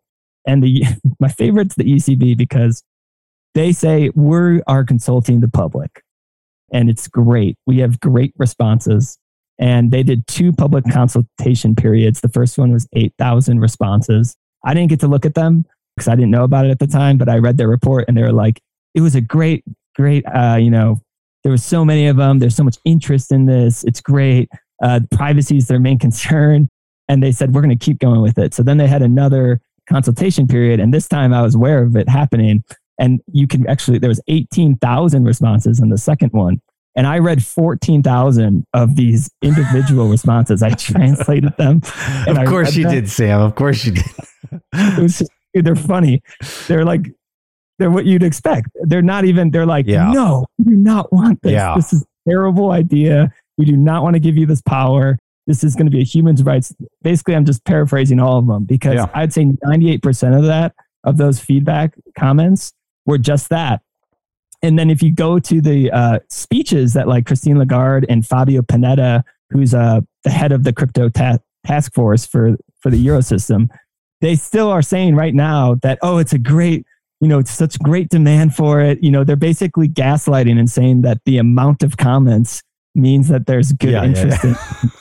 And 0.48 0.64
the 0.64 0.86
my 1.20 1.28
favorite's 1.28 1.76
the 1.76 1.84
ECB 1.84 2.38
because 2.38 2.82
they 3.56 3.74
say 3.74 4.10
we 4.16 4.62
are 4.68 4.86
consulting 4.86 5.42
the 5.42 5.50
public, 5.50 6.02
and 6.72 6.90
it's 6.90 7.10
great. 7.10 7.58
We 7.66 7.80
have 7.80 8.00
great 8.00 8.34
responses, 8.38 9.18
and 9.60 9.92
they 9.92 10.04
did 10.04 10.26
two 10.28 10.52
public 10.52 10.86
consultation 10.92 11.76
periods. 11.76 12.22
The 12.22 12.30
first 12.30 12.58
one 12.58 12.72
was 12.72 12.88
eight 12.94 13.14
thousand 13.20 13.60
responses. 13.60 14.36
I 14.66 14.74
didn't 14.74 14.90
get 14.90 15.00
to 15.02 15.08
look 15.08 15.26
at 15.26 15.36
them 15.36 15.66
because 15.96 16.08
I 16.08 16.16
didn't 16.16 16.32
know 16.32 16.44
about 16.44 16.66
it 16.66 16.72
at 16.72 16.80
the 16.80 16.88
time, 16.88 17.18
but 17.18 17.30
I 17.30 17.38
read 17.38 17.58
their 17.58 17.68
report, 17.68 18.06
and 18.08 18.18
they 18.18 18.22
were 18.22 18.34
like, 18.34 18.62
it 18.96 19.02
was 19.02 19.16
a 19.16 19.22
great, 19.22 19.64
great, 19.96 20.24
uh, 20.26 20.58
you 20.60 20.72
know, 20.72 21.02
there 21.44 21.52
was 21.52 21.64
so 21.64 21.86
many 21.86 22.08
of 22.08 22.18
them. 22.18 22.40
There's 22.40 22.56
so 22.56 22.64
much 22.64 22.78
interest 22.86 23.32
in 23.32 23.46
this. 23.46 23.84
It's 23.84 24.02
great. 24.02 24.50
Uh, 24.82 25.02
privacy 25.12 25.58
is 25.58 25.68
their 25.68 25.80
main 25.80 26.00
concern. 26.08 26.70
And 27.08 27.24
they 27.24 27.32
said, 27.32 27.54
we're 27.54 27.62
going 27.62 27.78
to 27.78 27.86
keep 27.86 28.00
going 28.00 28.22
with 28.22 28.38
it. 28.38 28.54
So 28.54 28.62
then 28.62 28.78
they 28.78 28.88
had 28.88 29.02
another 29.02 29.62
consultation 29.88 30.48
period. 30.48 30.80
And 30.80 30.94
this 30.94 31.08
time 31.08 31.34
I 31.34 31.42
was 31.42 31.56
aware 31.56 31.82
of 31.82 31.96
it 31.96 32.08
happening. 32.08 32.64
And 33.00 33.22
you 33.32 33.48
can 33.48 33.66
actually, 33.68 33.98
there 33.98 34.10
was 34.10 34.22
18,000 34.28 35.24
responses 35.24 35.80
in 35.80 35.90
the 35.90 35.98
second 35.98 36.34
one. 36.34 36.62
And 36.96 37.06
I 37.08 37.20
read 37.20 37.44
14,000 37.46 38.66
of 38.74 38.96
these 38.96 39.30
individual 39.42 40.08
responses. 40.10 40.62
I 40.64 40.72
translated 40.72 41.56
them. 41.58 41.82
of 42.28 42.48
course 42.48 42.76
you 42.76 42.84
them. 42.84 42.94
did, 42.94 43.10
Sam. 43.10 43.40
Of 43.42 43.56
course 43.56 43.86
you 43.86 43.94
did. 43.94 44.06
It 44.74 45.02
was 45.02 45.22
they're 45.54 45.76
funny. 45.76 46.22
They're 46.68 46.86
like, 46.86 47.12
they're 47.78 47.92
what 47.92 48.06
you'd 48.06 48.24
expect. 48.24 48.68
They're 48.84 49.02
not 49.02 49.26
even, 49.26 49.52
they're 49.52 49.66
like, 49.66 49.86
Yeah. 49.88 50.12
no, 50.12 50.46
we 50.58 50.66
do 50.74 50.78
not 50.78 51.12
want 51.14 51.42
this. 51.42 51.54
Yeah. 51.54 51.76
This 51.76 51.94
is 51.94 52.02
a 52.04 52.30
terrible 52.30 52.72
idea. 52.72 53.32
We 53.58 53.66
do 53.66 53.78
not 53.78 54.04
want 54.04 54.16
to 54.16 54.20
give 54.20 54.36
you 54.38 54.46
this 54.46 54.62
power. 54.62 55.18
This 55.48 55.64
is 55.64 55.76
going 55.76 55.86
to 55.88 55.92
be 55.92 56.02
a 56.02 56.06
human's 56.06 56.44
rights. 56.44 56.74
Basically, 57.02 57.36
I'm 57.36 57.46
just 57.46 57.64
paraphrasing 57.66 58.20
all 58.20 58.38
of 58.38 58.48
them 58.48 58.66
because 58.66 58.96
Yeah. 58.96 59.08
I'd 59.14 59.34
say 59.34 59.46
98% 59.46 60.38
of 60.38 60.46
that, 60.46 60.74
of 61.04 61.18
those 61.18 61.40
feedback 61.40 61.96
comments 62.18 62.72
were 63.06 63.18
just 63.18 63.50
that. 63.50 63.82
And 64.62 64.78
then 64.78 64.90
if 64.90 65.02
you 65.02 65.12
go 65.12 65.40
to 65.40 65.62
the 65.62 65.92
uh, 65.92 66.20
speeches 66.30 66.94
that 66.94 67.08
like 67.08 67.26
Christine 67.26 67.58
Lagarde 67.58 68.06
and 68.10 68.26
Fabio 68.26 68.62
Panetta, 68.62 69.24
who's 69.50 69.74
uh, 69.74 70.02
the 70.24 70.30
head 70.30 70.52
of 70.52 70.64
the 70.64 70.74
crypto 70.74 71.10
ta- 71.10 71.40
task 71.66 71.94
force 71.94 72.26
for, 72.26 72.58
for 72.82 72.90
the 72.90 73.06
Eurosystem, 73.06 73.70
they 74.22 74.36
still 74.36 74.70
are 74.70 74.82
saying 74.82 75.16
right 75.16 75.34
now 75.34 75.76
that, 75.76 75.98
oh, 76.02 76.18
it's 76.18 76.34
a 76.34 76.38
great, 76.38 76.86
you 77.22 77.28
know, 77.28 77.40
it's 77.40 77.52
such 77.52 77.80
great 77.80 78.10
demand 78.10 78.54
for 78.54 78.82
it. 78.82 79.02
You 79.02 79.12
know, 79.12 79.24
they're 79.24 79.36
basically 79.38 79.88
gaslighting 79.88 80.60
and 80.60 80.70
saying 80.70 81.02
that 81.04 81.20
the 81.26 81.38
amount 81.38 81.84
of 81.84 81.98
comments 81.98 82.62
means 82.96 83.30
that 83.30 83.46
there's 83.46 83.72
good 83.74 83.92
Yeah, 83.92 84.04
yeah, 84.04 84.10
interest 84.10 84.44
in 84.44 84.56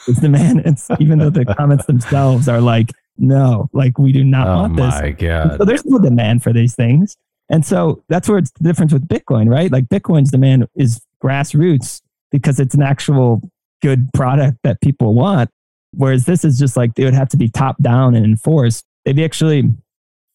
this 0.07 0.19
demand. 0.19 0.63
It's, 0.67 0.89
even 1.01 1.19
though 1.19 1.31
the 1.31 1.45
comments 1.45 1.87
themselves 1.87 2.49
are 2.49 2.61
like, 2.61 2.93
no, 3.17 3.69
like 3.73 3.99
we 3.99 4.13
do 4.13 4.23
not 4.23 4.47
oh 4.47 4.57
want 4.63 4.77
this. 4.77 4.95
my 4.95 5.11
God. 5.11 5.59
So 5.59 5.65
there's 5.65 5.85
no 5.85 5.99
demand 5.99 6.43
for 6.43 6.53
these 6.53 6.75
things. 6.77 7.17
And 7.51 7.65
so 7.65 8.03
that's 8.09 8.29
where 8.29 8.39
it's 8.39 8.51
the 8.53 8.65
difference 8.65 8.93
with 8.93 9.09
Bitcoin, 9.09 9.49
right? 9.49 9.71
Like 9.73 9.87
Bitcoin's 9.87 10.31
demand 10.31 10.67
is 10.75 11.01
grassroots 11.23 12.03
because 12.31 12.61
it's 12.61 12.75
an 12.75 12.83
actual 12.83 13.41
good 13.83 14.09
product 14.13 14.59
that 14.65 14.81
people 14.81 15.15
want. 15.15 15.51
Whereas 15.93 16.27
this 16.27 16.45
is 16.45 16.59
just 16.59 16.77
like, 16.77 16.91
it 16.99 17.05
would 17.05 17.15
have 17.15 17.31
to 17.31 17.37
be 17.37 17.49
top 17.49 17.81
down 17.83 18.15
and 18.15 18.25
enforced. 18.25 18.85
They've 19.05 19.19
actually, 19.21 19.65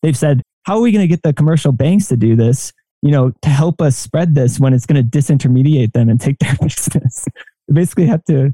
they've 0.01 0.17
said, 0.17 0.41
how 0.63 0.77
are 0.77 0.81
we 0.81 0.91
going 0.91 1.03
to 1.03 1.07
get 1.07 1.21
the 1.21 1.33
commercial 1.33 1.71
banks 1.71 2.07
to 2.07 2.17
do 2.17 2.35
this? 2.35 2.73
You 3.01 3.11
know, 3.11 3.33
to 3.41 3.49
help 3.49 3.81
us 3.81 3.97
spread 3.97 4.33
this 4.33 4.59
when 4.59 4.73
it's 4.73 4.85
going 4.85 5.03
to 5.03 5.17
disintermediate 5.17 5.93
them 5.93 6.09
and 6.09 6.19
take 6.19 6.37
their 6.39 6.55
business. 6.55 7.27
They 7.67 7.73
basically 7.73 8.07
have 8.07 8.23
to, 8.25 8.53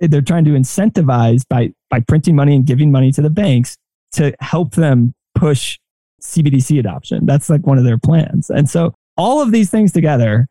they're 0.00 0.20
trying 0.20 0.44
to 0.44 0.50
incentivize 0.50 1.42
by, 1.48 1.72
by 1.88 2.00
printing 2.00 2.36
money 2.36 2.54
and 2.54 2.66
giving 2.66 2.92
money 2.92 3.12
to 3.12 3.22
the 3.22 3.30
banks 3.30 3.76
to 4.12 4.34
help 4.40 4.74
them 4.74 5.14
push 5.34 5.78
CBDC 6.24 6.78
adoption. 6.78 7.26
That's 7.26 7.50
like 7.50 7.66
one 7.66 7.78
of 7.78 7.84
their 7.84 7.98
plans. 7.98 8.50
And 8.50 8.68
so 8.68 8.94
all 9.16 9.40
of 9.40 9.52
these 9.52 9.70
things 9.70 9.92
together, 9.92 10.48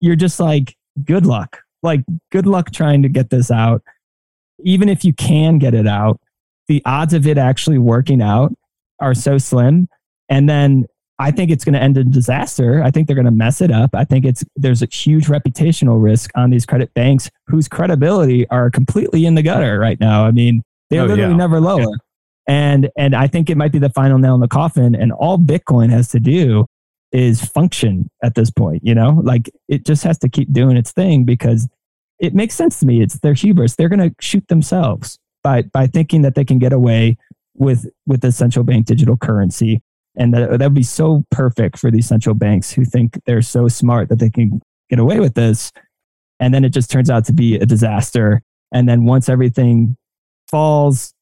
you're 0.00 0.16
just 0.16 0.38
like, 0.38 0.76
good 1.04 1.26
luck. 1.26 1.60
Like, 1.82 2.02
good 2.30 2.46
luck 2.46 2.70
trying 2.70 3.02
to 3.02 3.08
get 3.08 3.30
this 3.30 3.50
out. 3.50 3.82
Even 4.62 4.88
if 4.88 5.04
you 5.04 5.12
can 5.14 5.58
get 5.58 5.74
it 5.74 5.86
out, 5.86 6.20
the 6.68 6.80
odds 6.86 7.12
of 7.14 7.26
it 7.26 7.36
actually 7.38 7.78
working 7.78 8.22
out 8.22 8.52
are 9.00 9.14
so 9.14 9.36
slim. 9.38 9.88
And 10.28 10.48
then 10.48 10.86
I 11.18 11.30
think 11.30 11.50
it's 11.50 11.64
going 11.64 11.74
to 11.74 11.82
end 11.82 11.96
in 11.98 12.10
disaster. 12.10 12.82
I 12.82 12.90
think 12.90 13.06
they're 13.06 13.16
going 13.16 13.24
to 13.26 13.30
mess 13.30 13.60
it 13.60 13.70
up. 13.70 13.90
I 13.94 14.04
think 14.04 14.24
it's 14.24 14.44
there's 14.56 14.82
a 14.82 14.86
huge 14.86 15.26
reputational 15.26 16.02
risk 16.02 16.30
on 16.34 16.50
these 16.50 16.64
credit 16.66 16.92
banks 16.94 17.30
whose 17.46 17.68
credibility 17.68 18.48
are 18.48 18.70
completely 18.70 19.26
in 19.26 19.34
the 19.34 19.42
gutter 19.42 19.78
right 19.78 19.98
now. 20.00 20.24
I 20.24 20.30
mean, 20.30 20.62
they're 20.90 21.02
Oh, 21.02 21.06
literally 21.06 21.32
yeah. 21.32 21.36
never 21.36 21.60
lower. 21.60 21.86
And 22.46 22.90
and 22.96 23.14
I 23.14 23.26
think 23.26 23.48
it 23.48 23.56
might 23.56 23.72
be 23.72 23.78
the 23.78 23.90
final 23.90 24.18
nail 24.18 24.34
in 24.34 24.40
the 24.40 24.48
coffin. 24.48 24.94
And 24.94 25.12
all 25.12 25.38
Bitcoin 25.38 25.90
has 25.90 26.08
to 26.08 26.20
do 26.20 26.66
is 27.12 27.44
function 27.44 28.10
at 28.22 28.34
this 28.34 28.50
point. 28.50 28.82
You 28.84 28.94
know, 28.94 29.20
like 29.22 29.50
it 29.68 29.86
just 29.86 30.04
has 30.04 30.18
to 30.18 30.28
keep 30.28 30.52
doing 30.52 30.76
its 30.76 30.92
thing 30.92 31.24
because 31.24 31.68
it 32.18 32.34
makes 32.34 32.54
sense 32.54 32.78
to 32.80 32.86
me. 32.86 33.02
It's 33.02 33.18
their 33.20 33.34
hubris. 33.34 33.76
They're 33.76 33.88
going 33.88 34.10
to 34.10 34.14
shoot 34.20 34.46
themselves 34.48 35.18
by 35.42 35.62
by 35.62 35.86
thinking 35.86 36.22
that 36.22 36.34
they 36.34 36.44
can 36.44 36.58
get 36.58 36.72
away 36.72 37.16
with 37.54 37.86
with 38.06 38.20
the 38.20 38.32
central 38.32 38.64
bank 38.64 38.86
digital 38.86 39.16
currency, 39.16 39.80
and 40.16 40.34
that 40.34 40.58
that 40.58 40.60
would 40.60 40.74
be 40.74 40.82
so 40.82 41.24
perfect 41.30 41.78
for 41.78 41.90
these 41.90 42.06
central 42.06 42.34
banks 42.34 42.72
who 42.72 42.84
think 42.84 43.20
they're 43.26 43.42
so 43.42 43.68
smart 43.68 44.08
that 44.08 44.18
they 44.18 44.30
can 44.30 44.60
get 44.90 44.98
away 44.98 45.20
with 45.20 45.34
this, 45.34 45.72
and 46.40 46.52
then 46.52 46.64
it 46.64 46.70
just 46.70 46.90
turns 46.90 47.10
out 47.10 47.24
to 47.26 47.32
be 47.32 47.56
a 47.56 47.66
disaster. 47.66 48.42
And 48.72 48.88
then 48.88 49.04
once 49.04 49.28
everything 49.28 49.96
falls, 50.50 51.14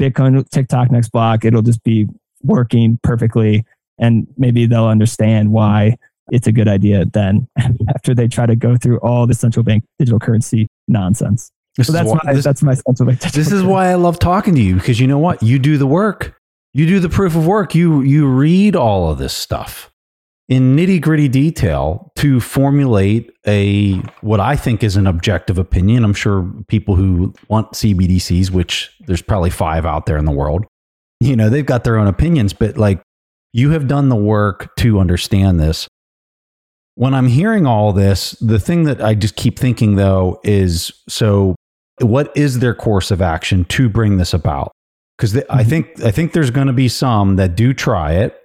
Bitcoin, 0.00 0.48
TikTok, 0.50 0.90
next 0.90 1.08
block, 1.10 1.44
it'll 1.44 1.62
just 1.62 1.82
be 1.82 2.06
working 2.42 2.98
perfectly, 3.02 3.64
and 3.98 4.26
maybe 4.36 4.66
they'll 4.66 4.86
understand 4.86 5.50
why 5.52 5.96
it's 6.30 6.46
a 6.46 6.52
good 6.52 6.68
idea 6.68 7.04
then 7.06 7.48
after 7.94 8.14
they 8.14 8.28
try 8.28 8.46
to 8.46 8.54
go 8.54 8.76
through 8.76 8.98
all 8.98 9.26
the 9.26 9.34
central 9.34 9.62
bank 9.64 9.82
digital 9.98 10.18
currency 10.20 10.68
nonsense. 10.86 11.50
This 11.76 11.86
So 11.86 11.92
that's 11.92 12.08
why- 12.10 12.18
my 12.24 12.32
this- 12.34 12.44
that's 12.44 12.62
my 12.62 12.74
central 12.74 13.06
bank. 13.08 13.20
digital 13.20 13.38
this 13.42 13.52
is 13.52 13.62
why 13.62 13.88
I 13.88 13.94
love 13.94 14.18
talking 14.18 14.54
to 14.54 14.60
you 14.60 14.74
because 14.74 15.00
you 15.00 15.06
know 15.06 15.18
what? 15.18 15.42
You 15.42 15.58
do 15.58 15.78
the 15.78 15.86
work. 15.86 16.34
You 16.74 16.86
do 16.86 17.00
the 17.00 17.08
proof 17.08 17.34
of 17.34 17.46
work. 17.46 17.74
You 17.74 18.02
you 18.02 18.26
read 18.26 18.76
all 18.76 19.10
of 19.10 19.18
this 19.18 19.32
stuff 19.32 19.90
in 20.48 20.74
nitty 20.74 21.00
gritty 21.00 21.28
detail 21.28 22.10
to 22.16 22.40
formulate 22.40 23.30
a 23.46 23.94
what 24.22 24.40
I 24.40 24.56
think 24.56 24.82
is 24.82 24.96
an 24.96 25.06
objective 25.06 25.58
opinion. 25.58 26.04
I'm 26.04 26.14
sure 26.14 26.50
people 26.68 26.94
who 26.96 27.34
want 27.48 27.72
CBDCs, 27.72 28.50
which 28.50 28.90
there's 29.06 29.22
probably 29.22 29.50
five 29.50 29.84
out 29.84 30.06
there 30.06 30.16
in 30.16 30.24
the 30.24 30.32
world, 30.32 30.64
you 31.20 31.36
know, 31.36 31.50
they've 31.50 31.66
got 31.66 31.84
their 31.84 31.98
own 31.98 32.06
opinions, 32.06 32.52
but 32.52 32.78
like 32.78 33.00
you 33.52 33.70
have 33.70 33.88
done 33.88 34.08
the 34.08 34.16
work 34.16 34.74
to 34.76 34.98
understand 35.00 35.60
this. 35.60 35.86
When 36.94 37.14
I'm 37.14 37.28
hearing 37.28 37.66
all 37.66 37.92
this, 37.92 38.32
the 38.40 38.58
thing 38.58 38.84
that 38.84 39.02
I 39.02 39.14
just 39.14 39.36
keep 39.36 39.58
thinking 39.58 39.96
though 39.96 40.40
is 40.44 40.90
so 41.08 41.54
what 42.00 42.34
is 42.36 42.60
their 42.60 42.74
course 42.74 43.10
of 43.10 43.20
action 43.20 43.64
to 43.66 43.88
bring 43.88 44.16
this 44.16 44.32
about? 44.32 44.72
Because 45.16 45.36
I 45.50 45.62
Mhm. 45.64 45.68
think 45.68 46.02
I 46.04 46.10
think 46.10 46.32
there's 46.32 46.50
going 46.50 46.68
to 46.68 46.72
be 46.72 46.88
some 46.88 47.36
that 47.36 47.54
do 47.56 47.74
try 47.74 48.12
it, 48.14 48.40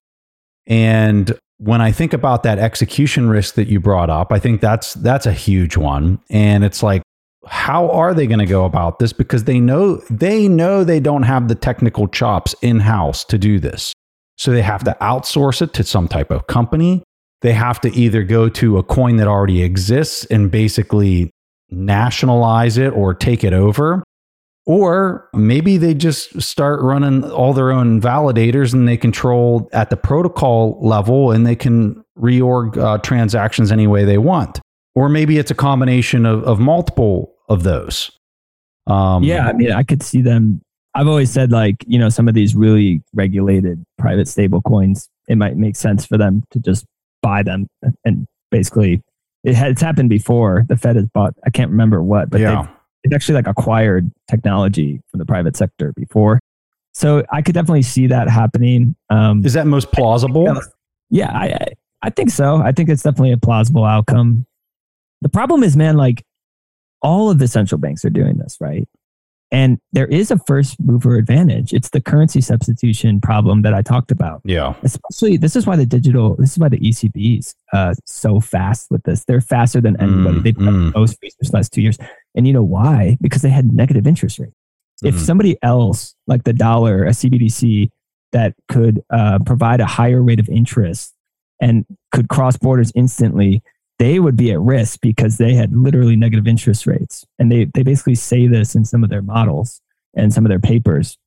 and 0.68 1.38
when 1.64 1.82
I 1.82 1.93
think 1.93 2.11
about 2.11 2.43
that 2.43 2.59
execution 2.59 3.30
risk 3.30 3.55
that 3.55 3.68
you 3.70 3.80
brought 3.80 4.09
up, 4.09 4.34
I 4.34 4.39
think 4.39 4.59
that's 4.59 4.95
that's 4.95 5.26
a 5.26 5.32
huge 5.32 5.78
one. 5.78 6.20
And 6.30 6.64
it's 6.66 6.84
like, 6.84 7.01
how 7.45 7.89
are 7.89 8.14
they 8.14 8.28
going 8.28 8.39
to 8.39 8.45
go 8.45 8.66
about 8.66 8.99
this? 8.99 9.14
Because 9.14 9.45
they 9.45 9.59
know 9.59 9.97
they 10.09 10.49
know 10.49 10.84
they 10.84 10.99
don't 10.99 11.24
have 11.24 11.47
the 11.47 11.55
technical 11.55 12.07
chops 12.07 12.53
in 12.61 12.82
house 12.82 13.24
to 13.26 13.38
do 13.38 13.59
this, 13.59 13.93
so 14.38 14.51
they 14.51 14.61
have 14.61 14.84
to 14.84 14.97
outsource 14.99 15.61
it 15.61 15.74
to 15.76 15.84
some 15.84 16.07
type 16.07 16.32
of 16.32 16.47
company. 16.47 17.01
They 17.41 17.53
have 17.53 17.80
to 17.82 17.93
either 17.93 18.24
go 18.24 18.49
to 18.49 18.78
a 18.78 18.84
coin 18.84 19.18
that 19.18 19.28
already 19.28 19.64
exists 19.64 20.26
and 20.26 20.51
basically 20.51 21.32
nationalize 21.70 22.78
it 22.78 22.89
or 22.89 23.14
take 23.14 23.43
it 23.43 23.53
over. 23.53 24.03
Or 24.66 25.30
maybe 25.34 25.78
they 25.78 25.93
just 25.93 26.41
start 26.41 26.82
running 26.82 27.30
all 27.30 27.53
their 27.53 27.72
own 27.72 27.99
validators 27.99 28.74
and 28.74 28.88
they 28.88 28.95
control 28.95 29.70
at 29.74 29.89
the 29.89 29.97
protocol 29.97 30.80
level 30.82 31.32
and 31.32 31.45
they 31.45 31.55
can 31.55 32.03
reorg 32.18 32.78
uh, 32.78 32.97
transactions 32.99 33.72
any 33.72 33.88
way 33.88 34.05
they 34.05 34.18
want. 34.18 34.61
Or 34.95 35.09
maybe 35.09 35.38
it's 35.38 35.51
a 35.51 35.55
combination 35.55 36.26
of, 36.26 36.43
of 36.43 36.59
multiple 36.59 37.34
of 37.49 37.64
those. 37.64 38.11
Um, 38.88 39.24
yeah, 39.24 39.47
I 39.47 39.53
mean, 39.53 39.72
I 39.72 39.84
could 39.84 40.01
see 40.01 40.22
them. 40.22 40.61
I've 40.95 41.07
always 41.07 41.32
said, 41.32 41.51
like, 41.51 41.84
you 41.88 41.97
know, 41.99 42.09
some 42.09 42.28
of 42.28 42.34
these 42.34 42.55
really 42.55 43.01
regulated 43.14 43.84
private 43.97 44.28
stable 44.28 44.61
coins, 44.61 45.09
it 45.28 45.38
might 45.38 45.57
make 45.57 45.76
sense 45.76 46.05
for 46.05 46.18
them 46.18 46.43
to 46.51 46.59
just 46.59 46.86
buy 47.22 47.41
them 47.41 47.68
and 48.05 48.28
basically 48.51 49.01
it 49.43 49.55
had, 49.55 49.72
it's 49.72 49.82
happened 49.82 50.09
before. 50.09 50.66
The 50.70 50.78
Fed 50.78 50.95
has 50.95 51.07
bought, 51.14 51.34
I 51.45 51.49
can't 51.49 51.72
remember 51.72 52.01
what, 52.03 52.30
but 52.30 52.39
yeah. 52.39 52.68
It's 53.04 53.14
actually 53.14 53.36
like 53.36 53.47
acquired 53.47 54.12
technology 54.30 55.01
from 55.10 55.20
the 55.20 55.26
private 55.26 55.56
sector 55.56 55.93
before. 55.95 56.39
So 56.93 57.24
I 57.32 57.41
could 57.41 57.56
definitely 57.56 57.82
see 57.82 58.08
that 58.08 58.30
happening. 58.30 58.95
Um, 59.10 59.43
Is 59.45 59.54
that 59.54 59.68
most 59.68 59.91
plausible? 59.91 60.62
yeah, 61.10 61.32
I, 61.32 61.45
I 61.47 61.68
I 62.04 62.10
think 62.10 62.30
so. 62.30 62.58
I 62.58 62.74
think 62.74 62.89
it's 62.89 63.01
definitely 63.01 63.32
a 63.32 63.38
plausible 63.38 63.86
outcome. 63.86 64.45
The 65.22 65.30
problem 65.30 65.64
is, 65.64 65.78
man, 65.78 65.95
like 65.95 66.24
all 67.01 67.30
of 67.30 67.39
the 67.39 67.47
central 67.47 67.80
banks 67.80 68.04
are 68.04 68.10
doing 68.10 68.38
this, 68.38 68.58
right? 68.60 68.88
And 69.49 69.78
there 69.91 70.08
is 70.08 70.32
a 70.32 70.38
first 70.47 70.78
mover 70.82 71.16
advantage. 71.16 71.74
It's 71.74 71.89
the 71.91 72.01
currency 72.01 72.41
substitution 72.41 73.22
problem 73.22 73.62
that 73.62 73.74
I 73.74 73.84
talked 73.84 74.10
about. 74.10 74.41
Yeah. 74.43 74.74
Especially, 74.82 75.38
this 75.38 75.56
is 75.56 75.68
why 75.68 75.76
the 75.76 75.86
digital, 75.86 76.36
this 76.38 76.54
is 76.54 76.60
why 76.60 76.70
the 76.70 76.80
ECB's 76.80 77.56
uh, 77.72 77.93
so 78.06 78.39
fast 78.39 78.88
with 78.89 79.04
this. 79.04 79.24
They're 79.26 79.41
faster 79.41 79.80
than 79.80 79.95
anybody. 80.01 80.39
Mm, 80.39 80.43
They've 80.43 80.56
done 80.56 80.66
mm. 80.66 80.93
the 80.93 80.99
most 80.99 81.18
research 81.22 81.54
last 81.54 81.72
two 81.72 81.84
years. 81.84 81.99
And 82.36 82.48
you 82.48 82.54
know 82.54 82.64
why? 82.64 83.18
Because 83.22 83.42
they 83.42 83.50
had 83.50 83.72
negative 83.74 84.08
interest 84.08 84.40
rates. 84.40 84.54
If 85.04 85.16
Mm. 85.16 85.20
somebody 85.20 85.58
else, 85.62 86.16
like 86.28 86.44
the 86.44 86.54
dollar, 86.54 87.04
a 87.04 87.14
CBDC, 87.14 87.90
that 88.32 88.54
could 88.68 89.04
uh, 89.12 89.40
provide 89.46 89.80
a 89.80 89.86
higher 89.86 90.22
rate 90.22 90.40
of 90.40 90.50
interest 90.50 91.14
and 91.62 91.86
could 92.12 92.30
cross 92.30 92.58
borders 92.58 92.92
instantly, 92.96 93.62
they 94.00 94.20
would 94.20 94.36
be 94.36 94.52
at 94.52 94.60
risk 94.60 95.00
because 95.02 95.38
they 95.38 95.54
had 95.54 95.76
literally 95.76 96.16
negative 96.16 96.48
interest 96.48 96.88
rates. 96.88 97.26
And 97.38 97.52
they, 97.52 97.66
they 97.74 97.84
basically 97.84 98.16
say 98.16 98.48
this 98.48 98.76
in 98.76 98.86
some 98.86 99.04
of 99.04 99.10
their 99.12 99.22
models 99.22 99.82
and 100.16 100.34
some 100.34 100.46
of 100.46 100.50
their 100.50 100.60
papers. 100.60 101.18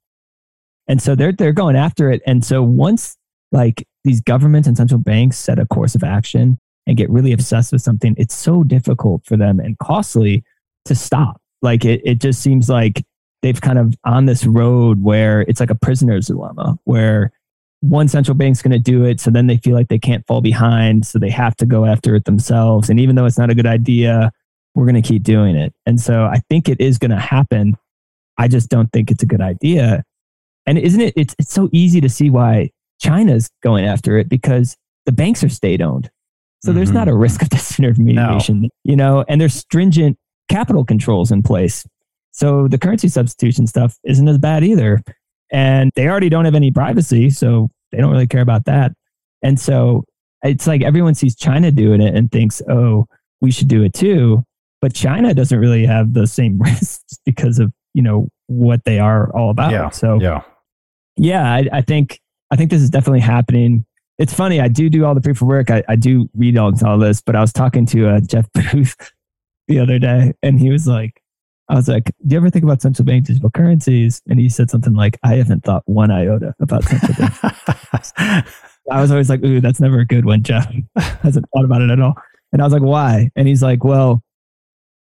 And 0.88 1.00
so 1.00 1.14
they're, 1.14 1.32
they're 1.32 1.52
going 1.52 1.76
after 1.76 2.10
it. 2.10 2.22
And 2.26 2.44
so 2.44 2.62
once 2.62 3.16
like 3.52 3.86
these 4.04 4.20
governments 4.20 4.66
and 4.66 4.76
central 4.76 5.00
banks 5.00 5.36
set 5.38 5.58
a 5.58 5.66
course 5.66 5.94
of 5.94 6.02
action 6.02 6.58
and 6.86 6.96
get 6.96 7.10
really 7.10 7.32
obsessed 7.32 7.72
with 7.72 7.82
something, 7.82 8.14
it's 8.18 8.34
so 8.34 8.62
difficult 8.64 9.24
for 9.24 9.36
them 9.36 9.60
and 9.60 9.78
costly 9.78 10.44
to 10.86 10.94
stop. 10.94 11.40
Like 11.62 11.84
it, 11.84 12.00
it 12.04 12.20
just 12.20 12.42
seems 12.42 12.68
like 12.68 13.04
they've 13.42 13.60
kind 13.60 13.78
of 13.78 13.94
on 14.04 14.26
this 14.26 14.46
road 14.46 15.02
where 15.02 15.42
it's 15.42 15.60
like 15.60 15.70
a 15.70 15.74
prisoner's 15.74 16.26
dilemma 16.26 16.78
where 16.84 17.32
one 17.80 18.08
central 18.08 18.34
bank's 18.34 18.62
going 18.62 18.72
to 18.72 18.78
do 18.78 19.04
it 19.04 19.20
so 19.20 19.30
then 19.30 19.46
they 19.46 19.58
feel 19.58 19.74
like 19.74 19.88
they 19.88 19.98
can't 19.98 20.26
fall 20.26 20.40
behind 20.40 21.06
so 21.06 21.18
they 21.18 21.30
have 21.30 21.54
to 21.56 21.66
go 21.66 21.84
after 21.84 22.14
it 22.16 22.24
themselves 22.24 22.88
and 22.88 22.98
even 22.98 23.14
though 23.14 23.26
it's 23.26 23.38
not 23.38 23.50
a 23.50 23.54
good 23.54 23.66
idea 23.66 24.32
we're 24.74 24.86
going 24.86 25.00
to 25.00 25.06
keep 25.06 25.22
doing 25.22 25.56
it. 25.56 25.72
And 25.86 26.00
so 26.00 26.24
i 26.24 26.40
think 26.50 26.68
it 26.68 26.80
is 26.80 26.98
going 26.98 27.10
to 27.10 27.18
happen. 27.18 27.76
I 28.38 28.48
just 28.48 28.68
don't 28.70 28.90
think 28.92 29.10
it's 29.10 29.22
a 29.22 29.26
good 29.26 29.40
idea. 29.40 30.02
And 30.66 30.78
isn't 30.78 31.00
it 31.00 31.12
it's, 31.16 31.34
it's 31.38 31.52
so 31.52 31.68
easy 31.72 32.00
to 32.00 32.08
see 32.08 32.30
why 32.30 32.70
china's 33.00 33.48
going 33.62 33.84
after 33.84 34.18
it 34.18 34.28
because 34.28 34.76
the 35.04 35.12
banks 35.12 35.44
are 35.44 35.48
state 35.50 35.82
owned 35.82 36.10
so 36.64 36.72
there's 36.72 36.90
Mhm. 36.90 36.94
not 36.94 37.08
a 37.08 37.14
risk 37.14 37.42
of 37.42 37.48
disintermediation 37.50 38.68
you 38.84 38.96
know 38.96 39.24
and 39.28 39.40
there's 39.40 39.54
stringent 39.54 40.16
capital 40.48 40.84
controls 40.84 41.30
in 41.32 41.42
place 41.42 41.84
so 42.36 42.68
the 42.68 42.76
currency 42.76 43.08
substitution 43.08 43.66
stuff 43.66 43.96
isn't 44.04 44.28
as 44.28 44.36
bad 44.36 44.62
either. 44.62 45.02
And 45.50 45.90
they 45.96 46.06
already 46.06 46.28
don't 46.28 46.44
have 46.44 46.54
any 46.54 46.70
privacy, 46.70 47.30
so 47.30 47.70
they 47.90 47.98
don't 47.98 48.12
really 48.12 48.26
care 48.26 48.42
about 48.42 48.66
that. 48.66 48.92
And 49.42 49.58
so 49.58 50.04
it's 50.42 50.66
like 50.66 50.82
everyone 50.82 51.14
sees 51.14 51.34
China 51.34 51.70
doing 51.70 52.02
it 52.02 52.14
and 52.14 52.30
thinks, 52.30 52.60
oh, 52.68 53.06
we 53.40 53.50
should 53.50 53.68
do 53.68 53.82
it 53.84 53.94
too. 53.94 54.44
But 54.82 54.92
China 54.92 55.32
doesn't 55.32 55.58
really 55.58 55.86
have 55.86 56.12
the 56.12 56.26
same 56.26 56.58
risks 56.62 57.18
because 57.24 57.58
of, 57.58 57.72
you 57.94 58.02
know, 58.02 58.28
what 58.48 58.84
they 58.84 58.98
are 58.98 59.34
all 59.34 59.48
about. 59.48 59.70
Yeah. 59.70 59.88
So 59.88 60.20
Yeah. 60.20 60.42
yeah, 61.16 61.50
I, 61.50 61.68
I 61.72 61.80
think 61.80 62.20
I 62.50 62.56
think 62.56 62.70
this 62.70 62.82
is 62.82 62.90
definitely 62.90 63.20
happening. 63.20 63.86
It's 64.18 64.34
funny. 64.34 64.60
I 64.60 64.68
do 64.68 64.90
do 64.90 65.06
all 65.06 65.14
the 65.14 65.22
proof 65.22 65.40
of 65.40 65.48
work. 65.48 65.70
I, 65.70 65.82
I 65.88 65.96
do 65.96 66.28
read 66.34 66.58
all, 66.58 66.72
all 66.84 66.98
this, 66.98 67.22
but 67.22 67.34
I 67.34 67.40
was 67.40 67.52
talking 67.54 67.86
to 67.86 68.08
uh, 68.08 68.20
Jeff 68.20 68.46
Booth 68.52 68.94
the 69.68 69.78
other 69.80 69.98
day, 69.98 70.32
and 70.42 70.58
he 70.60 70.70
was 70.70 70.86
like, 70.86 71.20
I 71.68 71.74
was 71.74 71.88
like, 71.88 72.04
"Do 72.26 72.34
you 72.34 72.36
ever 72.36 72.48
think 72.50 72.64
about 72.64 72.80
central 72.82 73.04
bank 73.04 73.24
digital 73.26 73.50
currencies?" 73.50 74.22
And 74.28 74.38
he 74.38 74.48
said 74.48 74.70
something 74.70 74.94
like, 74.94 75.18
"I 75.24 75.34
haven't 75.34 75.64
thought 75.64 75.82
one 75.86 76.10
iota 76.10 76.54
about 76.60 76.84
central 76.84 77.14
bank." 77.18 77.34
I 78.90 79.00
was 79.00 79.10
always 79.10 79.28
like, 79.28 79.42
"Ooh, 79.44 79.60
that's 79.60 79.80
never 79.80 79.98
a 80.00 80.06
good 80.06 80.24
one." 80.24 80.42
Jeff 80.42 80.72
hasn't 80.96 81.46
thought 81.54 81.64
about 81.64 81.82
it 81.82 81.90
at 81.90 82.00
all, 82.00 82.14
and 82.52 82.62
I 82.62 82.64
was 82.64 82.72
like, 82.72 82.82
"Why?" 82.82 83.30
And 83.36 83.48
he's 83.48 83.62
like, 83.62 83.82
"Well, 83.84 84.22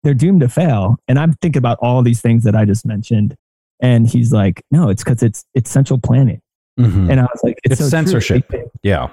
they're 0.03 0.13
doomed 0.13 0.41
to 0.41 0.49
fail." 0.49 0.97
And 1.07 1.17
I'm 1.17 1.33
thinking 1.33 1.59
about 1.59 1.79
all 1.81 2.03
these 2.03 2.21
things 2.21 2.43
that 2.43 2.55
I 2.55 2.65
just 2.65 2.85
mentioned, 2.85 3.35
and 3.79 4.07
he's 4.07 4.31
like, 4.31 4.63
"No, 4.69 4.89
it's 4.89 5.03
because 5.03 5.23
it's 5.23 5.43
it's 5.55 5.71
central 5.71 5.99
planning." 5.99 6.41
Mhm. 6.79 7.09
And 7.11 7.19
I 7.19 7.23
was 7.23 7.41
like, 7.43 7.59
"It's, 7.63 7.73
It's 7.73 7.81
so 7.81 7.89
censorship. 7.89 8.47
They- 8.49 8.63
yeah. 8.83 9.07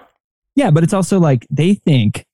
yeah, 0.55 0.71
but 0.71 0.85
it's 0.85 0.93
also 0.95 1.19
like 1.19 1.47
they 1.51 1.75
think 1.75 2.27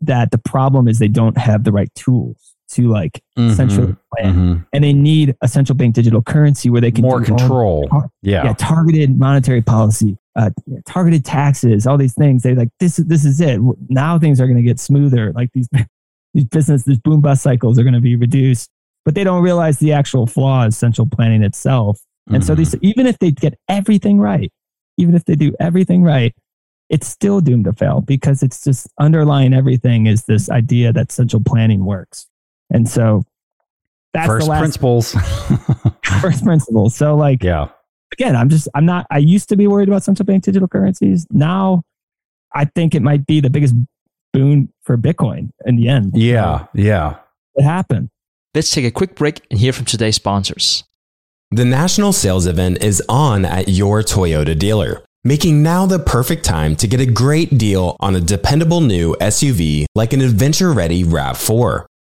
that 0.00 0.30
the 0.30 0.38
problem 0.38 0.86
is 0.88 0.98
they 1.00 1.08
don't 1.08 1.36
have 1.36 1.64
the 1.64 1.72
right 1.72 1.92
tools 1.94 2.49
to 2.70 2.88
like 2.88 3.22
Mhm. 3.38 3.54
centrally 3.56 3.96
plan, 4.16 4.34
Mhm. 4.34 4.66
and 4.72 4.84
they 4.84 4.92
need 4.92 5.34
a 5.42 5.48
central 5.48 5.76
bank 5.76 5.94
digital 5.94 6.22
currency 6.22 6.70
where 6.70 6.80
they 6.80 6.90
can 6.90 7.02
More 7.02 7.20
control. 7.22 7.88
yeah. 8.22 8.44
Yeah. 8.44 8.54
targeted 8.58 9.18
monetary 9.18 9.62
policy, 9.62 10.16
uh, 10.36 10.50
targeted 10.86 11.24
taxes, 11.24 11.86
all 11.86 11.98
these 11.98 12.14
things. 12.14 12.42
They 12.42 12.54
like 12.54 12.70
this. 12.80 12.96
This 12.96 13.24
is 13.24 13.40
it. 13.40 13.60
Now 13.88 14.18
things 14.18 14.40
are 14.40 14.46
going 14.46 14.56
to 14.56 14.62
get 14.62 14.78
smoother. 14.80 15.32
Like 15.32 15.50
these 15.52 15.68
these 16.34 16.44
business, 16.44 16.84
these 16.84 16.98
boom 16.98 17.20
bust 17.20 17.42
cycles 17.42 17.78
are 17.78 17.82
going 17.82 17.94
to 17.94 18.00
be 18.00 18.14
reduced, 18.16 18.68
but 19.04 19.14
they 19.16 19.24
don't 19.24 19.42
realize 19.42 19.78
the 19.78 19.92
actual 19.92 20.26
flaw 20.26 20.64
is 20.66 20.76
central 20.76 21.06
planning 21.08 21.42
itself. 21.42 22.00
And 22.28 22.44
so 22.44 22.54
Mhm. 22.54 22.58
these, 22.58 22.74
even 22.82 23.06
if 23.06 23.18
they 23.18 23.32
get 23.32 23.58
everything 23.68 24.18
right, 24.20 24.52
even 24.96 25.16
if 25.16 25.24
they 25.24 25.34
do 25.34 25.52
everything 25.58 26.04
right, 26.04 26.32
it's 26.88 27.08
still 27.08 27.40
doomed 27.40 27.64
to 27.64 27.72
fail 27.72 28.00
because 28.00 28.42
it's 28.44 28.62
just 28.62 28.86
underlying 29.00 29.52
everything 29.54 30.06
is 30.06 30.24
this 30.24 30.48
idea 30.50 30.92
that 30.92 31.10
central 31.10 31.42
planning 31.44 31.84
works. 31.84 32.26
And 32.70 32.88
so 32.88 33.24
that's 34.12 34.26
First 34.26 34.46
the 34.46 34.50
last 34.50 34.60
principles. 34.60 35.12
first 36.20 36.44
principles. 36.44 36.94
So 36.94 37.16
like 37.16 37.42
yeah. 37.42 37.68
again, 38.12 38.36
I'm 38.36 38.48
just 38.48 38.68
I'm 38.74 38.86
not 38.86 39.06
I 39.10 39.18
used 39.18 39.48
to 39.50 39.56
be 39.56 39.66
worried 39.66 39.88
about 39.88 40.02
central 40.02 40.26
bank 40.26 40.44
digital 40.44 40.68
currencies. 40.68 41.26
Now 41.30 41.82
I 42.54 42.64
think 42.64 42.94
it 42.94 43.02
might 43.02 43.26
be 43.26 43.40
the 43.40 43.50
biggest 43.50 43.74
boon 44.32 44.72
for 44.82 44.96
Bitcoin 44.96 45.50
in 45.64 45.76
the 45.76 45.88
end. 45.88 46.12
Yeah. 46.14 46.66
Yeah. 46.74 47.16
It 47.54 47.62
happened. 47.62 48.10
Let's 48.54 48.70
take 48.70 48.84
a 48.84 48.90
quick 48.90 49.14
break 49.14 49.40
and 49.50 49.60
hear 49.60 49.72
from 49.72 49.84
today's 49.84 50.16
sponsors. 50.16 50.84
The 51.52 51.64
national 51.64 52.12
sales 52.12 52.46
event 52.46 52.82
is 52.82 53.02
on 53.08 53.44
at 53.44 53.68
your 53.68 54.02
Toyota 54.02 54.56
dealer, 54.58 55.04
making 55.24 55.62
now 55.62 55.86
the 55.86 55.98
perfect 55.98 56.44
time 56.44 56.76
to 56.76 56.86
get 56.86 57.00
a 57.00 57.06
great 57.06 57.58
deal 57.58 57.96
on 58.00 58.14
a 58.16 58.20
dependable 58.20 58.80
new 58.80 59.16
SUV 59.20 59.86
like 59.94 60.12
an 60.12 60.20
adventure 60.20 60.72
ready 60.72 61.04
RAV4. 61.04 61.86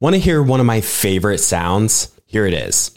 Want 0.00 0.14
to 0.14 0.20
hear 0.20 0.40
one 0.40 0.60
of 0.60 0.66
my 0.66 0.80
favorite 0.80 1.38
sounds? 1.38 2.12
Here 2.24 2.46
it 2.46 2.54
is. 2.54 2.96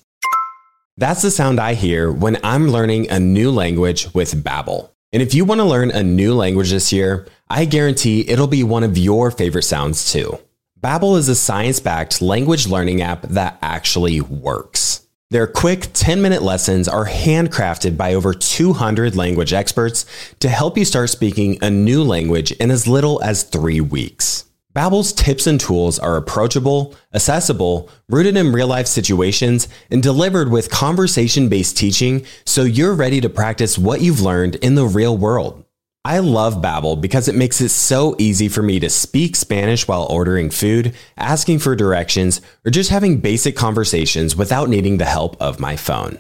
That's 0.98 1.24
the 1.24 1.32
sound 1.32 1.60
I 1.60 1.74
hear 1.74 2.12
when 2.12 2.38
I'm 2.44 2.68
learning 2.68 3.10
a 3.10 3.20
new 3.20 3.50
language 3.50 4.14
with 4.14 4.44
Babbel. 4.44 4.92
And 5.12 5.20
if 5.20 5.34
you 5.34 5.44
want 5.44 5.62
to 5.62 5.66
learn 5.66 5.90
a 5.90 6.04
new 6.04 6.36
language 6.36 6.70
this 6.70 6.94
year, 6.94 7.28
I 7.50 7.66
guarantee 7.66 8.30
it'll 8.30 8.46
be 8.46 8.62
one 8.62 8.84
of 8.84 9.00
your 9.00 9.32
favorite 9.32 9.64
sounds 9.64 10.12
too. 10.12 10.38
Babbel 10.80 11.18
is 11.18 11.28
a 11.28 11.34
science-backed 11.34 12.22
language 12.22 12.68
learning 12.68 13.02
app 13.02 13.24
that 13.24 13.58
actually 13.64 14.22
works. 14.22 15.08
Their 15.32 15.48
quick 15.48 15.80
10-minute 15.94 16.44
lessons 16.44 16.88
are 16.88 17.08
handcrafted 17.08 17.98
by 17.98 18.14
over 18.14 18.36
200 18.36 19.16
language 19.16 19.54
experts 19.54 20.06
to 20.40 20.50
help 20.50 20.78
you 20.78 20.86
start 20.86 21.10
speaking 21.10 21.58
a 21.64 21.72
new 21.72 22.04
language 22.04 22.52
in 22.52 22.70
as 22.70 22.88
little 22.88 23.24
as 23.24 23.42
3 23.42 23.82
weeks. 23.82 24.46
Babbel's 24.74 25.12
tips 25.12 25.48
and 25.48 25.60
tools 25.60 26.00
are 26.00 26.16
approachable, 26.16 26.96
accessible, 27.14 27.90
rooted 28.08 28.38
in 28.38 28.54
real-life 28.54 28.88
situations, 28.88 29.68
and 29.90 30.02
delivered 30.02 30.50
with 30.50 30.72
conversation-based 30.72 31.76
teaching 31.76 32.26
so 32.46 32.64
you're 32.64 32.94
ready 32.94 33.20
to 33.20 33.30
practice 33.30 33.78
what 33.78 34.00
you've 34.00 34.22
learned 34.22 34.56
in 34.56 34.76
the 34.76 34.86
real 34.86 35.18
world. 35.18 35.66
I 36.06 36.20
love 36.20 36.62
Babbel 36.62 37.02
because 37.02 37.28
it 37.28 37.36
makes 37.36 37.60
it 37.60 37.70
so 37.70 38.16
easy 38.18 38.48
for 38.48 38.64
me 38.64 38.80
to 38.80 38.90
speak 38.90 39.36
Spanish 39.36 39.90
while 39.90 40.08
ordering 40.10 40.50
food, 40.50 40.96
asking 41.18 41.60
for 41.60 41.76
directions, 41.76 42.40
or 42.66 42.72
just 42.72 42.90
having 42.90 43.20
basic 43.20 43.58
conversations 43.58 44.38
without 44.38 44.70
needing 44.70 44.98
the 44.98 45.06
help 45.06 45.36
of 45.42 45.60
my 45.60 45.76
phone. 45.76 46.20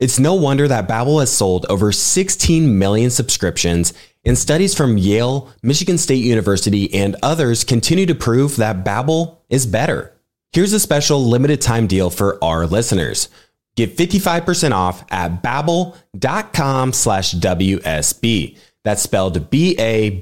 It's 0.00 0.18
no 0.20 0.34
wonder 0.34 0.68
that 0.68 0.86
Babbel 0.86 1.18
has 1.20 1.32
sold 1.32 1.66
over 1.68 1.90
16 1.90 2.78
million 2.78 3.10
subscriptions, 3.10 3.92
and 4.24 4.38
studies 4.38 4.74
from 4.74 4.96
Yale, 4.98 5.52
Michigan 5.62 5.98
State 5.98 6.22
University, 6.22 6.92
and 6.94 7.16
others 7.22 7.64
continue 7.64 8.06
to 8.06 8.14
prove 8.14 8.56
that 8.56 8.84
Babbel 8.84 9.38
is 9.48 9.66
better. 9.66 10.12
Here's 10.52 10.72
a 10.72 10.80
special 10.80 11.24
limited 11.24 11.60
time 11.60 11.86
deal 11.86 12.10
for 12.10 12.42
our 12.42 12.66
listeners. 12.66 13.28
Get 13.76 13.96
55% 13.96 14.72
off 14.72 15.04
at 15.10 15.42
babbel.com 15.42 16.92
slash 16.92 17.34
WSB. 17.34 18.58
That's 18.84 19.02
spelled 19.02 19.50
B-A-B-B-E-L 19.50 20.16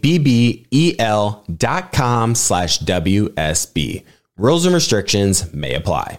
dot 1.56 1.92
com 1.92 2.34
slash 2.34 2.78
W-S-B. 2.78 4.04
Rules 4.36 4.66
and 4.66 4.74
restrictions 4.74 5.52
may 5.54 5.74
apply. 5.74 6.18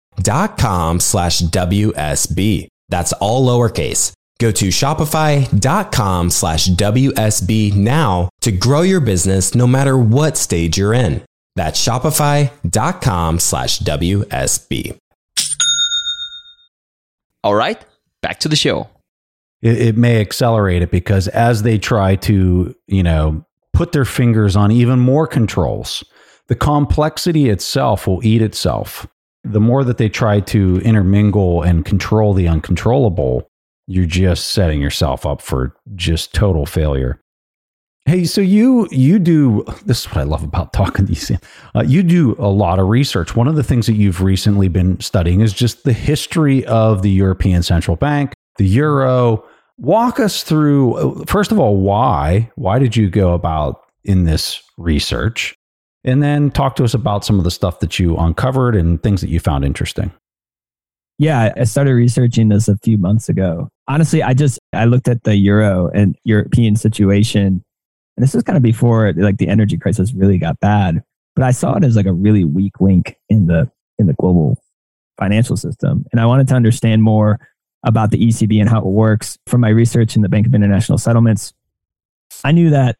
dot 0.21 0.57
com 0.57 0.99
slash 0.99 1.41
WSB. 1.41 2.67
That's 2.89 3.13
all 3.13 3.47
lowercase. 3.47 4.13
Go 4.39 4.51
to 4.51 4.69
shopify.com 4.69 6.29
slash 6.31 6.67
WSB 6.67 7.75
now 7.75 8.29
to 8.41 8.51
grow 8.51 8.81
your 8.81 8.99
business 8.99 9.53
no 9.53 9.67
matter 9.67 9.95
what 9.95 10.35
stage 10.35 10.79
you're 10.79 10.95
in. 10.95 11.23
That's 11.55 11.79
shopify.com 11.79 13.39
slash 13.39 13.79
WSB. 13.79 14.97
All 17.43 17.55
right, 17.55 17.83
back 18.21 18.39
to 18.39 18.49
the 18.49 18.55
show. 18.55 18.89
It, 19.61 19.79
it 19.79 19.97
may 19.97 20.19
accelerate 20.19 20.81
it 20.81 20.89
because 20.89 21.27
as 21.27 21.61
they 21.61 21.77
try 21.77 22.15
to, 22.17 22.75
you 22.87 23.03
know, 23.03 23.45
put 23.73 23.91
their 23.91 24.05
fingers 24.05 24.55
on 24.55 24.71
even 24.71 24.99
more 24.99 25.27
controls, 25.27 26.03
the 26.47 26.55
complexity 26.55 27.49
itself 27.49 28.07
will 28.07 28.25
eat 28.25 28.41
itself 28.41 29.07
the 29.43 29.59
more 29.59 29.83
that 29.83 29.97
they 29.97 30.09
try 30.09 30.39
to 30.39 30.79
intermingle 30.81 31.61
and 31.61 31.85
control 31.85 32.33
the 32.33 32.47
uncontrollable, 32.47 33.47
you're 33.87 34.05
just 34.05 34.49
setting 34.49 34.81
yourself 34.81 35.25
up 35.25 35.41
for 35.41 35.75
just 35.95 36.33
total 36.33 36.65
failure. 36.65 37.19
Hey, 38.05 38.25
so 38.25 38.41
you 38.41 38.87
you 38.91 39.19
do 39.19 39.63
this 39.85 40.01
is 40.01 40.07
what 40.07 40.17
I 40.17 40.23
love 40.23 40.43
about 40.43 40.73
talking 40.73 41.05
to 41.05 41.13
you. 41.13 41.37
Uh, 41.75 41.83
you 41.83 42.01
do 42.01 42.35
a 42.39 42.49
lot 42.49 42.79
of 42.79 42.87
research. 42.87 43.35
One 43.35 43.47
of 43.47 43.55
the 43.55 43.63
things 43.63 43.85
that 43.85 43.93
you've 43.93 44.21
recently 44.21 44.67
been 44.67 44.99
studying 44.99 45.41
is 45.41 45.53
just 45.53 45.83
the 45.83 45.93
history 45.93 46.65
of 46.65 47.03
the 47.03 47.11
European 47.11 47.61
Central 47.61 47.95
Bank, 47.95 48.33
the 48.57 48.67
euro. 48.67 49.43
Walk 49.77 50.19
us 50.19 50.43
through 50.43 50.93
uh, 50.95 51.25
first 51.25 51.51
of 51.51 51.59
all 51.59 51.77
why 51.77 52.51
why 52.55 52.79
did 52.79 52.95
you 52.95 53.09
go 53.09 53.33
about 53.33 53.81
in 54.03 54.23
this 54.23 54.61
research, 54.77 55.53
and 56.03 56.21
then 56.21 56.51
talk 56.51 56.75
to 56.77 56.83
us 56.83 56.93
about 56.93 57.23
some 57.23 57.37
of 57.37 57.43
the 57.43 57.51
stuff 57.51 57.79
that 57.79 57.99
you 57.99 58.17
uncovered 58.17 58.75
and 58.75 59.01
things 59.03 59.21
that 59.21 59.29
you 59.29 59.39
found 59.39 59.63
interesting. 59.63 60.11
Yeah, 61.17 61.53
I 61.55 61.65
started 61.65 61.93
researching 61.93 62.49
this 62.49 62.67
a 62.67 62.77
few 62.77 62.97
months 62.97 63.29
ago. 63.29 63.69
Honestly, 63.87 64.23
I 64.23 64.33
just 64.33 64.59
I 64.73 64.85
looked 64.85 65.07
at 65.07 65.23
the 65.23 65.35
euro 65.35 65.89
and 65.93 66.15
European 66.23 66.75
situation, 66.75 67.63
and 68.17 68.23
this 68.23 68.33
was 68.33 68.43
kind 68.43 68.57
of 68.57 68.63
before 68.63 69.13
like 69.13 69.37
the 69.37 69.47
energy 69.47 69.77
crisis 69.77 70.13
really 70.13 70.39
got 70.39 70.59
bad. 70.59 71.03
But 71.35 71.45
I 71.45 71.51
saw 71.51 71.75
it 71.75 71.83
as 71.83 71.95
like 71.95 72.07
a 72.07 72.13
really 72.13 72.43
weak 72.43 72.81
link 72.81 73.17
in 73.29 73.45
the 73.45 73.69
in 73.99 74.07
the 74.07 74.13
global 74.13 74.57
financial 75.19 75.55
system, 75.57 76.05
and 76.11 76.19
I 76.19 76.25
wanted 76.25 76.47
to 76.47 76.55
understand 76.55 77.03
more 77.03 77.39
about 77.83 78.09
the 78.09 78.17
ECB 78.17 78.59
and 78.59 78.67
how 78.67 78.79
it 78.79 78.85
works. 78.85 79.37
From 79.45 79.61
my 79.61 79.69
research 79.69 80.15
in 80.15 80.23
the 80.23 80.29
Bank 80.29 80.47
of 80.47 80.55
International 80.55 80.97
Settlements, 80.97 81.53
I 82.43 82.51
knew 82.51 82.71
that 82.71 82.97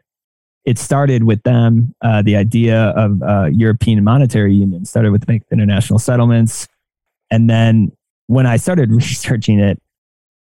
it 0.65 0.77
started 0.77 1.23
with 1.23 1.41
them. 1.43 1.93
Uh, 2.01 2.21
the 2.21 2.35
idea 2.35 2.89
of 2.89 3.21
uh, 3.23 3.45
European 3.51 4.03
monetary 4.03 4.53
union 4.53 4.85
started 4.85 5.11
with 5.11 5.25
the 5.25 5.41
international 5.51 5.99
settlements, 5.99 6.67
and 7.29 7.49
then 7.49 7.91
when 8.27 8.45
I 8.45 8.57
started 8.57 8.91
researching 8.91 9.59
it, 9.59 9.79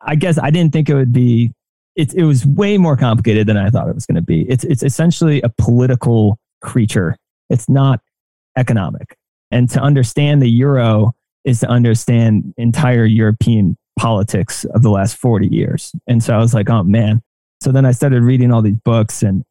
I 0.01 0.15
guess 0.15 0.39
I 0.39 0.51
didn't 0.51 0.73
think 0.73 0.89
it 0.89 0.95
would 0.95 1.13
be. 1.13 1.53
It, 1.97 2.13
it 2.15 2.25
was 2.25 2.45
way 2.45 2.77
more 2.77 2.97
complicated 2.97 3.47
than 3.47 3.57
I 3.57 3.71
thought 3.71 3.89
it 3.89 3.95
was 3.95 4.05
going 4.05 4.17
to 4.17 4.23
be. 4.23 4.43
It's 4.49 4.65
it's 4.65 4.83
essentially 4.83 5.41
a 5.43 5.49
political 5.49 6.39
creature. 6.61 7.17
It's 7.51 7.69
not 7.69 8.01
economic, 8.57 9.17
and 9.51 9.71
to 9.71 9.81
understand 9.81 10.43
the 10.43 10.51
euro 10.51 11.15
is 11.45 11.61
to 11.61 11.69
understand 11.69 12.55
entire 12.57 13.05
European 13.05 13.77
politics 13.99 14.65
of 14.67 14.83
the 14.83 14.91
last 14.91 15.17
40 15.17 15.47
years. 15.47 15.93
And 16.07 16.23
so 16.23 16.35
I 16.35 16.39
was 16.39 16.55
like, 16.55 16.69
oh 16.71 16.83
man. 16.83 17.23
So 17.61 17.71
then 17.71 17.87
I 17.87 17.93
started 17.93 18.23
reading 18.23 18.53
all 18.53 18.63
these 18.63 18.79
books 18.85 19.23
and 19.23 19.45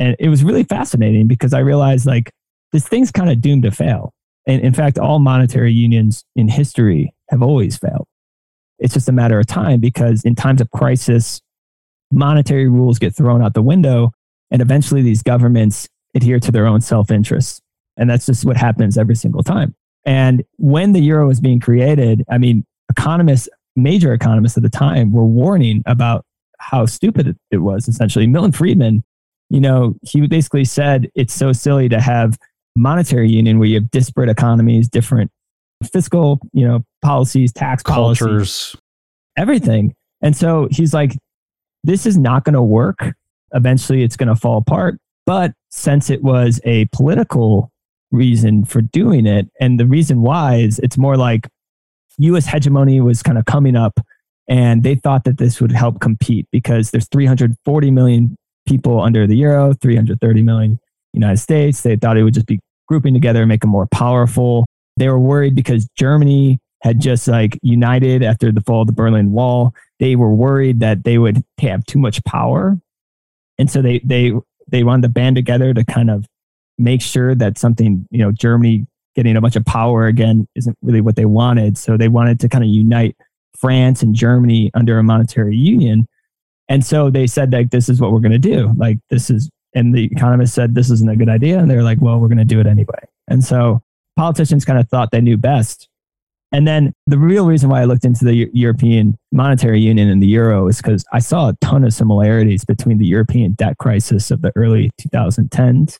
and 0.00 0.16
it 0.18 0.30
was 0.30 0.42
really 0.42 0.64
fascinating 0.64 1.28
because 1.28 1.52
I 1.52 1.58
realized 1.58 2.06
like 2.06 2.32
this 2.72 2.88
thing's 2.88 3.12
kind 3.12 3.30
of 3.30 3.40
doomed 3.40 3.64
to 3.64 3.70
fail. 3.70 4.12
And 4.46 4.62
in 4.62 4.72
fact, 4.72 4.98
all 4.98 5.18
monetary 5.18 5.72
unions 5.72 6.24
in 6.34 6.48
history 6.48 7.14
have 7.28 7.42
always 7.42 7.76
failed. 7.76 8.06
It's 8.78 8.94
just 8.94 9.10
a 9.10 9.12
matter 9.12 9.38
of 9.38 9.46
time 9.46 9.78
because 9.78 10.24
in 10.24 10.34
times 10.34 10.62
of 10.62 10.70
crisis, 10.70 11.42
monetary 12.10 12.66
rules 12.66 12.98
get 12.98 13.14
thrown 13.14 13.42
out 13.42 13.52
the 13.52 13.62
window 13.62 14.12
and 14.50 14.62
eventually 14.62 15.02
these 15.02 15.22
governments 15.22 15.86
adhere 16.14 16.40
to 16.40 16.50
their 16.50 16.66
own 16.66 16.80
self 16.80 17.10
interest. 17.10 17.60
And 17.98 18.08
that's 18.08 18.24
just 18.24 18.46
what 18.46 18.56
happens 18.56 18.96
every 18.96 19.14
single 19.14 19.42
time. 19.42 19.74
And 20.06 20.42
when 20.56 20.92
the 20.92 21.00
euro 21.00 21.28
was 21.28 21.40
being 21.40 21.60
created, 21.60 22.24
I 22.30 22.38
mean, 22.38 22.64
economists, 22.88 23.50
major 23.76 24.14
economists 24.14 24.56
at 24.56 24.62
the 24.62 24.70
time 24.70 25.12
were 25.12 25.26
warning 25.26 25.82
about 25.84 26.24
how 26.58 26.86
stupid 26.86 27.36
it 27.50 27.58
was 27.58 27.86
essentially. 27.86 28.26
Milton 28.26 28.52
Friedman 28.52 29.04
you 29.50 29.60
know, 29.60 29.94
he 30.02 30.26
basically 30.26 30.64
said 30.64 31.10
it's 31.14 31.34
so 31.34 31.52
silly 31.52 31.88
to 31.88 32.00
have 32.00 32.38
monetary 32.76 33.28
union 33.28 33.58
where 33.58 33.68
you 33.68 33.74
have 33.74 33.90
disparate 33.90 34.30
economies, 34.30 34.88
different 34.88 35.30
fiscal, 35.92 36.40
you 36.52 36.66
know, 36.66 36.84
policies, 37.02 37.52
tax 37.52 37.82
cultures, 37.82 38.18
policies, 38.18 38.76
everything. 39.36 39.94
And 40.22 40.36
so 40.36 40.68
he's 40.70 40.94
like, 40.94 41.16
this 41.82 42.06
is 42.06 42.16
not 42.16 42.44
going 42.44 42.54
to 42.54 42.62
work. 42.62 43.14
Eventually, 43.52 44.02
it's 44.02 44.16
going 44.16 44.28
to 44.28 44.36
fall 44.36 44.58
apart. 44.58 44.98
But 45.26 45.52
since 45.70 46.10
it 46.10 46.22
was 46.22 46.60
a 46.64 46.86
political 46.86 47.72
reason 48.12 48.64
for 48.64 48.80
doing 48.80 49.26
it, 49.26 49.48
and 49.60 49.80
the 49.80 49.86
reason 49.86 50.22
why 50.22 50.56
is 50.56 50.78
it's 50.78 50.98
more 50.98 51.16
like 51.16 51.48
US 52.18 52.46
hegemony 52.46 53.00
was 53.00 53.22
kind 53.22 53.38
of 53.38 53.46
coming 53.46 53.76
up 53.76 53.98
and 54.48 54.82
they 54.82 54.96
thought 54.96 55.24
that 55.24 55.38
this 55.38 55.60
would 55.60 55.70
help 55.70 56.00
compete 56.00 56.46
because 56.50 56.90
there's 56.90 57.08
340 57.08 57.90
million 57.92 58.36
people 58.66 59.00
under 59.00 59.26
the 59.26 59.36
euro, 59.36 59.74
330 59.74 60.42
million 60.42 60.78
United 61.12 61.38
States. 61.38 61.82
They 61.82 61.96
thought 61.96 62.16
it 62.16 62.22
would 62.22 62.34
just 62.34 62.46
be 62.46 62.60
grouping 62.88 63.14
together 63.14 63.40
and 63.40 63.48
make 63.48 63.60
them 63.60 63.70
more 63.70 63.86
powerful. 63.86 64.66
They 64.96 65.08
were 65.08 65.18
worried 65.18 65.54
because 65.54 65.88
Germany 65.96 66.58
had 66.82 67.00
just 67.00 67.28
like 67.28 67.58
united 67.62 68.22
after 68.22 68.50
the 68.50 68.60
fall 68.62 68.82
of 68.82 68.86
the 68.86 68.92
Berlin 68.92 69.32
Wall. 69.32 69.74
They 69.98 70.16
were 70.16 70.34
worried 70.34 70.80
that 70.80 71.04
they 71.04 71.18
would 71.18 71.42
have 71.60 71.84
too 71.84 71.98
much 71.98 72.22
power. 72.24 72.78
And 73.58 73.70
so 73.70 73.82
they 73.82 74.00
they 74.04 74.32
they 74.68 74.84
wanted 74.84 75.02
to 75.02 75.08
band 75.08 75.36
together 75.36 75.74
to 75.74 75.84
kind 75.84 76.10
of 76.10 76.26
make 76.78 77.02
sure 77.02 77.34
that 77.34 77.58
something, 77.58 78.06
you 78.10 78.18
know, 78.18 78.32
Germany 78.32 78.86
getting 79.14 79.36
a 79.36 79.40
bunch 79.40 79.56
of 79.56 79.64
power 79.64 80.06
again 80.06 80.46
isn't 80.54 80.78
really 80.82 81.00
what 81.00 81.16
they 81.16 81.26
wanted. 81.26 81.76
So 81.76 81.96
they 81.96 82.08
wanted 82.08 82.40
to 82.40 82.48
kind 82.48 82.64
of 82.64 82.70
unite 82.70 83.16
France 83.58 84.02
and 84.02 84.14
Germany 84.14 84.70
under 84.74 84.98
a 84.98 85.02
monetary 85.02 85.56
union. 85.56 86.06
And 86.70 86.86
so 86.86 87.10
they 87.10 87.26
said 87.26 87.52
like 87.52 87.70
this 87.70 87.88
is 87.88 88.00
what 88.00 88.12
we're 88.12 88.20
going 88.20 88.32
to 88.32 88.38
do. 88.38 88.72
Like 88.78 88.98
this 89.10 89.28
is 89.28 89.50
and 89.74 89.94
the 89.94 90.04
economist 90.04 90.54
said 90.54 90.74
this 90.74 90.90
isn't 90.90 91.10
a 91.10 91.16
good 91.16 91.28
idea 91.28 91.58
and 91.58 91.70
they're 91.70 91.82
like 91.82 92.00
well 92.00 92.18
we're 92.18 92.28
going 92.28 92.38
to 92.38 92.44
do 92.44 92.60
it 92.60 92.66
anyway. 92.66 93.04
And 93.28 93.44
so 93.44 93.82
politicians 94.16 94.64
kind 94.64 94.78
of 94.78 94.88
thought 94.88 95.10
they 95.10 95.20
knew 95.20 95.36
best. 95.36 95.88
And 96.52 96.66
then 96.66 96.92
the 97.06 97.18
real 97.18 97.46
reason 97.46 97.68
why 97.68 97.80
I 97.80 97.84
looked 97.84 98.04
into 98.04 98.24
the 98.24 98.50
European 98.52 99.16
monetary 99.30 99.80
union 99.80 100.08
and 100.08 100.22
the 100.22 100.26
euro 100.26 100.66
is 100.68 100.78
because 100.78 101.04
I 101.12 101.20
saw 101.20 101.50
a 101.50 101.56
ton 101.60 101.84
of 101.84 101.92
similarities 101.92 102.64
between 102.64 102.98
the 102.98 103.06
European 103.06 103.52
debt 103.52 103.78
crisis 103.78 104.30
of 104.30 104.42
the 104.42 104.52
early 104.56 104.90
2010s 105.00 105.98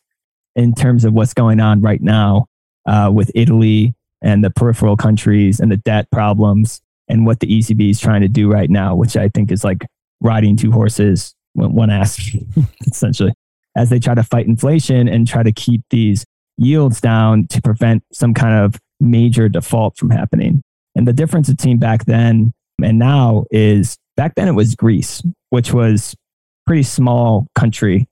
in 0.57 0.75
terms 0.75 1.05
of 1.05 1.13
what's 1.13 1.35
going 1.35 1.61
on 1.61 1.81
right 1.81 2.01
now 2.01 2.47
uh, 2.87 3.11
with 3.15 3.31
Italy 3.35 3.95
and 4.23 4.45
the 4.45 4.51
peripheral 4.51 4.97
countries 4.97 5.61
and 5.61 5.71
the 5.71 5.77
debt 5.77 6.11
problems 6.11 6.81
and 7.09 7.27
what 7.27 7.41
the 7.41 7.47
ECB 7.47 7.91
is 7.91 8.01
trying 8.01 8.23
to 8.23 8.29
do 8.29 8.51
right 8.51 8.71
now, 8.71 8.95
which 8.95 9.17
I 9.17 9.29
think 9.29 9.53
is 9.53 9.63
like 9.63 9.87
riding 10.21 10.57
two 10.57 10.71
horses, 10.71 11.35
one 11.55 11.91
ass, 11.91 12.19
essentially, 12.87 13.33
as 13.77 13.91
they 13.91 13.99
try 13.99 14.15
to 14.15 14.23
fight 14.23 14.47
inflation 14.47 15.09
and 15.09 15.27
try 15.27 15.43
to 15.43 15.53
keep 15.53 15.83
these 15.91 16.25
yields 16.57 17.01
down 17.01 17.47
to 17.49 17.61
prevent 17.63 18.03
some 18.13 18.35
kind 18.35 18.55
of 18.55 18.79
major 19.01 19.49
default 19.49 19.97
from 19.97 20.11
happening. 20.11 20.63
And 20.95 21.09
the 21.09 21.13
difference 21.13 21.49
between 21.49 21.79
back 21.79 22.05
then 22.05 22.53
and 22.83 22.99
now 22.99 23.45
is 23.51 23.97
back 24.17 24.35
then 24.35 24.49
it 24.49 24.53
was 24.53 24.75
Greece, 24.75 25.23
which 25.51 25.73
was 25.73 26.15
pretty 26.67 26.83
small 26.83 27.47
country. 27.55 28.07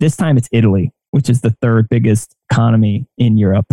This 0.00 0.16
time 0.16 0.36
it's 0.36 0.48
Italy, 0.50 0.90
which 1.12 1.30
is 1.30 1.42
the 1.42 1.54
third 1.62 1.88
biggest 1.88 2.34
economy 2.50 3.06
in 3.18 3.36
Europe. 3.38 3.66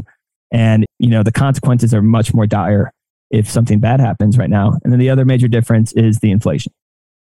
And, 0.51 0.85
you 0.99 1.09
know, 1.09 1.23
the 1.23 1.31
consequences 1.31 1.93
are 1.93 2.01
much 2.01 2.33
more 2.33 2.45
dire 2.45 2.91
if 3.31 3.49
something 3.49 3.79
bad 3.79 3.99
happens 3.99 4.37
right 4.37 4.49
now. 4.49 4.77
And 4.83 4.91
then 4.91 4.99
the 4.99 5.09
other 5.09 5.25
major 5.25 5.47
difference 5.47 5.93
is 5.93 6.19
the 6.19 6.31
inflation. 6.31 6.73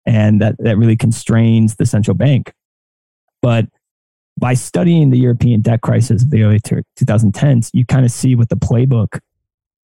And 0.04 0.40
that, 0.40 0.56
that 0.58 0.76
really 0.76 0.96
constrains 0.96 1.76
the 1.76 1.86
central 1.86 2.14
bank. 2.16 2.52
But 3.40 3.66
by 4.38 4.54
studying 4.54 5.10
the 5.10 5.18
European 5.18 5.60
debt 5.60 5.82
crisis 5.82 6.22
of 6.22 6.30
the 6.30 6.42
early 6.42 6.60
2010s, 6.60 7.70
you 7.72 7.84
kind 7.84 8.04
of 8.04 8.10
see 8.10 8.34
what 8.34 8.48
the 8.48 8.56
playbook 8.56 9.20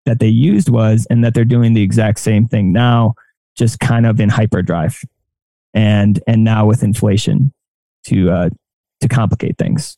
that 0.06 0.18
they 0.18 0.28
used 0.28 0.68
was, 0.68 1.06
and 1.08 1.24
that 1.24 1.34
they're 1.34 1.44
doing 1.44 1.72
the 1.72 1.82
exact 1.82 2.18
same 2.18 2.46
thing 2.46 2.72
now, 2.72 3.14
just 3.56 3.80
kind 3.80 4.06
of 4.06 4.20
in 4.20 4.28
hyperdrive, 4.28 5.00
and 5.72 6.22
and 6.26 6.44
now 6.44 6.66
with 6.66 6.82
inflation 6.82 7.52
to 8.04 8.30
uh, 8.30 8.50
to 9.00 9.08
complicate 9.08 9.56
things. 9.56 9.96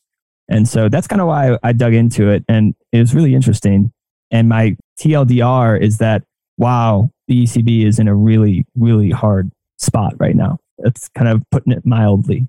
And 0.49 0.67
so 0.67 0.87
that's 0.87 1.07
kind 1.07 1.21
of 1.21 1.27
why 1.27 1.57
I, 1.61 1.73
dug 1.73 1.93
into 1.93 2.29
it, 2.29 2.45
and 2.47 2.73
it 2.93 2.99
was 2.99 3.13
really 3.13 3.35
interesting. 3.35 3.91
And 4.31 4.47
my 4.47 4.77
TLDR 4.97 5.81
is 5.81 5.97
that 5.97 6.23
wow, 6.57 7.11
the 7.27 7.43
ECB 7.43 7.85
is 7.85 7.99
in 7.99 8.07
a 8.07 8.15
really 8.15 8.65
really 8.77 9.11
hard 9.11 9.51
spot 9.77 10.13
right 10.19 10.35
now. 10.35 10.57
That's 10.79 11.09
kind 11.09 11.27
of 11.29 11.43
putting 11.51 11.73
it 11.73 11.85
mildly. 11.85 12.47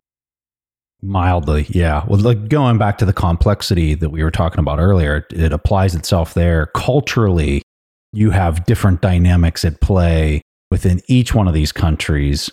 Mildly, 1.01 1.67
yeah. 1.69 2.05
Well, 2.09 2.19
like 2.19 2.49
going 2.49 2.77
back 2.79 2.99
to 2.99 3.05
the 3.05 3.13
complexity 3.13 3.95
that 3.95 4.11
we 4.11 4.25
were 4.25 4.33
talking 4.33 4.59
about 4.59 4.81
earlier, 4.81 5.27
it 5.31 5.53
applies 5.53 5.95
itself 5.95 6.35
there. 6.35 6.67
Culturally, 6.75 7.63
you 8.13 8.31
have 8.31 8.67
different 8.67 9.01
dynamics 9.01 9.65
at 9.65 9.81
play 9.81 10.43
within 10.71 11.01
each 11.07 11.35
one 11.35 11.47
of 11.47 11.55
these 11.55 11.73
countries 11.73 12.51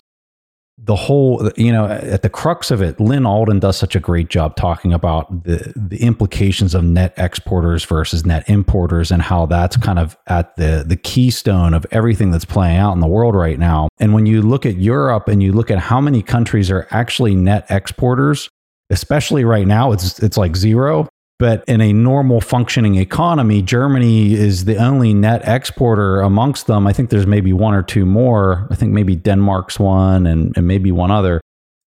the 0.78 0.94
whole 0.94 1.50
you 1.56 1.72
know 1.72 1.86
at 1.86 2.20
the 2.20 2.28
crux 2.28 2.70
of 2.70 2.82
it 2.82 3.00
Lyn 3.00 3.24
Alden 3.24 3.60
does 3.60 3.78
such 3.78 3.96
a 3.96 4.00
great 4.00 4.28
job 4.28 4.56
talking 4.56 4.92
about 4.92 5.44
the 5.44 5.72
the 5.74 6.02
implications 6.02 6.74
of 6.74 6.84
net 6.84 7.14
exporters 7.16 7.82
versus 7.84 8.26
net 8.26 8.48
importers 8.48 9.10
and 9.10 9.22
how 9.22 9.46
that's 9.46 9.76
kind 9.78 9.98
of 9.98 10.18
at 10.26 10.54
the 10.56 10.84
the 10.86 10.96
keystone 10.96 11.72
of 11.72 11.86
everything 11.92 12.30
that's 12.30 12.44
playing 12.44 12.76
out 12.76 12.92
in 12.92 13.00
the 13.00 13.06
world 13.06 13.34
right 13.34 13.58
now. 13.58 13.88
And 13.98 14.12
when 14.12 14.26
you 14.26 14.42
look 14.42 14.66
at 14.66 14.76
europe 14.76 15.28
and 15.28 15.42
you 15.42 15.52
look 15.52 15.70
at 15.70 15.78
how 15.78 16.00
many 16.00 16.22
countries 16.22 16.70
are 16.70 16.86
actually 16.90 17.34
net 17.34 17.66
exporters 17.70 18.50
especially 18.90 19.44
right 19.44 19.66
now 19.66 19.92
it's 19.92 20.18
it's 20.20 20.36
like 20.36 20.54
zero 20.54 21.08
but 21.38 21.64
in 21.66 21.80
a 21.80 21.92
normal 21.92 22.40
functioning 22.40 22.96
economy, 22.96 23.60
Germany 23.60 24.32
is 24.32 24.64
the 24.64 24.76
only 24.76 25.12
net 25.12 25.42
exporter 25.46 26.20
amongst 26.20 26.66
them. 26.66 26.86
I 26.86 26.92
think 26.92 27.10
there's 27.10 27.26
maybe 27.26 27.52
one 27.52 27.74
or 27.74 27.82
two 27.82 28.06
more. 28.06 28.66
I 28.70 28.74
think 28.74 28.92
maybe 28.92 29.16
Denmark's 29.16 29.78
one 29.78 30.26
and, 30.26 30.56
and 30.56 30.66
maybe 30.66 30.90
one 30.92 31.10
other. 31.10 31.40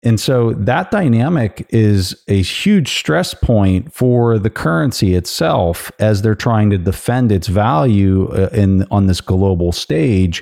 And 0.02 0.20
so 0.20 0.52
that 0.52 0.90
dynamic 0.90 1.66
is 1.70 2.22
a 2.28 2.40
huge 2.40 2.92
stress 2.98 3.34
point 3.34 3.92
for 3.92 4.38
the 4.38 4.50
currency 4.50 5.14
itself 5.14 5.90
as 5.98 6.22
they're 6.22 6.36
trying 6.36 6.70
to 6.70 6.78
defend 6.78 7.32
its 7.32 7.48
value 7.48 8.28
uh, 8.28 8.48
in 8.52 8.86
on 8.90 9.06
this 9.06 9.20
global 9.20 9.72
stage 9.72 10.40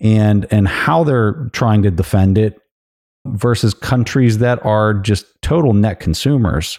and 0.00 0.46
and 0.50 0.68
how 0.68 1.04
they're 1.04 1.48
trying 1.52 1.82
to 1.82 1.90
defend 1.90 2.36
it 2.36 2.58
versus 3.26 3.74
countries 3.74 4.38
that 4.38 4.64
are 4.66 4.92
just 4.94 5.26
total 5.40 5.72
net 5.72 6.00
consumers 6.00 6.78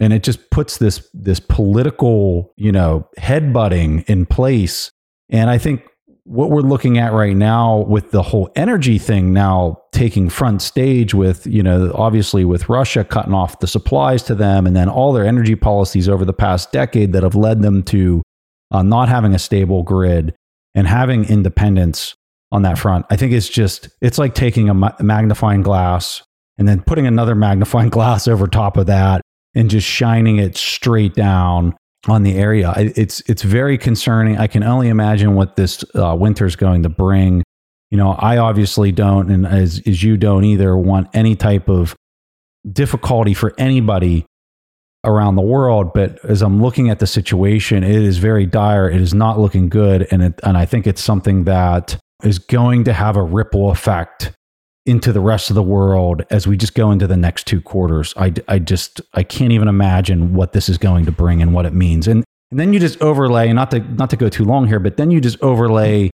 and 0.00 0.12
it 0.12 0.22
just 0.22 0.50
puts 0.50 0.78
this 0.78 1.08
this 1.12 1.40
political 1.40 2.52
you 2.56 2.72
know 2.72 3.08
headbutting 3.18 4.04
in 4.08 4.26
place. 4.26 4.90
And 5.30 5.50
i 5.50 5.58
think 5.58 5.82
what 6.24 6.50
we're 6.50 6.60
looking 6.60 6.98
at 6.98 7.12
right 7.14 7.36
now 7.36 7.78
with 7.88 8.10
the 8.10 8.22
whole 8.22 8.50
energy 8.54 8.98
thing 8.98 9.32
now 9.32 9.78
taking 9.92 10.28
front 10.28 10.60
stage 10.60 11.14
with 11.14 11.46
you 11.46 11.62
know 11.62 11.90
obviously 11.94 12.44
with 12.44 12.68
russia 12.68 13.02
cutting 13.02 13.32
off 13.32 13.60
the 13.60 13.66
supplies 13.66 14.22
to 14.22 14.34
them 14.34 14.66
and 14.66 14.76
then 14.76 14.90
all 14.90 15.14
their 15.14 15.24
energy 15.24 15.54
policies 15.54 16.06
over 16.06 16.26
the 16.26 16.32
past 16.34 16.70
decade 16.70 17.14
that 17.14 17.22
have 17.22 17.34
led 17.34 17.62
them 17.62 17.82
to 17.82 18.22
uh, 18.70 18.82
not 18.82 19.08
having 19.08 19.34
a 19.34 19.38
stable 19.38 19.82
grid 19.82 20.34
and 20.74 20.86
having 20.86 21.24
independence 21.24 22.14
on 22.52 22.62
that 22.62 22.78
front. 22.78 23.06
I 23.10 23.16
think 23.16 23.32
it's 23.32 23.48
just 23.48 23.88
it's 24.00 24.18
like 24.18 24.34
taking 24.34 24.68
a 24.68 24.74
magnifying 25.02 25.62
glass 25.62 26.22
and 26.56 26.68
then 26.68 26.82
putting 26.82 27.06
another 27.06 27.34
magnifying 27.46 27.90
glass 27.90 28.28
over 28.28 28.46
top 28.46 28.76
of 28.76 28.86
that 28.86 29.20
and 29.54 29.70
just 29.70 29.86
shining 29.86 30.38
it 30.38 30.56
straight 30.56 31.14
down 31.14 31.76
on 32.06 32.22
the 32.22 32.36
area. 32.36 32.72
It's 32.76 33.20
it's 33.26 33.42
very 33.42 33.76
concerning. 33.76 34.38
I 34.38 34.46
can 34.46 34.62
only 34.62 34.88
imagine 34.88 35.34
what 35.34 35.56
this 35.56 35.84
uh, 35.94 36.16
winter 36.18 36.46
is 36.46 36.56
going 36.56 36.82
to 36.84 36.88
bring. 36.88 37.42
You 37.90 37.98
know, 37.98 38.12
I 38.12 38.38
obviously 38.38 38.92
don't, 38.92 39.30
and 39.30 39.46
as 39.46 39.82
as 39.86 40.02
you 40.02 40.16
don't 40.16 40.44
either, 40.44 40.76
want 40.76 41.08
any 41.14 41.34
type 41.34 41.68
of 41.68 41.94
difficulty 42.70 43.34
for 43.34 43.54
anybody 43.58 44.26
around 45.04 45.36
the 45.36 45.42
world. 45.42 45.92
But 45.92 46.22
as 46.24 46.42
I'm 46.42 46.60
looking 46.62 46.90
at 46.90 46.98
the 46.98 47.06
situation, 47.06 47.82
it 47.82 47.90
is 47.90 48.18
very 48.18 48.46
dire. 48.46 48.88
It 48.90 49.00
is 49.00 49.14
not 49.14 49.38
looking 49.38 49.68
good, 49.68 50.06
and 50.10 50.22
it, 50.22 50.40
and 50.42 50.56
I 50.56 50.66
think 50.66 50.86
it's 50.86 51.02
something 51.02 51.44
that 51.44 51.98
is 52.22 52.38
going 52.38 52.84
to 52.84 52.92
have 52.92 53.16
a 53.16 53.22
ripple 53.22 53.70
effect 53.70 54.32
into 54.88 55.12
the 55.12 55.20
rest 55.20 55.50
of 55.50 55.54
the 55.54 55.62
world 55.62 56.24
as 56.30 56.46
we 56.46 56.56
just 56.56 56.74
go 56.74 56.90
into 56.90 57.06
the 57.06 57.16
next 57.16 57.46
two 57.46 57.60
quarters. 57.60 58.14
I, 58.16 58.32
I 58.48 58.58
just 58.58 59.02
I 59.12 59.22
can't 59.22 59.52
even 59.52 59.68
imagine 59.68 60.34
what 60.34 60.52
this 60.52 60.68
is 60.68 60.78
going 60.78 61.04
to 61.04 61.12
bring 61.12 61.42
and 61.42 61.52
what 61.52 61.66
it 61.66 61.74
means. 61.74 62.08
And 62.08 62.24
and 62.50 62.58
then 62.58 62.72
you 62.72 62.80
just 62.80 63.00
overlay 63.02 63.52
not 63.52 63.70
to 63.72 63.80
not 63.80 64.08
to 64.10 64.16
go 64.16 64.30
too 64.30 64.44
long 64.44 64.66
here, 64.66 64.80
but 64.80 64.96
then 64.96 65.10
you 65.10 65.20
just 65.20 65.40
overlay 65.42 66.10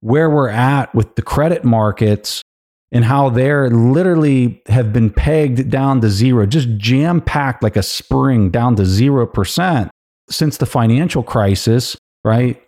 where 0.00 0.28
we're 0.28 0.48
at 0.48 0.92
with 0.94 1.14
the 1.14 1.22
credit 1.22 1.64
markets 1.64 2.42
and 2.90 3.04
how 3.04 3.30
they're 3.30 3.70
literally 3.70 4.60
have 4.66 4.92
been 4.92 5.10
pegged 5.10 5.70
down 5.70 6.00
to 6.00 6.10
zero, 6.10 6.46
just 6.46 6.68
jam 6.76 7.20
packed 7.20 7.62
like 7.62 7.76
a 7.76 7.82
spring 7.82 8.50
down 8.50 8.74
to 8.76 8.84
zero 8.84 9.26
percent 9.26 9.90
since 10.28 10.56
the 10.56 10.66
financial 10.66 11.22
crisis, 11.22 11.96
right? 12.24 12.60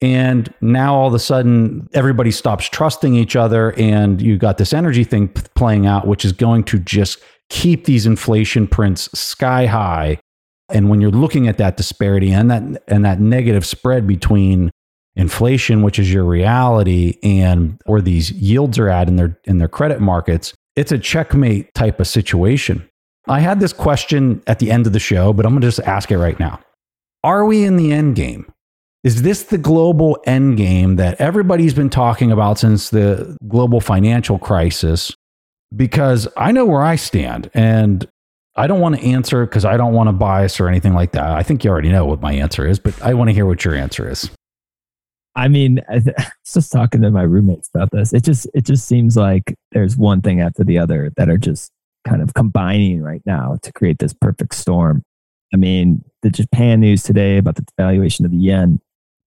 And 0.00 0.52
now 0.60 0.94
all 0.94 1.08
of 1.08 1.14
a 1.14 1.18
sudden, 1.18 1.88
everybody 1.92 2.30
stops 2.30 2.68
trusting 2.68 3.14
each 3.14 3.34
other, 3.34 3.72
and 3.76 4.22
you 4.22 4.38
got 4.38 4.58
this 4.58 4.72
energy 4.72 5.02
thing 5.02 5.28
playing 5.28 5.86
out, 5.86 6.06
which 6.06 6.24
is 6.24 6.32
going 6.32 6.64
to 6.64 6.78
just 6.78 7.18
keep 7.48 7.84
these 7.84 8.06
inflation 8.06 8.68
prints 8.68 9.10
sky 9.18 9.66
high. 9.66 10.18
And 10.68 10.88
when 10.88 11.00
you're 11.00 11.10
looking 11.10 11.48
at 11.48 11.58
that 11.58 11.76
disparity 11.76 12.30
and 12.30 12.50
that 12.50 12.62
and 12.86 13.04
that 13.04 13.20
negative 13.20 13.66
spread 13.66 14.06
between 14.06 14.70
inflation, 15.16 15.82
which 15.82 15.98
is 15.98 16.12
your 16.12 16.24
reality, 16.24 17.18
and 17.24 17.80
where 17.86 18.02
these 18.02 18.30
yields 18.32 18.78
are 18.78 18.88
at 18.88 19.08
in 19.08 19.16
their 19.16 19.38
in 19.44 19.58
their 19.58 19.68
credit 19.68 20.00
markets, 20.00 20.54
it's 20.76 20.92
a 20.92 20.98
checkmate 20.98 21.74
type 21.74 21.98
of 21.98 22.06
situation. 22.06 22.88
I 23.26 23.40
had 23.40 23.58
this 23.58 23.72
question 23.72 24.42
at 24.46 24.58
the 24.58 24.70
end 24.70 24.86
of 24.86 24.92
the 24.92 25.00
show, 25.00 25.32
but 25.32 25.44
I'm 25.44 25.52
going 25.52 25.62
to 25.62 25.66
just 25.66 25.80
ask 25.80 26.10
it 26.10 26.18
right 26.18 26.38
now. 26.38 26.60
Are 27.24 27.44
we 27.44 27.64
in 27.64 27.76
the 27.76 27.92
end 27.92 28.14
game? 28.14 28.50
Is 29.04 29.22
this 29.22 29.44
the 29.44 29.58
global 29.58 30.18
end 30.26 30.56
game 30.56 30.96
that 30.96 31.20
everybody's 31.20 31.74
been 31.74 31.90
talking 31.90 32.32
about 32.32 32.58
since 32.58 32.90
the 32.90 33.36
global 33.46 33.80
financial 33.80 34.38
crisis? 34.38 35.14
Because 35.74 36.26
I 36.36 36.50
know 36.50 36.66
where 36.66 36.82
I 36.82 36.96
stand 36.96 37.50
and 37.54 38.08
I 38.56 38.66
don't 38.66 38.80
want 38.80 38.96
to 38.96 39.02
answer 39.02 39.46
because 39.46 39.64
I 39.64 39.76
don't 39.76 39.92
want 39.92 40.08
to 40.08 40.12
bias 40.12 40.58
or 40.58 40.68
anything 40.68 40.94
like 40.94 41.12
that. 41.12 41.30
I 41.30 41.44
think 41.44 41.62
you 41.62 41.70
already 41.70 41.90
know 41.90 42.04
what 42.06 42.20
my 42.20 42.32
answer 42.32 42.66
is, 42.66 42.80
but 42.80 43.00
I 43.00 43.14
want 43.14 43.28
to 43.28 43.34
hear 43.34 43.46
what 43.46 43.64
your 43.64 43.74
answer 43.74 44.10
is. 44.10 44.28
I 45.36 45.46
mean, 45.46 45.80
I 45.88 45.98
was 45.98 46.08
just 46.52 46.72
talking 46.72 47.00
to 47.02 47.10
my 47.12 47.22
roommates 47.22 47.70
about 47.72 47.92
this. 47.92 48.12
It 48.12 48.24
just 48.24 48.48
it 48.52 48.64
just 48.64 48.88
seems 48.88 49.16
like 49.16 49.54
there's 49.72 49.96
one 49.96 50.20
thing 50.20 50.40
after 50.40 50.64
the 50.64 50.78
other 50.78 51.12
that 51.16 51.28
are 51.28 51.38
just 51.38 51.70
kind 52.06 52.20
of 52.20 52.34
combining 52.34 53.00
right 53.00 53.22
now 53.24 53.58
to 53.62 53.72
create 53.72 54.00
this 54.00 54.12
perfect 54.12 54.54
storm. 54.54 55.02
I 55.54 55.56
mean, 55.56 56.04
the 56.22 56.30
Japan 56.30 56.80
news 56.80 57.04
today 57.04 57.38
about 57.38 57.54
the 57.54 57.64
valuation 57.78 58.24
of 58.24 58.32
the 58.32 58.38
yen. 58.38 58.80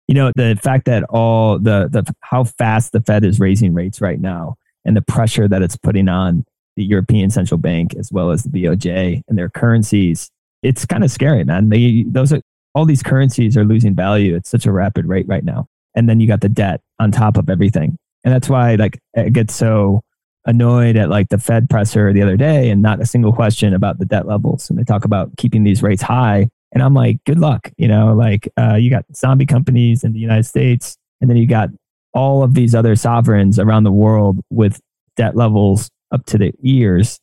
You 0.08 0.14
know, 0.14 0.32
the 0.34 0.58
fact 0.62 0.86
that 0.86 1.04
all 1.04 1.58
the, 1.58 1.88
the 1.90 2.12
how 2.22 2.44
fast 2.44 2.92
the 2.92 3.00
Fed 3.00 3.24
is 3.24 3.38
raising 3.38 3.74
rates 3.74 4.00
right 4.00 4.20
now 4.20 4.56
and 4.84 4.96
the 4.96 5.02
pressure 5.02 5.46
that 5.46 5.62
it's 5.62 5.76
putting 5.76 6.08
on 6.08 6.44
the 6.76 6.84
European 6.84 7.30
Central 7.30 7.58
Bank 7.58 7.94
as 7.96 8.10
well 8.10 8.30
as 8.30 8.42
the 8.42 8.48
BOJ 8.48 9.22
and 9.28 9.36
their 9.36 9.50
currencies, 9.50 10.30
it's 10.62 10.86
kind 10.86 11.04
of 11.04 11.10
scary, 11.10 11.44
man. 11.44 11.68
They 11.68 12.04
those 12.08 12.32
are 12.32 12.40
all 12.74 12.84
these 12.84 13.02
currencies 13.02 13.56
are 13.56 13.64
losing 13.64 13.94
value 13.94 14.36
at 14.36 14.46
such 14.46 14.64
a 14.64 14.72
rapid 14.72 15.06
rate 15.06 15.26
right 15.28 15.44
now. 15.44 15.66
And 15.94 16.08
then 16.08 16.20
you 16.20 16.28
got 16.28 16.40
the 16.40 16.48
debt 16.48 16.80
on 16.98 17.10
top 17.10 17.36
of 17.36 17.50
everything. 17.50 17.96
And 18.24 18.32
that's 18.32 18.48
why 18.48 18.76
like 18.76 18.98
it 19.14 19.32
gets 19.32 19.54
so 19.54 20.02
annoyed 20.46 20.96
at 20.96 21.10
like 21.10 21.28
the 21.28 21.38
Fed 21.38 21.68
presser 21.68 22.12
the 22.12 22.22
other 22.22 22.36
day 22.36 22.70
and 22.70 22.80
not 22.80 23.00
a 23.00 23.06
single 23.06 23.32
question 23.32 23.74
about 23.74 23.98
the 23.98 24.06
debt 24.06 24.26
levels. 24.26 24.70
And 24.70 24.78
they 24.78 24.84
talk 24.84 25.04
about 25.04 25.36
keeping 25.36 25.64
these 25.64 25.82
rates 25.82 26.02
high. 26.02 26.48
And 26.72 26.82
I'm 26.82 26.94
like, 26.94 27.22
good 27.24 27.38
luck. 27.38 27.70
You 27.76 27.88
know, 27.88 28.14
like 28.14 28.48
uh, 28.58 28.74
you 28.74 28.90
got 28.90 29.04
zombie 29.14 29.46
companies 29.46 30.04
in 30.04 30.12
the 30.12 30.18
United 30.18 30.44
States, 30.44 30.96
and 31.20 31.28
then 31.28 31.36
you 31.36 31.46
got 31.46 31.70
all 32.14 32.42
of 32.42 32.54
these 32.54 32.74
other 32.74 32.96
sovereigns 32.96 33.58
around 33.58 33.84
the 33.84 33.92
world 33.92 34.40
with 34.50 34.80
debt 35.16 35.36
levels 35.36 35.90
up 36.10 36.24
to 36.26 36.38
the 36.38 36.52
ears. 36.62 37.20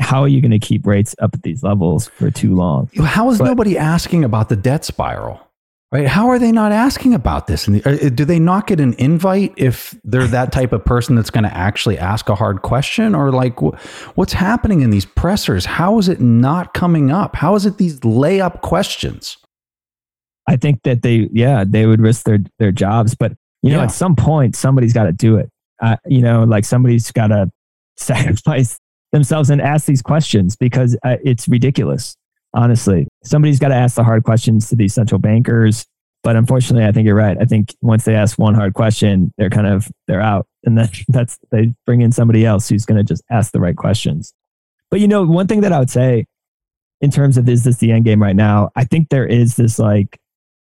How 0.00 0.22
are 0.22 0.28
you 0.28 0.40
going 0.40 0.52
to 0.52 0.60
keep 0.60 0.86
rates 0.86 1.14
up 1.20 1.34
at 1.34 1.42
these 1.42 1.62
levels 1.62 2.06
for 2.08 2.30
too 2.30 2.54
long? 2.54 2.88
How 2.96 3.30
is 3.30 3.38
but, 3.38 3.46
nobody 3.46 3.76
asking 3.76 4.24
about 4.24 4.48
the 4.48 4.56
debt 4.56 4.84
spiral? 4.84 5.47
Right? 5.90 6.06
How 6.06 6.28
are 6.28 6.38
they 6.38 6.52
not 6.52 6.70
asking 6.70 7.14
about 7.14 7.46
this? 7.46 7.66
And 7.66 7.86
uh, 7.86 8.10
do 8.10 8.26
they 8.26 8.38
not 8.38 8.66
get 8.66 8.78
an 8.78 8.92
invite 8.98 9.54
if 9.56 9.98
they're 10.04 10.26
that 10.26 10.52
type 10.52 10.74
of 10.74 10.84
person 10.84 11.16
that's 11.16 11.30
going 11.30 11.44
to 11.44 11.56
actually 11.56 11.96
ask 11.96 12.28
a 12.28 12.34
hard 12.34 12.60
question? 12.60 13.14
Or 13.14 13.32
like, 13.32 13.58
what's 14.14 14.34
happening 14.34 14.82
in 14.82 14.90
these 14.90 15.06
pressers? 15.06 15.64
How 15.64 15.98
is 15.98 16.08
it 16.10 16.20
not 16.20 16.74
coming 16.74 17.10
up? 17.10 17.36
How 17.36 17.54
is 17.54 17.64
it 17.64 17.78
these 17.78 18.00
layup 18.00 18.60
questions? 18.60 19.38
I 20.46 20.56
think 20.56 20.82
that 20.82 21.00
they, 21.00 21.30
yeah, 21.32 21.64
they 21.66 21.86
would 21.86 22.02
risk 22.02 22.24
their 22.24 22.38
their 22.58 22.72
jobs, 22.72 23.14
but 23.14 23.32
you 23.62 23.70
know, 23.70 23.78
yeah. 23.78 23.84
at 23.84 23.92
some 23.92 24.14
point, 24.14 24.56
somebody's 24.56 24.92
got 24.92 25.04
to 25.04 25.12
do 25.12 25.36
it. 25.36 25.50
Uh, 25.80 25.96
you 26.06 26.20
know, 26.20 26.44
like 26.44 26.66
somebody's 26.66 27.10
got 27.12 27.28
to 27.28 27.50
sacrifice 27.96 28.78
themselves 29.12 29.48
and 29.48 29.62
ask 29.62 29.86
these 29.86 30.02
questions 30.02 30.54
because 30.54 30.96
uh, 31.02 31.16
it's 31.24 31.48
ridiculous 31.48 32.14
honestly. 32.54 33.06
Somebody's 33.24 33.58
got 33.58 33.68
to 33.68 33.74
ask 33.74 33.96
the 33.96 34.04
hard 34.04 34.24
questions 34.24 34.68
to 34.68 34.76
these 34.76 34.94
central 34.94 35.18
bankers. 35.18 35.84
But 36.22 36.36
unfortunately, 36.36 36.86
I 36.86 36.92
think 36.92 37.06
you're 37.06 37.14
right. 37.14 37.36
I 37.40 37.44
think 37.44 37.74
once 37.80 38.04
they 38.04 38.14
ask 38.14 38.38
one 38.38 38.54
hard 38.54 38.74
question, 38.74 39.32
they're 39.38 39.50
kind 39.50 39.66
of 39.66 39.88
they're 40.08 40.20
out, 40.20 40.46
and 40.64 40.76
then 40.76 40.88
that's 41.08 41.38
they 41.50 41.74
bring 41.86 42.00
in 42.00 42.12
somebody 42.12 42.44
else 42.44 42.68
who's 42.68 42.84
going 42.84 42.98
to 42.98 43.04
just 43.04 43.22
ask 43.30 43.52
the 43.52 43.60
right 43.60 43.76
questions. 43.76 44.34
But 44.90 45.00
you 45.00 45.08
know, 45.08 45.24
one 45.24 45.46
thing 45.46 45.60
that 45.60 45.72
I 45.72 45.78
would 45.78 45.90
say 45.90 46.26
in 47.00 47.10
terms 47.10 47.38
of 47.38 47.48
is 47.48 47.62
this 47.64 47.76
the 47.76 47.92
end 47.92 48.04
game 48.04 48.20
right 48.20 48.34
now? 48.34 48.70
I 48.74 48.84
think 48.84 49.10
there 49.10 49.26
is 49.26 49.56
this 49.56 49.78
like 49.78 50.18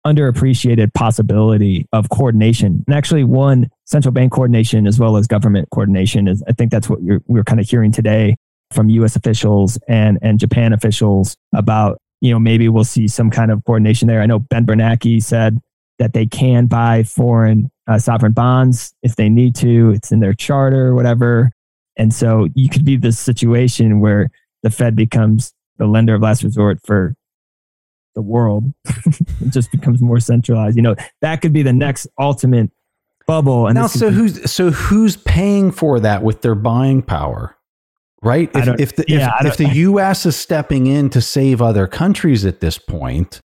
underappreciated 0.05 0.93
possibility 0.93 1.87
of 1.93 2.11
coordination, 2.11 2.85
and 2.87 2.95
actually, 2.95 3.23
one 3.23 3.69
central 3.85 4.13
bank 4.13 4.33
coordination 4.33 4.89
as 4.89 4.99
well 4.99 5.17
as 5.17 5.29
government 5.29 5.69
coordination 5.71 6.27
is. 6.27 6.43
I 6.49 6.53
think 6.53 6.73
that's 6.73 6.91
what 6.91 6.99
we're 7.27 7.45
kind 7.45 7.61
of 7.61 7.69
hearing 7.69 7.93
today 7.93 8.37
from 8.75 8.89
US 8.91 9.17
officials 9.17 9.79
and, 9.89 10.19
and 10.23 10.39
Japan 10.39 10.73
officials 10.73 11.37
about, 11.55 11.99
you 12.21 12.31
know, 12.31 12.39
maybe 12.39 12.69
we'll 12.69 12.85
see 12.85 13.09
some 13.09 13.31
kind 13.31 13.51
of 13.51 13.65
coordination 13.65 14.09
there. 14.09 14.21
I 14.21 14.27
know 14.27 14.39
Ben 14.39 14.67
Bernanke 14.67 15.23
said 15.23 15.61
that 15.99 16.13
they 16.13 16.27
can 16.27 16.67
buy 16.67 17.03
foreign 17.05 17.71
uh, 17.87 17.99
sovereign 17.99 18.33
bonds 18.33 18.95
if 19.03 19.17
they 19.17 19.29
need 19.29 19.55
to. 19.57 19.91
It's 19.91 20.11
in 20.11 20.21
their 20.21 20.35
charter 20.35 20.89
or 20.89 20.95
whatever. 20.95 21.53
And 21.97 22.13
so 22.13 22.49
you 22.55 22.69
could 22.69 22.85
be 22.85 22.97
this 22.97 23.19
situation 23.19 24.01
where 24.01 24.31
the 24.63 24.71
Fed 24.71 24.97
becomes 24.97 25.53
the 25.79 25.87
lender 25.87 26.15
of 26.15 26.23
last 26.23 26.43
resort 26.43 26.79
for 26.85 27.15
the 28.15 28.23
world. 28.23 28.73
it 28.87 29.51
just 29.51 29.71
becomes 29.71 30.01
more 30.01 30.21
centralized. 30.21 30.77
You 30.77 30.83
know, 30.83 30.97
that 31.21 31.41
could 31.41 31.53
be 31.53 31.63
the 31.63 31.73
next 31.73 32.07
ultimate 32.19 32.71
bubble. 33.27 33.67
And 33.67 33.77
now, 33.77 33.87
so 33.87 34.09
be- 34.09 34.17
who's 34.17 34.51
so 34.51 34.71
who's 34.71 35.17
paying 35.17 35.71
for 35.71 36.01
that 36.01 36.23
with 36.23 36.43
their 36.43 36.55
buying 36.55 37.03
power? 37.03 37.57
Right? 38.25 38.51
If, 38.55 38.81
if 38.81 38.97
the, 38.97 39.05
yeah, 39.09 39.33
if, 39.41 39.47
if 39.47 39.57
the 39.57 39.69
U.S. 39.69 40.27
is 40.27 40.37
stepping 40.37 40.87
in 40.87 41.11
to 41.11 41.21
save 41.21 41.61
other 41.63 41.87
countries 41.87 42.45
at 42.45 42.61
this 42.61 42.79
point, 42.79 43.41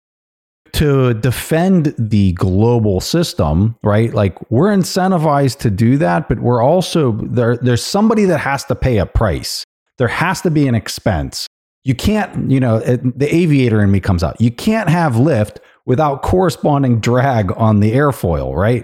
to 0.73 1.13
defend 1.15 1.95
the 1.97 2.33
global 2.33 3.01
system, 3.01 3.75
right? 3.83 4.13
Like 4.13 4.37
we're 4.51 4.69
incentivized 4.69 5.59
to 5.59 5.69
do 5.69 5.97
that, 5.97 6.29
but 6.29 6.39
we're 6.39 6.61
also 6.61 7.13
there. 7.13 7.57
There's 7.57 7.83
somebody 7.83 8.25
that 8.25 8.39
has 8.39 8.65
to 8.65 8.75
pay 8.75 8.97
a 8.97 9.05
price. 9.05 9.63
There 9.97 10.07
has 10.07 10.41
to 10.41 10.51
be 10.51 10.67
an 10.67 10.75
expense. 10.75 11.47
You 11.83 11.95
can't, 11.95 12.51
you 12.51 12.59
know, 12.59 12.77
it, 12.77 13.17
the 13.17 13.33
aviator 13.33 13.81
in 13.81 13.91
me 13.91 13.99
comes 13.99 14.23
out. 14.23 14.39
You 14.39 14.51
can't 14.51 14.89
have 14.89 15.17
lift 15.17 15.59
without 15.85 16.21
corresponding 16.21 16.99
drag 16.99 17.51
on 17.53 17.79
the 17.79 17.93
airfoil, 17.93 18.55
right? 18.55 18.83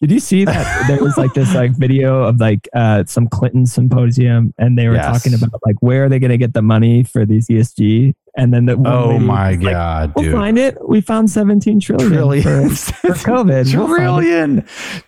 Did 0.00 0.12
you 0.12 0.20
see 0.20 0.44
that 0.44 0.86
there 0.88 1.02
was 1.02 1.16
like 1.16 1.34
this 1.34 1.54
like 1.54 1.72
video 1.72 2.22
of 2.22 2.38
like 2.38 2.68
uh, 2.72 3.04
some 3.06 3.28
Clinton 3.28 3.66
symposium, 3.66 4.54
and 4.58 4.78
they 4.78 4.88
were 4.88 4.94
yes. 4.94 5.06
talking 5.06 5.34
about 5.34 5.60
like 5.66 5.76
where 5.80 6.04
are 6.04 6.08
they 6.08 6.18
going 6.18 6.30
to 6.30 6.38
get 6.38 6.54
the 6.54 6.62
money 6.62 7.02
for 7.02 7.26
these 7.26 7.48
ESG? 7.48 8.14
And 8.36 8.54
then 8.54 8.66
the 8.66 8.80
oh 8.86 9.18
my 9.18 9.56
god, 9.56 10.12
like, 10.14 10.16
we'll 10.16 10.32
find 10.32 10.58
it. 10.58 10.76
We 10.88 11.00
found 11.00 11.30
seventeen 11.30 11.80
trillion, 11.80 12.10
trillion. 12.10 12.70
For, 12.70 12.92
for 12.92 13.12
COVID. 13.30 13.70
Trillion, 13.70 14.54
we'll 14.54 14.64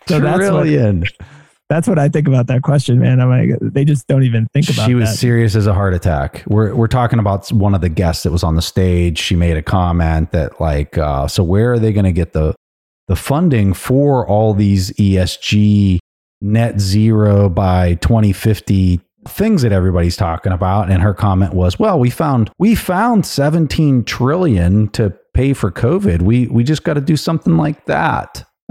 so 0.08 0.18
trillion. 0.18 1.00
That's 1.00 1.18
what, 1.18 1.26
that's 1.68 1.86
what 1.86 1.98
I 2.00 2.08
think 2.08 2.26
about 2.26 2.48
that 2.48 2.62
question, 2.62 2.98
man. 2.98 3.20
I'm 3.20 3.30
like, 3.30 3.56
they 3.60 3.84
just 3.84 4.08
don't 4.08 4.24
even 4.24 4.48
think 4.52 4.68
about. 4.68 4.82
It. 4.82 4.86
She 4.86 4.94
was 4.96 5.10
that. 5.10 5.16
serious 5.16 5.54
as 5.54 5.68
a 5.68 5.72
heart 5.72 5.94
attack. 5.94 6.42
We're 6.48 6.74
we're 6.74 6.88
talking 6.88 7.20
about 7.20 7.48
one 7.52 7.76
of 7.76 7.80
the 7.80 7.88
guests 7.88 8.24
that 8.24 8.32
was 8.32 8.42
on 8.42 8.56
the 8.56 8.62
stage. 8.62 9.18
She 9.18 9.36
made 9.36 9.56
a 9.56 9.62
comment 9.62 10.32
that 10.32 10.60
like, 10.60 10.98
uh, 10.98 11.28
so 11.28 11.44
where 11.44 11.72
are 11.72 11.78
they 11.78 11.92
going 11.92 12.06
to 12.06 12.12
get 12.12 12.32
the 12.32 12.56
the 13.10 13.16
funding 13.16 13.74
for 13.74 14.24
all 14.24 14.54
these 14.54 14.92
ESG 14.92 15.98
net 16.40 16.78
zero 16.78 17.48
by 17.48 17.94
2050 17.94 19.00
things 19.26 19.62
that 19.62 19.72
everybody's 19.72 20.16
talking 20.16 20.52
about. 20.52 20.92
And 20.92 21.02
her 21.02 21.12
comment 21.12 21.52
was 21.52 21.76
well 21.76 21.98
we 21.98 22.08
found 22.08 22.52
we 22.60 22.76
found 22.76 23.26
17 23.26 24.04
trillion 24.04 24.86
to 24.90 25.12
pay 25.34 25.54
for 25.54 25.72
covid. 25.72 26.22
We 26.22 26.46
we 26.46 26.62
just 26.62 26.84
got 26.84 26.94
to 26.94 27.00
do 27.00 27.16
something 27.16 27.56
like 27.56 27.84
that. 27.86 28.44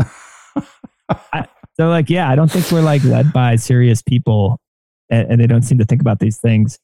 I, 1.09 1.45
so 1.75 1.89
like 1.89 2.09
yeah 2.09 2.29
i 2.29 2.35
don't 2.35 2.49
think 2.49 2.71
we're 2.71 2.81
like 2.81 3.03
led 3.03 3.33
by 3.33 3.57
serious 3.57 4.01
people 4.01 4.57
and, 5.09 5.31
and 5.31 5.41
they 5.41 5.47
don't 5.47 5.63
seem 5.63 5.79
to 5.79 5.85
think 5.85 5.99
about 5.99 6.19
these 6.19 6.37
things. 6.37 6.79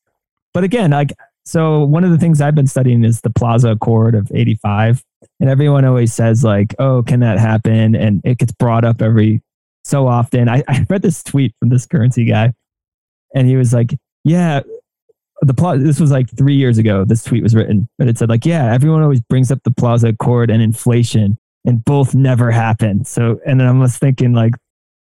But 0.54 0.66
again 0.66 0.92
like 0.92 1.14
so 1.46 1.84
one 1.84 2.04
of 2.04 2.12
the 2.12 2.18
things 2.18 2.42
i've 2.42 2.56
been 2.56 2.68
studying 2.68 3.04
is 3.04 3.22
the 3.22 3.30
plaza 3.30 3.72
accord 3.72 4.16
of 4.16 4.32
85 4.34 5.04
and 5.40 5.50
everyone 5.50 5.86
always 5.86 6.14
says 6.14 6.44
like, 6.44 6.76
"Oh, 6.80 7.04
can 7.04 7.20
that 7.22 7.40
happen?" 7.40 7.96
And 7.96 8.22
it 8.24 8.38
gets 8.38 8.52
brought 8.54 8.86
up 8.86 9.02
every 9.02 9.42
so 9.84 10.08
often. 10.08 10.50
I, 10.50 10.64
I 10.68 10.86
read 10.90 11.02
this 11.02 11.24
tweet 11.24 11.54
from 11.60 11.70
this 11.70 11.86
currency 11.86 12.26
guy, 12.26 12.54
and 13.34 13.48
he 13.48 13.56
was 13.56 13.74
like, 13.74 13.96
"Yeah." 14.24 14.62
The 15.42 15.54
plot. 15.54 15.80
This 15.82 16.00
was 16.00 16.12
like 16.12 16.30
three 16.36 16.56
years 16.56 16.78
ago. 16.78 17.04
This 17.04 17.22
tweet 17.22 17.44
was 17.44 17.54
written, 17.54 17.90
but 17.98 18.08
it 18.08 18.18
said 18.18 18.30
like, 18.30 18.46
"Yeah, 18.46 18.74
everyone 18.74 19.04
always 19.04 19.22
brings 19.22 19.52
up 19.52 19.60
the 19.64 19.72
Plaza 19.72 20.08
Accord 20.10 20.50
and 20.50 20.62
inflation, 20.62 21.38
and 21.66 21.84
both 21.84 22.16
never 22.16 22.52
happen." 22.52 23.04
So, 23.04 23.40
and 23.46 23.60
then 23.60 23.68
I 23.68 23.72
was 23.72 23.98
thinking 23.98 24.32
like, 24.32 24.54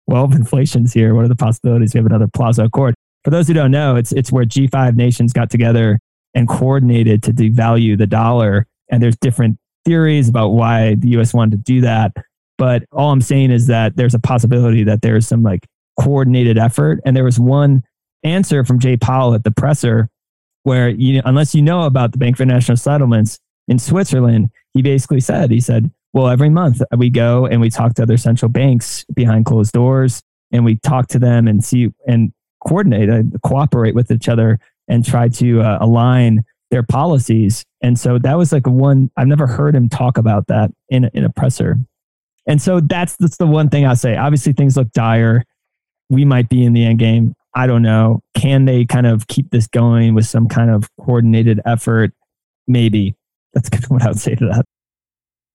well, 0.07 0.25
if 0.25 0.35
inflation's 0.35 0.93
here, 0.93 1.15
what 1.15 1.27
are 1.27 1.29
the 1.29 1.37
possibilities 1.37 1.93
we 1.93 1.99
have 1.99 2.07
another 2.07 2.29
Plaza 2.33 2.65
Accord? 2.65 2.95
For 3.25 3.31
those 3.31 3.47
who 3.47 3.53
don't 3.53 3.71
know, 3.71 3.97
it's 3.97 4.11
it's 4.13 4.33
where 4.33 4.47
G5 4.47 4.97
nations 4.97 5.35
got 5.35 5.51
together 5.51 6.01
and 6.35 6.49
coordinated 6.49 7.23
to 7.25 7.33
devalue 7.33 7.97
the 7.97 8.07
dollar, 8.07 8.67
and 8.91 9.03
there's 9.03 9.17
different 9.17 9.59
theories 9.85 10.29
about 10.29 10.51
why 10.51 10.95
the 10.95 11.09
US 11.19 11.35
wanted 11.35 11.53
to 11.57 11.63
do 11.63 11.81
that. 11.83 12.13
But 12.59 12.85
all 12.93 13.11
I'm 13.11 13.21
saying 13.21 13.51
is 13.51 13.67
that 13.67 13.97
there's 13.97 14.15
a 14.15 14.19
possibility 14.19 14.85
that 14.85 15.03
there's 15.03 15.27
some 15.27 15.43
like 15.43 15.67
coordinated 15.99 16.59
effort. 16.59 17.01
And 17.05 17.17
there 17.17 17.25
was 17.25 17.39
one 17.39 17.83
answer 18.23 18.65
from 18.65 18.79
Jay 18.79 18.97
Powell 18.97 19.35
at 19.35 19.45
the 19.45 19.51
presser 19.51 20.09
where 20.63 20.89
you 20.89 21.21
unless 21.25 21.55
you 21.55 21.63
know 21.63 21.83
about 21.83 22.13
the 22.13 22.19
Bank 22.19 22.37
for 22.37 22.45
International 22.45 22.77
Settlements 22.77 23.39
in 23.69 23.79
Switzerland, 23.79 24.51
he 24.75 24.83
basically 24.83 25.21
said, 25.21 25.51
he 25.51 25.61
said, 25.61 25.91
well, 26.13 26.29
every 26.29 26.51
month 26.51 26.83
we 26.97 27.11
go 27.11 27.47
and 27.47 27.61
we 27.61 27.71
talk 27.71 27.95
to 27.95 28.03
other 28.03 28.17
central 28.17 28.49
banks 28.49 29.05
behind 29.15 29.47
closed 29.47 29.73
doors 29.73 30.23
and 30.53 30.65
we 30.65 30.77
talk 30.77 31.09
to 31.09 31.19
them 31.19 31.49
and 31.49 31.65
see 31.65 31.93
and 32.07 32.33
coordinate, 32.67 33.09
and 33.09 33.41
cooperate 33.43 33.95
with 33.95 34.11
each 34.11 34.29
other 34.29 34.61
and 34.89 35.05
try 35.05 35.29
to 35.29 35.61
uh, 35.61 35.79
align 35.81 36.43
their 36.71 36.83
policies. 36.83 37.65
And 37.83 37.99
so 37.99 38.19
that 38.19 38.37
was 38.37 38.53
like 38.53 38.67
one, 38.67 39.11
I've 39.17 39.27
never 39.27 39.47
heard 39.47 39.75
him 39.75 39.89
talk 39.89 40.19
about 40.19 40.47
that 40.47 40.71
in, 40.89 41.11
in 41.13 41.25
a 41.25 41.31
presser. 41.31 41.77
And 42.47 42.61
so 42.61 42.81
that's, 42.81 43.17
that's 43.17 43.37
the 43.37 43.47
one 43.47 43.69
thing 43.69 43.87
I'll 43.87 43.95
say. 43.95 44.17
Obviously, 44.17 44.53
things 44.53 44.77
look 44.77 44.91
dire. 44.93 45.45
We 46.11 46.25
might 46.25 46.49
be 46.49 46.65
in 46.65 46.73
the 46.73 46.85
end 46.85 46.99
game. 46.99 47.35
I 47.55 47.67
don't 47.67 47.83
know. 47.83 48.21
Can 48.35 48.65
they 48.65 48.85
kind 48.85 49.07
of 49.07 49.27
keep 49.29 49.51
this 49.51 49.67
going 49.67 50.15
with 50.15 50.27
some 50.27 50.49
kind 50.49 50.71
of 50.71 50.89
coordinated 50.99 51.61
effort? 51.67 52.13
Maybe. 52.67 53.15
That's 53.53 53.69
kind 53.69 53.85
of 53.85 53.91
what 53.91 54.03
I 54.03 54.09
would 54.09 54.21
say 54.21 54.35
to 54.35 54.47
that. 54.47 54.65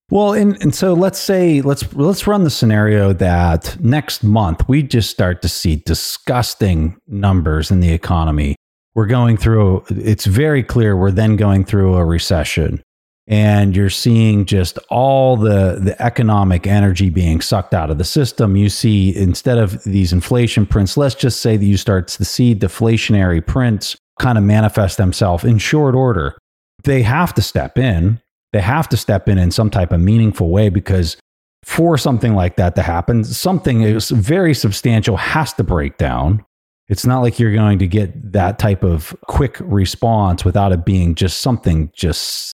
Well, 0.10 0.34
and, 0.34 0.62
and 0.62 0.74
so 0.74 0.94
let's 0.94 1.20
say 1.20 1.62
let's 1.62 1.94
let's 1.94 2.28
run 2.28 2.46
the 2.46 2.50
scenario 2.50 3.12
that 3.14 3.76
next 3.82 4.24
month 4.24 4.68
we 4.70 4.82
just 4.82 5.10
start 5.10 5.42
to 5.42 5.50
see 5.50 5.78
disgusting 5.78 6.96
numbers 7.08 7.72
in 7.72 7.82
the 7.82 7.92
economy 7.92 8.56
we're 8.98 9.06
going 9.06 9.38
through, 9.38 9.86
it's 9.90 10.26
very 10.26 10.64
clear 10.64 10.98
we're 10.98 11.12
then 11.12 11.36
going 11.36 11.64
through 11.64 11.96
a 11.96 12.04
recession. 12.04 12.82
and 13.28 13.76
you're 13.76 13.90
seeing 13.90 14.46
just 14.46 14.80
all 14.90 15.36
the 15.36 15.80
the 15.82 16.02
economic 16.02 16.66
energy 16.66 17.10
being 17.10 17.42
sucked 17.42 17.74
out 17.74 17.92
of 17.92 17.98
the 17.98 18.06
system. 18.06 18.56
You 18.56 18.70
see 18.70 19.16
instead 19.16 19.58
of 19.58 19.84
these 19.84 20.14
inflation 20.14 20.66
prints, 20.66 20.96
let's 20.98 21.16
just 21.16 21.42
say 21.42 21.58
that 21.58 21.66
you 21.66 21.78
start 21.78 22.08
to 22.08 22.26
see 22.26 22.56
deflationary 22.56 23.46
prints 23.46 23.98
kind 24.20 24.38
of 24.38 24.44
manifest 24.44 24.98
themselves 24.98 25.44
in 25.44 25.58
short 25.58 25.94
order. 25.94 26.38
They 26.84 27.02
have 27.04 27.34
to 27.36 27.42
step 27.42 27.78
in. 27.78 28.22
They 28.54 28.62
have 28.62 28.88
to 28.90 28.98
step 28.98 29.28
in 29.28 29.38
in 29.38 29.52
some 29.52 29.70
type 29.70 29.92
of 29.92 30.00
meaningful 30.00 30.50
way 30.50 30.70
because 30.70 31.18
for 31.64 31.98
something 31.98 32.34
like 32.34 32.56
that 32.56 32.76
to 32.76 32.82
happen, 32.82 33.26
something 33.26 33.82
is 33.82 34.10
very 34.10 34.54
substantial 34.54 35.18
has 35.18 35.52
to 35.54 35.64
break 35.64 35.98
down. 35.98 36.46
It's 36.90 37.06
not 37.06 37.22
like 37.22 37.40
you're 37.40 37.54
going 37.54 37.80
to 37.80 37.88
get 37.88 38.32
that 38.32 38.60
type 38.60 38.84
of 38.84 39.16
quick 39.28 39.58
response 39.60 40.46
without 40.46 40.72
it 40.72 40.86
being 40.86 41.16
just 41.16 41.42
something 41.42 41.92
just 41.94 42.54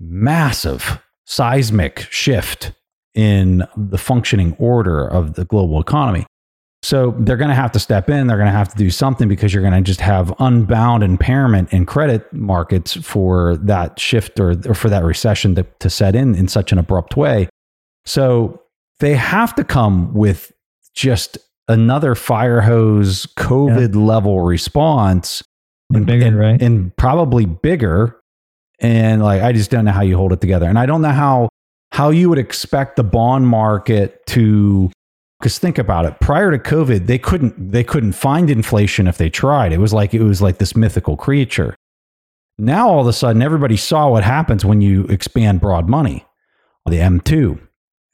massive 0.00 1.00
seismic 1.24 2.00
shift 2.10 2.72
in 3.14 3.66
the 3.76 3.98
functioning 3.98 4.54
order 4.58 5.06
of 5.06 5.34
the 5.34 5.44
global 5.44 5.80
economy. 5.80 6.26
So 6.82 7.16
they're 7.18 7.38
going 7.38 7.48
to 7.48 7.54
have 7.54 7.72
to 7.72 7.80
step 7.80 8.10
in. 8.10 8.26
They're 8.26 8.36
going 8.36 8.46
to 8.46 8.56
have 8.56 8.68
to 8.68 8.76
do 8.76 8.90
something 8.90 9.26
because 9.26 9.52
you're 9.52 9.62
going 9.62 9.74
to 9.74 9.80
just 9.80 10.00
have 10.00 10.32
unbound 10.38 11.02
impairment 11.02 11.72
in 11.72 11.86
credit 11.86 12.30
markets 12.32 12.94
for 12.94 13.56
that 13.56 13.98
shift 13.98 14.38
or, 14.38 14.50
or 14.68 14.74
for 14.74 14.88
that 14.90 15.02
recession 15.02 15.54
to, 15.56 15.66
to 15.80 15.90
set 15.90 16.14
in 16.14 16.34
in 16.34 16.46
such 16.46 16.72
an 16.72 16.78
abrupt 16.78 17.16
way. 17.16 17.48
So 18.04 18.62
they 19.00 19.14
have 19.14 19.54
to 19.56 19.64
come 19.64 20.14
with 20.14 20.52
just 20.94 21.38
another 21.68 22.14
fire 22.14 22.60
hose 22.60 23.26
COVID 23.36 23.94
yeah. 23.94 24.00
level 24.00 24.40
response. 24.40 25.42
And, 25.92 26.04
bigger, 26.04 26.26
and, 26.26 26.38
right? 26.38 26.60
and 26.60 26.96
probably 26.96 27.46
bigger 27.46 28.20
and 28.80 29.22
like 29.22 29.42
I 29.42 29.52
just 29.52 29.70
don't 29.70 29.84
know 29.84 29.92
how 29.92 30.02
you 30.02 30.16
hold 30.16 30.32
it 30.32 30.40
together. 30.40 30.66
And 30.66 30.78
I 30.78 30.86
don't 30.86 31.00
know 31.00 31.12
how 31.12 31.48
how 31.92 32.10
you 32.10 32.28
would 32.28 32.38
expect 32.38 32.96
the 32.96 33.04
bond 33.04 33.46
market 33.48 34.24
to 34.26 34.90
because 35.40 35.58
think 35.58 35.78
about 35.78 36.04
it 36.04 36.18
prior 36.20 36.50
to 36.50 36.58
covid 36.58 37.06
they 37.06 37.18
couldn't 37.18 37.72
they 37.72 37.84
couldn't 37.84 38.12
find 38.12 38.50
inflation 38.50 39.06
if 39.06 39.18
they 39.18 39.30
tried 39.30 39.72
it 39.72 39.78
was 39.78 39.92
like 39.92 40.12
it 40.12 40.22
was 40.22 40.42
like 40.42 40.58
this 40.58 40.74
mythical 40.74 41.16
creature 41.16 41.74
now 42.58 42.88
all 42.88 43.00
of 43.00 43.06
a 43.06 43.12
sudden 43.12 43.40
everybody 43.40 43.76
saw 43.76 44.08
what 44.10 44.24
happens 44.24 44.64
when 44.64 44.80
you 44.80 45.04
expand 45.04 45.60
broad 45.60 45.88
money 45.88 46.26
the 46.86 46.96
m2 46.96 47.65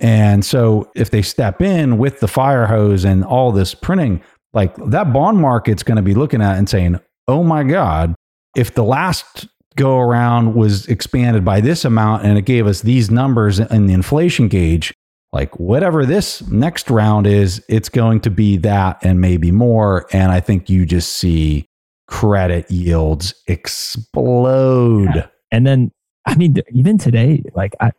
and 0.02 0.44
so 0.44 0.90
if 0.94 1.10
they 1.10 1.22
step 1.22 1.62
in 1.62 1.96
with 1.96 2.20
the 2.20 2.28
fire 2.28 2.66
hose 2.66 3.04
and 3.04 3.24
all 3.24 3.52
this 3.52 3.74
printing 3.74 4.22
like 4.52 4.74
that 4.88 5.12
bond 5.12 5.38
market's 5.38 5.82
going 5.82 5.96
to 5.96 6.02
be 6.02 6.14
looking 6.14 6.42
at 6.42 6.58
and 6.58 6.68
saying 6.68 7.00
oh 7.28 7.42
my 7.42 7.62
god 7.62 8.14
if 8.56 8.74
the 8.74 8.84
last 8.84 9.46
go 9.76 9.98
around 9.98 10.54
was 10.54 10.86
expanded 10.88 11.44
by 11.44 11.60
this 11.60 11.84
amount 11.84 12.24
and 12.24 12.36
it 12.36 12.42
gave 12.42 12.66
us 12.66 12.82
these 12.82 13.10
numbers 13.10 13.58
in 13.58 13.86
the 13.86 13.94
inflation 13.94 14.48
gauge 14.48 14.92
like 15.32 15.58
whatever 15.58 16.04
this 16.04 16.46
next 16.48 16.90
round 16.90 17.26
is 17.26 17.64
it's 17.68 17.88
going 17.88 18.20
to 18.20 18.30
be 18.30 18.58
that 18.58 18.98
and 19.02 19.20
maybe 19.20 19.50
more 19.50 20.06
and 20.12 20.30
i 20.30 20.40
think 20.40 20.68
you 20.68 20.84
just 20.84 21.14
see 21.14 21.64
credit 22.06 22.70
yields 22.70 23.34
explode 23.46 25.14
yeah. 25.14 25.26
and 25.50 25.66
then 25.66 25.90
i 26.26 26.34
mean 26.34 26.54
even 26.72 26.98
today 26.98 27.42
like 27.54 27.74
i 27.80 27.90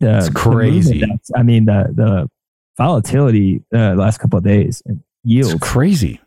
the, 0.00 0.18
it's 0.18 0.30
crazy 0.30 1.00
the 1.00 1.18
i 1.36 1.42
mean 1.42 1.66
the 1.66 1.86
the 1.94 2.28
volatility 2.76 3.62
uh, 3.74 3.90
the 3.90 3.96
last 3.96 4.18
couple 4.18 4.38
of 4.38 4.44
days 4.44 4.82
and 4.86 5.02
yields 5.22 5.52
it's 5.54 5.62
crazy 5.62 6.20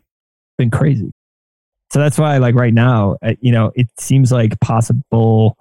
been 0.56 0.70
crazy 0.70 1.10
so 1.94 2.00
that's 2.00 2.18
why, 2.18 2.38
like 2.38 2.56
right 2.56 2.74
now, 2.74 3.16
uh, 3.22 3.34
you 3.40 3.52
know, 3.52 3.70
it 3.76 3.86
seems 4.00 4.32
like 4.32 4.58
possible, 4.58 5.56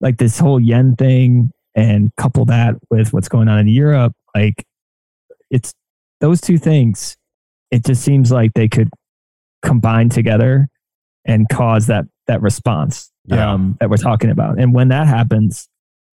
like 0.00 0.18
this 0.18 0.36
whole 0.36 0.58
yen 0.58 0.96
thing, 0.96 1.52
and 1.76 2.10
couple 2.16 2.44
that 2.46 2.74
with 2.90 3.12
what's 3.12 3.28
going 3.28 3.46
on 3.48 3.60
in 3.60 3.68
Europe. 3.68 4.12
Like, 4.34 4.64
it's 5.48 5.72
those 6.20 6.40
two 6.40 6.58
things. 6.58 7.16
It 7.70 7.84
just 7.84 8.02
seems 8.02 8.32
like 8.32 8.54
they 8.54 8.66
could 8.66 8.90
combine 9.62 10.08
together 10.08 10.66
and 11.24 11.48
cause 11.48 11.86
that 11.86 12.06
that 12.26 12.42
response 12.42 13.12
yeah. 13.26 13.52
um, 13.52 13.76
that 13.78 13.90
we're 13.90 13.96
talking 13.96 14.30
about. 14.30 14.58
And 14.58 14.74
when 14.74 14.88
that 14.88 15.06
happens, 15.06 15.68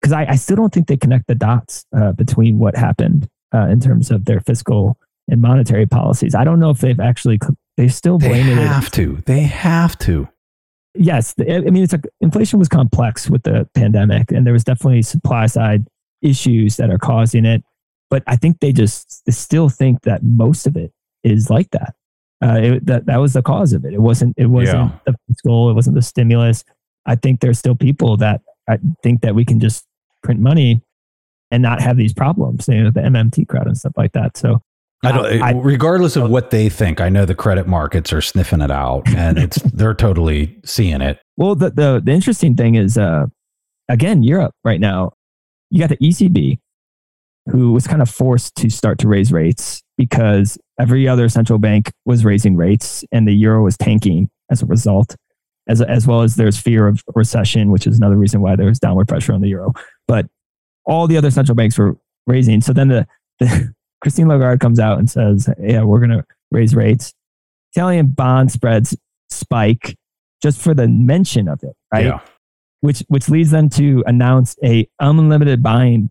because 0.03 0.12
I, 0.12 0.32
I, 0.32 0.36
still 0.36 0.57
don't 0.57 0.74
think 0.74 0.88
they 0.88 0.96
connect 0.96 1.28
the 1.28 1.36
dots 1.36 1.86
uh, 1.96 2.11
between 2.12 2.59
what 2.59 2.76
happened 2.76 3.28
uh, 3.55 3.68
in 3.68 3.78
terms 3.78 4.11
of 4.11 4.24
their 4.24 4.40
fiscal 4.40 4.98
and 5.28 5.40
monetary 5.40 5.86
policies. 5.86 6.34
I 6.34 6.42
don't 6.42 6.59
know 6.59 6.70
if 6.70 6.80
they've 6.80 6.98
actually 6.98 7.38
they 7.76 7.88
still 7.88 8.18
blame 8.18 8.48
it. 8.48 8.57
They 8.57 8.62
have 8.62 8.90
to. 8.92 9.22
They 9.26 9.40
have 9.40 9.98
to. 10.00 10.28
Yes, 10.94 11.34
I 11.38 11.61
mean 11.61 11.84
it's 11.84 11.94
a 11.94 12.03
inflation 12.20 12.59
was 12.59 12.68
complex 12.68 13.30
with 13.30 13.44
the 13.44 13.66
pandemic, 13.74 14.30
and 14.30 14.46
there 14.46 14.53
was 14.53 14.64
definitely 14.64 15.03
supply 15.03 15.46
side 15.46 15.86
issues 16.20 16.76
that 16.76 16.90
are 16.90 16.98
causing 16.98 17.46
it. 17.46 17.62
But 18.11 18.22
I 18.26 18.36
think 18.36 18.61
they 18.61 18.72
just 18.72 19.22
they 19.24 19.32
still 19.32 19.70
think 19.70 20.03
that 20.03 20.22
most 20.22 20.66
of 20.66 20.76
it 20.76 20.92
is 21.24 21.48
like 21.48 21.70
that. 21.70 21.94
Uh, 22.44 22.59
it, 22.61 22.86
that 22.86 23.07
that 23.07 23.18
was 23.18 23.32
the 23.32 23.42
cause 23.42 23.72
of 23.72 23.86
it. 23.86 23.94
It 23.94 24.00
wasn't. 24.00 24.34
It 24.36 24.46
wasn't 24.46 24.90
yeah. 24.90 24.98
the 25.07 25.14
fiscal. 25.28 25.70
It 25.70 25.74
wasn't 25.74 25.96
the 25.96 26.03
stimulus. 26.03 26.62
I 27.07 27.14
think 27.14 27.40
there's 27.40 27.59
still 27.59 27.74
people 27.74 28.18
that 28.18 28.42
I 28.68 28.78
think 29.03 29.22
that 29.22 29.34
we 29.34 29.46
can 29.46 29.61
just 29.61 29.86
print 30.23 30.41
money 30.41 30.83
and 31.51 31.62
not 31.62 31.81
have 31.81 31.97
these 31.97 32.12
problems. 32.12 32.66
You 32.68 32.85
know, 32.85 32.91
the 32.91 33.01
MMT 33.01 33.49
crowd 33.49 33.66
and 33.66 33.77
stuff 33.77 33.93
like 33.97 34.12
that. 34.12 34.37
So 34.37 34.62
I 35.05 35.12
don't, 35.12 35.43
I, 35.43 35.53
regardless 35.53 36.14
of 36.14 36.31
what 36.31 36.51
they 36.51 36.68
think, 36.68 37.01
I 37.01 37.09
know 37.09 37.25
the 37.25 37.35
credit 37.35 37.66
markets 37.66 38.12
are 38.12 38.20
sniffing 38.20 38.61
it 38.61 38.70
out, 38.70 39.09
and 39.09 39.37
it's 39.37 39.57
they're 39.75 39.95
totally 39.95 40.57
seeing 40.64 41.01
it. 41.01 41.18
Well, 41.37 41.55
the 41.55 41.70
the, 41.70 42.01
the 42.05 42.12
interesting 42.12 42.55
thing 42.55 42.77
is, 42.77 42.97
uh, 42.97 43.27
again, 43.89 44.23
Europe 44.23 44.55
right 44.64 44.81
now, 44.81 45.12
you 45.70 45.81
got 45.81 45.89
the 45.89 45.97
ECB, 45.97 46.59
who 47.51 47.73
was 47.73 47.87
kind 47.87 48.01
of 48.01 48.09
forced 48.09 48.55
to 48.57 48.70
start 48.70 48.99
to 49.01 49.09
raise 49.09 49.33
rates 49.33 49.83
because 49.99 50.57
every 50.79 51.09
other 51.09 51.29
central 51.29 51.59
bank 51.59 51.91
was 52.05 52.25
raising 52.25 52.57
rates, 52.57 53.05
and 53.11 53.27
the 53.27 53.33
euro 53.33 53.64
was 53.64 53.77
tanking 53.77 54.31
as 54.51 54.62
a 54.62 54.66
result. 54.66 55.16
As, 55.68 55.81
as 55.81 56.09
well 56.09 56.23
as 56.23 56.35
there's 56.35 56.59
fear 56.59 56.89
of 56.89 57.05
recession, 57.14 57.70
which 57.70 57.87
is 57.87 57.97
another 57.97 58.16
reason 58.16 58.41
why 58.41 58.57
there 58.57 58.66
was 58.66 58.81
downward 58.81 59.07
pressure 59.07 59.33
on 59.33 59.41
the 59.41 59.49
euro. 59.49 59.73
But 60.09 60.26
all 60.84 61.07
the 61.07 61.16
other 61.16 61.30
central 61.30 61.55
banks 61.55 61.78
were 61.78 61.96
raising. 62.26 62.61
So 62.61 62.72
then 62.72 62.88
the, 62.88 63.07
the 63.38 63.74
Christine 64.00 64.28
Lagarde 64.28 64.61
comes 64.61 64.80
out 64.80 64.98
and 64.98 65.11
says, 65.11 65.48
yeah, 65.61 65.82
we're 65.82 65.98
going 65.98 66.11
to 66.11 66.24
raise 66.50 66.74
rates. 66.74 67.14
Italian 67.74 68.09
bond 68.09 68.53
spreads 68.53 68.96
spike 69.30 69.96
just 70.42 70.61
for 70.61 70.74
the 70.74 70.88
mention 70.88 71.48
of 71.48 71.62
it, 71.62 71.74
right? 71.92 72.07
Yeah. 72.07 72.20
Which, 72.80 73.05
which 73.09 73.28
leads 73.28 73.50
them 73.50 73.68
to 73.70 74.03
announce 74.07 74.57
a 74.64 74.88
unlimited 74.98 75.62
buying, 75.62 76.11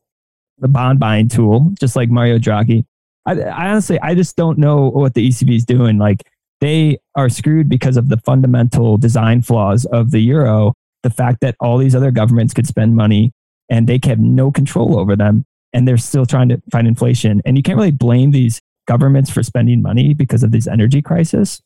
the 0.59 0.69
bond 0.69 0.99
buying 0.99 1.27
tool, 1.27 1.73
just 1.79 1.95
like 1.95 2.09
Mario 2.09 2.37
Draghi. 2.37 2.85
I, 3.25 3.41
I 3.41 3.69
honestly, 3.69 3.99
I 3.99 4.15
just 4.15 4.37
don't 4.37 4.57
know 4.57 4.89
what 4.89 5.13
the 5.13 5.27
ECB 5.27 5.55
is 5.57 5.65
doing. 5.65 5.97
Like 5.97 6.23
they 6.61 6.97
are 7.15 7.27
screwed 7.27 7.67
because 7.67 7.97
of 7.97 8.07
the 8.07 8.17
fundamental 8.17 8.97
design 8.97 9.41
flaws 9.41 9.85
of 9.85 10.11
the 10.11 10.19
euro. 10.19 10.73
The 11.03 11.09
fact 11.09 11.41
that 11.41 11.55
all 11.59 11.77
these 11.77 11.95
other 11.95 12.11
governments 12.11 12.53
could 12.53 12.67
spend 12.67 12.95
money 12.95 13.33
and 13.71 13.87
they 13.87 13.99
have 14.03 14.19
no 14.19 14.51
control 14.51 14.99
over 14.99 15.15
them 15.15 15.45
and 15.73 15.87
they're 15.87 15.97
still 15.97 16.25
trying 16.25 16.49
to 16.49 16.61
fight 16.69 16.85
inflation. 16.85 17.41
And 17.45 17.57
you 17.57 17.63
can't 17.63 17.77
really 17.77 17.89
blame 17.89 18.31
these 18.31 18.61
governments 18.85 19.31
for 19.31 19.41
spending 19.41 19.81
money 19.81 20.13
because 20.13 20.43
of 20.43 20.51
this 20.51 20.67
energy 20.67 21.01
crisis, 21.01 21.61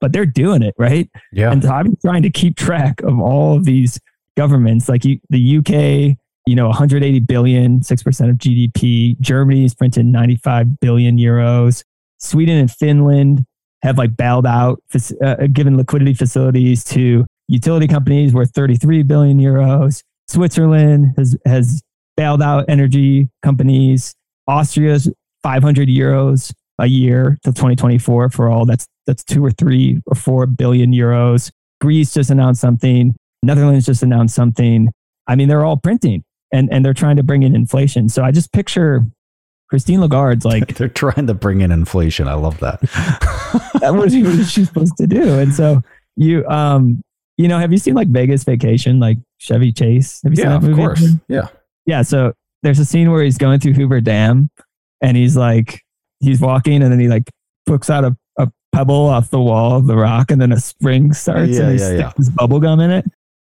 but 0.00 0.12
they're 0.12 0.26
doing 0.26 0.62
it, 0.62 0.74
right? 0.78 1.10
Yeah. 1.32 1.52
And 1.52 1.62
so 1.62 1.70
I'm 1.70 1.94
trying 1.96 2.22
to 2.22 2.30
keep 2.30 2.56
track 2.56 3.02
of 3.02 3.20
all 3.20 3.56
of 3.56 3.66
these 3.66 4.00
governments, 4.36 4.88
like 4.88 5.02
the 5.02 5.58
UK, 5.58 6.16
you 6.46 6.54
know, 6.54 6.68
180 6.68 7.20
billion, 7.20 7.80
6% 7.80 8.30
of 8.30 8.36
GDP. 8.36 9.20
Germany 9.20 9.66
is 9.66 9.74
printing 9.74 10.10
95 10.10 10.80
billion 10.80 11.18
euros. 11.18 11.84
Sweden 12.18 12.56
and 12.56 12.70
Finland 12.70 13.44
have 13.82 13.98
like 13.98 14.16
bailed 14.16 14.46
out, 14.46 14.82
uh, 15.22 15.46
given 15.52 15.76
liquidity 15.76 16.14
facilities 16.14 16.82
to 16.84 17.26
utility 17.48 17.86
companies 17.86 18.32
worth 18.32 18.52
33 18.54 19.02
billion 19.02 19.38
euros. 19.38 20.02
Switzerland 20.28 21.14
has, 21.16 21.36
has 21.44 21.82
bailed 22.16 22.42
out 22.42 22.64
energy 22.68 23.28
companies. 23.42 24.14
Austria's 24.46 25.10
500 25.42 25.88
euros 25.88 26.52
a 26.78 26.86
year 26.86 27.38
till 27.42 27.52
2024 27.52 28.30
for 28.30 28.48
all 28.48 28.66
that's 28.66 28.86
that's 29.06 29.24
two 29.24 29.44
or 29.44 29.50
three 29.50 30.00
or 30.06 30.14
four 30.14 30.46
billion 30.46 30.92
euros. 30.92 31.50
Greece 31.80 32.12
just 32.12 32.30
announced 32.30 32.60
something. 32.60 33.14
Netherlands 33.42 33.86
just 33.86 34.02
announced 34.02 34.34
something. 34.34 34.90
I 35.26 35.36
mean, 35.36 35.48
they're 35.48 35.64
all 35.64 35.76
printing 35.76 36.24
and 36.52 36.68
and 36.72 36.84
they're 36.84 36.94
trying 36.94 37.16
to 37.16 37.22
bring 37.22 37.42
in 37.42 37.54
inflation. 37.54 38.08
So 38.08 38.24
I 38.24 38.30
just 38.30 38.52
picture 38.52 39.04
Christine 39.68 40.00
Lagarde's 40.00 40.44
like 40.44 40.76
they're 40.76 40.88
trying 40.88 41.26
to 41.26 41.34
bring 41.34 41.60
in 41.60 41.70
inflation. 41.70 42.28
I 42.28 42.34
love 42.34 42.58
that. 42.60 42.80
that 43.80 43.94
was 43.94 44.14
what 44.14 44.46
she's 44.46 44.68
supposed 44.68 44.96
to 44.96 45.06
do. 45.06 45.38
And 45.38 45.54
so 45.54 45.82
you 46.16 46.46
um 46.46 47.02
you 47.36 47.48
know, 47.48 47.58
have 47.58 47.70
you 47.70 47.78
seen 47.78 47.94
like 47.94 48.08
Vegas 48.08 48.44
Vacation, 48.44 48.98
like 48.98 49.18
Chevy 49.38 49.72
Chase? 49.72 50.20
Have 50.22 50.32
you 50.32 50.42
yeah, 50.42 50.58
seen 50.58 50.60
that 50.60 50.68
movie? 50.68 50.82
Of 50.82 50.86
course. 50.88 51.12
Yeah. 51.28 51.48
Yeah. 51.86 52.02
So 52.02 52.32
there's 52.62 52.78
a 52.78 52.84
scene 52.84 53.10
where 53.10 53.22
he's 53.22 53.38
going 53.38 53.60
through 53.60 53.74
Hoover 53.74 54.00
Dam 54.00 54.50
and 55.00 55.16
he's 55.16 55.36
like, 55.36 55.82
he's 56.20 56.40
walking 56.40 56.82
and 56.82 56.90
then 56.90 56.98
he 56.98 57.08
like 57.08 57.30
pokes 57.66 57.90
out 57.90 58.04
a, 58.04 58.16
a 58.38 58.50
pebble 58.72 58.94
off 58.94 59.30
the 59.30 59.40
wall 59.40 59.76
of 59.76 59.86
the 59.86 59.96
rock 59.96 60.30
and 60.30 60.40
then 60.40 60.52
a 60.52 60.60
spring 60.60 61.12
starts 61.12 61.52
yeah, 61.52 61.60
and 61.60 61.72
he 61.72 61.78
yeah, 61.78 61.86
sticks 61.86 62.00
yeah. 62.00 62.12
his 62.16 62.30
bubble 62.30 62.60
gum 62.60 62.80
in 62.80 62.90
it. 62.90 63.04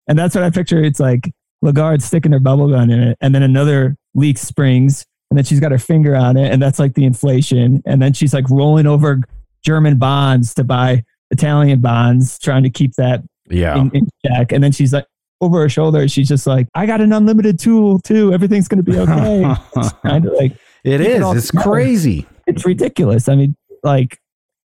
And 0.08 0.18
that's 0.18 0.36
what 0.36 0.44
I 0.44 0.50
picture. 0.50 0.84
It's 0.84 1.00
like 1.00 1.32
Lagarde 1.62 2.02
sticking 2.02 2.32
her 2.32 2.40
bubble 2.40 2.70
gum 2.70 2.90
in 2.90 3.00
it, 3.00 3.18
and 3.22 3.36
then 3.36 3.44
another 3.44 3.96
leak 4.16 4.38
springs, 4.38 5.06
and 5.30 5.38
then 5.38 5.46
she's 5.46 5.60
got 5.60 5.72
her 5.72 5.78
finger 5.78 6.16
on 6.16 6.36
it, 6.36 6.52
and 6.52 6.62
that's 6.62 6.80
like 6.80 6.96
the 6.96 7.06
inflation. 7.06 7.84
And 7.86 8.02
then 8.02 8.14
she's 8.14 8.34
like 8.34 8.50
rolling 8.50 8.88
over 8.88 9.22
German 9.64 9.98
bonds 10.00 10.54
to 10.56 10.64
buy 10.64 11.04
Italian 11.32 11.82
bonds, 11.82 12.40
trying 12.40 12.64
to 12.64 12.70
keep 12.72 12.94
that 12.96 13.24
Yeah. 13.50 13.78
in, 13.78 13.92
in 13.92 14.08
check. 14.26 14.52
And 14.52 14.64
then 14.64 14.72
she's 14.72 14.94
like 14.94 15.06
over 15.42 15.60
her 15.62 15.70
shoulder, 15.70 16.08
she's 16.08 16.28
just 16.28 16.46
like, 16.48 16.68
I 16.76 16.86
got 16.86 17.02
an 17.02 17.14
unlimited 17.14 17.60
tool 17.60 18.00
too. 18.00 18.34
Everything's 18.34 18.68
gonna 18.68 18.84
be 18.84 18.98
okay. 18.98 19.46
It's 19.78 19.94
kind 20.04 20.26
of 20.26 20.34
like 20.34 20.54
it 20.84 21.02
is. 21.02 21.22
all 21.22 21.36
It's 21.38 21.48
together. 21.48 21.64
crazy. 21.70 22.26
it's 22.48 22.66
ridiculous. 22.66 23.28
I 23.30 23.36
mean, 23.36 23.56
like, 23.84 24.20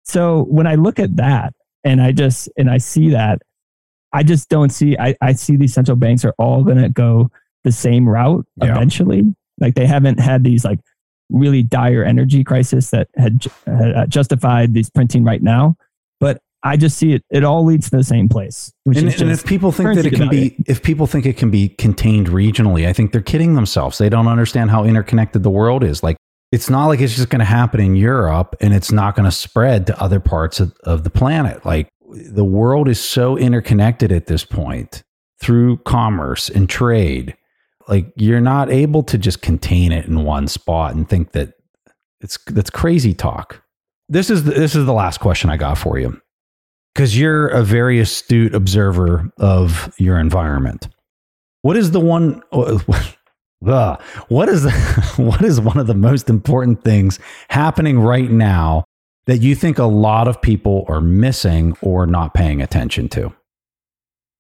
so 0.04 0.44
when 0.44 0.68
I 0.68 0.76
look 0.76 1.00
at 1.00 1.16
that 1.18 1.54
and 1.84 2.02
I 2.02 2.12
just 2.12 2.50
and 2.58 2.70
I 2.70 2.78
see 2.78 3.10
that, 3.10 3.42
I 4.14 4.24
just 4.24 4.50
don't 4.50 4.70
see. 4.70 4.98
I, 4.98 5.16
I 5.22 5.34
see 5.34 5.56
these 5.58 5.74
central 5.74 5.98
banks 5.98 6.24
are 6.26 6.34
all 6.38 6.64
going 6.64 6.78
to 6.82 6.90
go 6.90 7.30
the 7.64 7.72
same 7.72 8.08
route 8.08 8.46
Yeah. 8.62 8.72
eventually. 8.76 9.24
Like 9.60 9.76
they 9.76 9.86
haven't 9.88 10.20
had 10.20 10.44
these 10.44 10.64
like 10.64 10.80
really 11.30 11.64
dire 11.64 12.04
energy 12.04 12.44
crisis 12.44 12.92
that 12.92 13.08
had, 13.18 13.46
had 13.66 13.96
uh, 13.96 14.06
justified 14.06 14.74
these 14.74 14.90
printing 14.92 15.24
right 15.24 15.42
now, 15.42 15.76
I 16.66 16.78
just 16.78 16.98
see 16.98 17.14
it. 17.14 17.24
It 17.30 17.44
all 17.44 17.64
leads 17.64 17.92
to 17.92 17.98
the 17.98 18.04
same 18.04 18.28
place, 18.28 18.74
which 18.86 18.98
And, 18.98 19.08
is 19.08 19.22
and 19.22 19.30
if 19.30 19.46
people 19.46 19.72
think 19.72 19.94
that 19.94 20.06
it 20.06 20.16
can 20.16 20.30
be, 20.30 20.56
if 20.66 20.82
people 20.82 21.06
think 21.06 21.28
it 21.28 21.38
can 21.38 21.52
be 21.52 21.70
contained 21.70 22.28
regionally, 22.28 22.88
I 22.88 22.92
think 22.92 23.12
they're 23.12 23.22
kidding 23.22 23.54
themselves. 23.54 24.00
They 24.00 24.10
don't 24.10 24.28
understand 24.28 24.72
how 24.72 24.84
interconnected 24.84 25.44
the 25.44 25.52
world 25.52 25.84
is. 25.84 26.02
Like, 26.02 26.18
it's 26.52 26.68
not 26.68 26.88
like 26.88 27.02
it's 27.02 27.16
just 27.16 27.30
going 27.30 27.40
to 27.40 27.46
happen 27.46 27.80
in 27.80 27.96
Europe 27.96 28.56
and 28.62 28.74
it's 28.74 28.92
not 28.92 29.16
going 29.16 29.26
to 29.26 29.32
spread 29.32 29.86
to 29.88 30.02
other 30.02 30.20
parts 30.20 30.60
of, 30.60 30.76
of 30.86 31.04
the 31.04 31.12
planet. 31.12 31.64
Like, 31.68 31.88
the 32.10 32.44
world 32.46 32.88
is 32.88 33.00
so 33.00 33.38
interconnected 33.38 34.12
at 34.12 34.26
this 34.26 34.44
point 34.44 35.04
through 35.40 35.78
commerce 35.78 36.50
and 36.50 36.68
trade. 36.68 37.36
Like, 37.88 38.12
you're 38.16 38.42
not 38.42 38.72
able 38.72 39.04
to 39.04 39.20
just 39.20 39.44
contain 39.44 39.92
it 39.92 40.08
in 40.08 40.24
one 40.24 40.48
spot 40.48 40.96
and 40.96 41.08
think 41.08 41.34
that 41.34 41.54
it's 42.22 42.40
that's 42.48 42.72
crazy 42.72 43.14
talk. 43.14 43.62
This 44.10 44.32
is 44.32 44.46
the, 44.46 44.52
this 44.52 44.76
is 44.76 44.88
the 44.88 44.94
last 44.94 45.20
question 45.20 45.52
I 45.52 45.58
got 45.58 45.78
for 45.78 46.00
you 46.00 46.20
because 46.96 47.20
you're 47.20 47.48
a 47.50 47.62
very 47.62 48.00
astute 48.00 48.56
observer 48.56 49.30
of 49.38 49.94
your 49.98 50.18
environment. 50.18 50.88
What 51.62 51.76
is 51.76 51.92
the 51.92 52.00
one? 52.00 52.42
uh, 52.52 53.98
what 54.30 54.48
is 54.48 54.64
what 55.18 55.44
is 55.44 55.60
one 55.60 55.78
of 55.78 55.88
the 55.88 55.94
most 55.94 56.30
important 56.30 56.84
things 56.84 57.20
happening 57.50 58.00
right 58.00 58.32
now 58.32 58.86
that 59.28 59.40
you 59.40 59.56
think 59.56 59.78
a 59.78 59.86
lot 59.86 60.28
of 60.28 60.42
people 60.42 60.86
are 60.88 61.02
missing 61.02 61.76
or 61.82 62.06
not 62.08 62.34
paying 62.34 62.62
attention 62.62 63.10
to? 63.10 63.34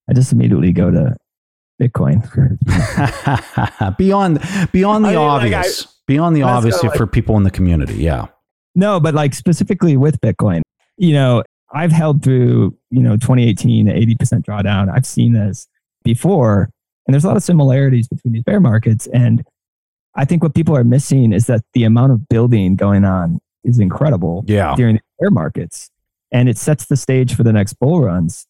I 0.10 0.14
just 0.14 0.32
immediately 0.32 0.72
go 0.72 0.92
to 0.92 1.18
Bitcoin. 1.82 2.22
beyond 3.98 4.40
beyond 4.72 5.04
the 5.04 5.10
I 5.10 5.12
mean, 5.12 5.20
like, 5.20 5.28
obvious, 5.28 5.88
beyond 6.08 6.36
the 6.36 6.44
Let's 6.44 6.58
obvious 6.58 6.82
go, 6.82 6.88
like- 6.88 6.98
for 6.98 7.08
people 7.08 7.36
in 7.36 7.44
the 7.44 7.52
community. 7.52 7.96
Yeah, 7.96 8.28
No, 8.76 9.02
but 9.02 9.14
like 9.14 9.34
specifically 9.34 9.98
with 9.98 10.22
Bitcoin, 10.22 10.62
you 10.98 11.12
know, 11.12 11.44
I've 11.76 11.92
held 11.92 12.24
through, 12.24 12.76
you 12.90 13.02
know, 13.02 13.18
2018, 13.18 13.88
80% 13.88 14.46
drawdown. 14.46 14.90
I've 14.90 15.06
seen 15.06 15.34
this 15.34 15.68
before, 16.04 16.70
and 17.06 17.14
there's 17.14 17.26
a 17.26 17.28
lot 17.28 17.36
of 17.36 17.44
similarities 17.44 18.08
between 18.08 18.34
these 18.34 18.44
bear 18.44 18.62
markets. 18.62 19.08
And 19.08 19.44
I 20.16 20.24
think 20.24 20.42
what 20.42 20.56
people 20.56 20.76
are 20.76 20.86
missing 20.86 21.34
is 21.34 21.48
that 21.48 21.64
the 21.74 21.84
amount 21.84 22.14
of 22.14 22.30
building 22.30 22.78
going 22.78 23.04
on 23.04 23.40
is 23.66 23.78
incredible 23.78 24.46
yeah, 24.48 24.74
during 24.78 24.96
the 24.96 25.02
bear 25.20 25.32
markets. 25.32 25.90
And 26.32 26.48
it 26.48 26.58
sets 26.58 26.86
the 26.86 26.96
stage 26.96 27.36
for 27.36 27.44
the 27.44 27.52
next 27.52 27.74
bull 27.74 28.02
runs. 28.02 28.48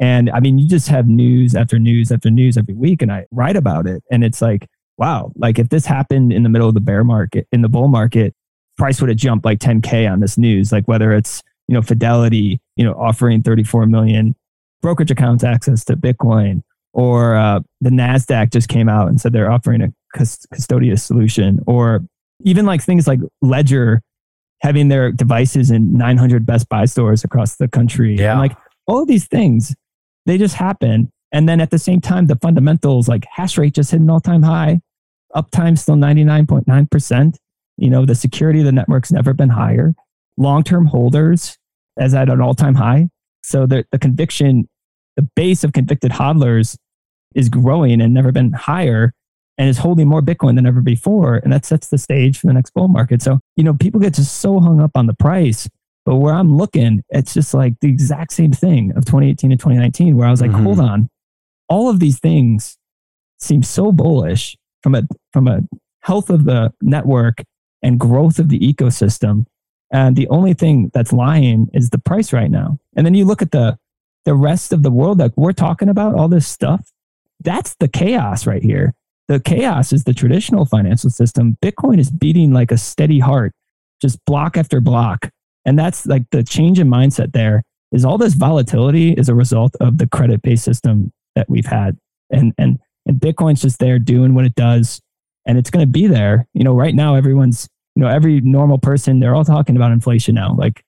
And 0.00 0.28
I 0.30 0.40
mean, 0.40 0.58
you 0.58 0.68
just 0.68 0.88
have 0.88 1.06
news 1.06 1.54
after 1.54 1.78
news 1.78 2.10
after 2.10 2.28
news 2.28 2.58
every 2.58 2.74
week, 2.74 3.02
and 3.02 3.12
I 3.12 3.26
write 3.30 3.56
about 3.56 3.86
it. 3.86 4.02
And 4.10 4.24
it's 4.24 4.42
like, 4.42 4.66
wow, 4.98 5.30
like 5.36 5.60
if 5.60 5.68
this 5.68 5.86
happened 5.86 6.32
in 6.32 6.42
the 6.42 6.48
middle 6.48 6.68
of 6.68 6.74
the 6.74 6.80
bear 6.80 7.04
market, 7.04 7.46
in 7.52 7.62
the 7.62 7.68
bull 7.68 7.86
market, 7.86 8.34
price 8.76 9.00
would 9.00 9.10
have 9.10 9.18
jumped 9.18 9.44
like 9.44 9.60
10K 9.60 10.10
on 10.10 10.18
this 10.18 10.36
news. 10.36 10.72
Like 10.72 10.88
whether 10.88 11.12
it's, 11.12 11.40
you 11.68 11.74
know, 11.74 11.82
Fidelity, 11.82 12.60
you 12.76 12.84
know, 12.84 12.94
offering 12.94 13.42
34 13.42 13.86
million 13.86 14.34
brokerage 14.82 15.10
accounts 15.10 15.44
access 15.44 15.84
to 15.84 15.96
Bitcoin, 15.96 16.62
or 16.92 17.36
uh, 17.36 17.60
the 17.80 17.90
NASDAQ 17.90 18.52
just 18.52 18.68
came 18.68 18.88
out 18.88 19.08
and 19.08 19.20
said 19.20 19.32
they're 19.32 19.50
offering 19.50 19.82
a 19.82 19.88
cus- 20.14 20.46
custodial 20.52 20.98
solution, 20.98 21.60
or 21.66 22.04
even 22.44 22.66
like 22.66 22.82
things 22.82 23.06
like 23.06 23.20
Ledger 23.42 24.02
having 24.60 24.88
their 24.88 25.12
devices 25.12 25.70
in 25.70 25.92
900 25.92 26.46
Best 26.46 26.68
Buy 26.68 26.86
stores 26.86 27.24
across 27.24 27.56
the 27.56 27.68
country. 27.68 28.16
Yeah. 28.16 28.32
And 28.32 28.40
like 28.40 28.56
all 28.86 29.02
of 29.02 29.08
these 29.08 29.26
things, 29.26 29.74
they 30.26 30.38
just 30.38 30.54
happen. 30.54 31.10
And 31.32 31.48
then 31.48 31.60
at 31.60 31.70
the 31.70 31.78
same 31.78 32.00
time, 32.00 32.26
the 32.26 32.36
fundamentals 32.36 33.08
like 33.08 33.26
hash 33.30 33.58
rate 33.58 33.74
just 33.74 33.90
hit 33.90 34.00
an 34.00 34.08
all 34.08 34.20
time 34.20 34.42
high, 34.42 34.80
uptime 35.34 35.78
still 35.78 35.96
99.9%. 35.96 37.36
You 37.76 37.90
know, 37.90 38.06
the 38.06 38.14
security 38.14 38.60
of 38.60 38.66
the 38.66 38.72
network's 38.72 39.10
never 39.10 39.32
been 39.32 39.48
higher. 39.48 39.94
Long 40.36 40.62
term 40.62 40.86
holders 40.86 41.58
as 41.98 42.14
at 42.14 42.28
an 42.28 42.40
all 42.40 42.54
time 42.54 42.74
high. 42.74 43.08
So 43.42 43.66
the, 43.66 43.84
the 43.92 43.98
conviction, 43.98 44.68
the 45.16 45.28
base 45.36 45.64
of 45.64 45.72
convicted 45.72 46.12
hodlers 46.12 46.76
is 47.34 47.48
growing 47.48 48.00
and 48.00 48.14
never 48.14 48.32
been 48.32 48.52
higher 48.52 49.12
and 49.58 49.68
is 49.68 49.78
holding 49.78 50.08
more 50.08 50.22
Bitcoin 50.22 50.56
than 50.56 50.66
ever 50.66 50.80
before. 50.80 51.36
And 51.36 51.52
that 51.52 51.64
sets 51.64 51.88
the 51.88 51.98
stage 51.98 52.38
for 52.38 52.46
the 52.48 52.52
next 52.52 52.70
bull 52.74 52.88
market. 52.88 53.22
So, 53.22 53.40
you 53.56 53.64
know, 53.64 53.74
people 53.74 54.00
get 54.00 54.14
just 54.14 54.38
so 54.38 54.58
hung 54.60 54.80
up 54.80 54.92
on 54.94 55.06
the 55.06 55.14
price. 55.14 55.68
But 56.04 56.16
where 56.16 56.34
I'm 56.34 56.56
looking, 56.56 57.02
it's 57.10 57.32
just 57.34 57.54
like 57.54 57.74
the 57.80 57.88
exact 57.88 58.32
same 58.32 58.52
thing 58.52 58.90
of 58.96 59.04
2018 59.04 59.52
and 59.52 59.60
2019, 59.60 60.16
where 60.16 60.26
I 60.26 60.30
was 60.30 60.40
like, 60.42 60.50
Mhm. 60.50 60.62
hold 60.62 60.80
on, 60.80 61.08
all 61.68 61.88
of 61.88 61.98
these 62.00 62.18
things 62.18 62.76
seem 63.38 63.62
so 63.62 63.90
bullish 63.92 64.56
from 64.82 64.94
a 64.94 65.02
from 65.32 65.48
a 65.48 65.60
health 66.02 66.28
of 66.30 66.44
the 66.44 66.72
network 66.82 67.42
and 67.82 67.98
growth 67.98 68.38
of 68.38 68.48
the 68.50 68.58
ecosystem. 68.58 69.46
And 69.92 70.16
the 70.16 70.28
only 70.28 70.54
thing 70.54 70.90
that's 70.92 71.12
lying 71.12 71.68
is 71.72 71.90
the 71.90 71.98
price 71.98 72.32
right 72.32 72.50
now. 72.50 72.78
And 72.96 73.06
then 73.06 73.14
you 73.14 73.24
look 73.24 73.42
at 73.42 73.52
the 73.52 73.78
the 74.24 74.34
rest 74.34 74.72
of 74.72 74.82
the 74.82 74.90
world, 74.90 75.18
like 75.18 75.36
we're 75.36 75.52
talking 75.52 75.88
about 75.88 76.14
all 76.14 76.28
this 76.28 76.46
stuff. 76.46 76.90
That's 77.40 77.74
the 77.78 77.88
chaos 77.88 78.46
right 78.46 78.62
here. 78.62 78.94
The 79.28 79.40
chaos 79.40 79.92
is 79.92 80.04
the 80.04 80.14
traditional 80.14 80.64
financial 80.64 81.10
system. 81.10 81.56
Bitcoin 81.62 81.98
is 81.98 82.10
beating 82.10 82.52
like 82.52 82.70
a 82.70 82.78
steady 82.78 83.18
heart, 83.18 83.52
just 84.00 84.22
block 84.24 84.56
after 84.56 84.80
block. 84.80 85.30
And 85.64 85.78
that's 85.78 86.06
like 86.06 86.24
the 86.30 86.42
change 86.42 86.78
in 86.78 86.88
mindset 86.88 87.32
there 87.32 87.62
is 87.92 88.04
all 88.04 88.18
this 88.18 88.34
volatility 88.34 89.12
is 89.12 89.28
a 89.28 89.34
result 89.34 89.76
of 89.80 89.98
the 89.98 90.06
credit 90.06 90.42
based 90.42 90.64
system 90.64 91.12
that 91.34 91.48
we've 91.48 91.66
had. 91.66 91.96
And, 92.30 92.52
and, 92.58 92.78
and 93.06 93.20
Bitcoin's 93.20 93.62
just 93.62 93.78
there 93.78 93.98
doing 93.98 94.34
what 94.34 94.44
it 94.44 94.54
does. 94.54 95.00
And 95.46 95.58
it's 95.58 95.70
going 95.70 95.84
to 95.86 95.90
be 95.90 96.06
there. 96.06 96.46
You 96.54 96.64
know, 96.64 96.74
right 96.74 96.94
now, 96.94 97.14
everyone's, 97.14 97.68
you 97.94 98.02
know, 98.02 98.08
every 98.08 98.40
normal 98.40 98.78
person, 98.78 99.20
they're 99.20 99.34
all 99.34 99.44
talking 99.44 99.76
about 99.76 99.92
inflation 99.92 100.34
now. 100.34 100.54
Like 100.54 100.84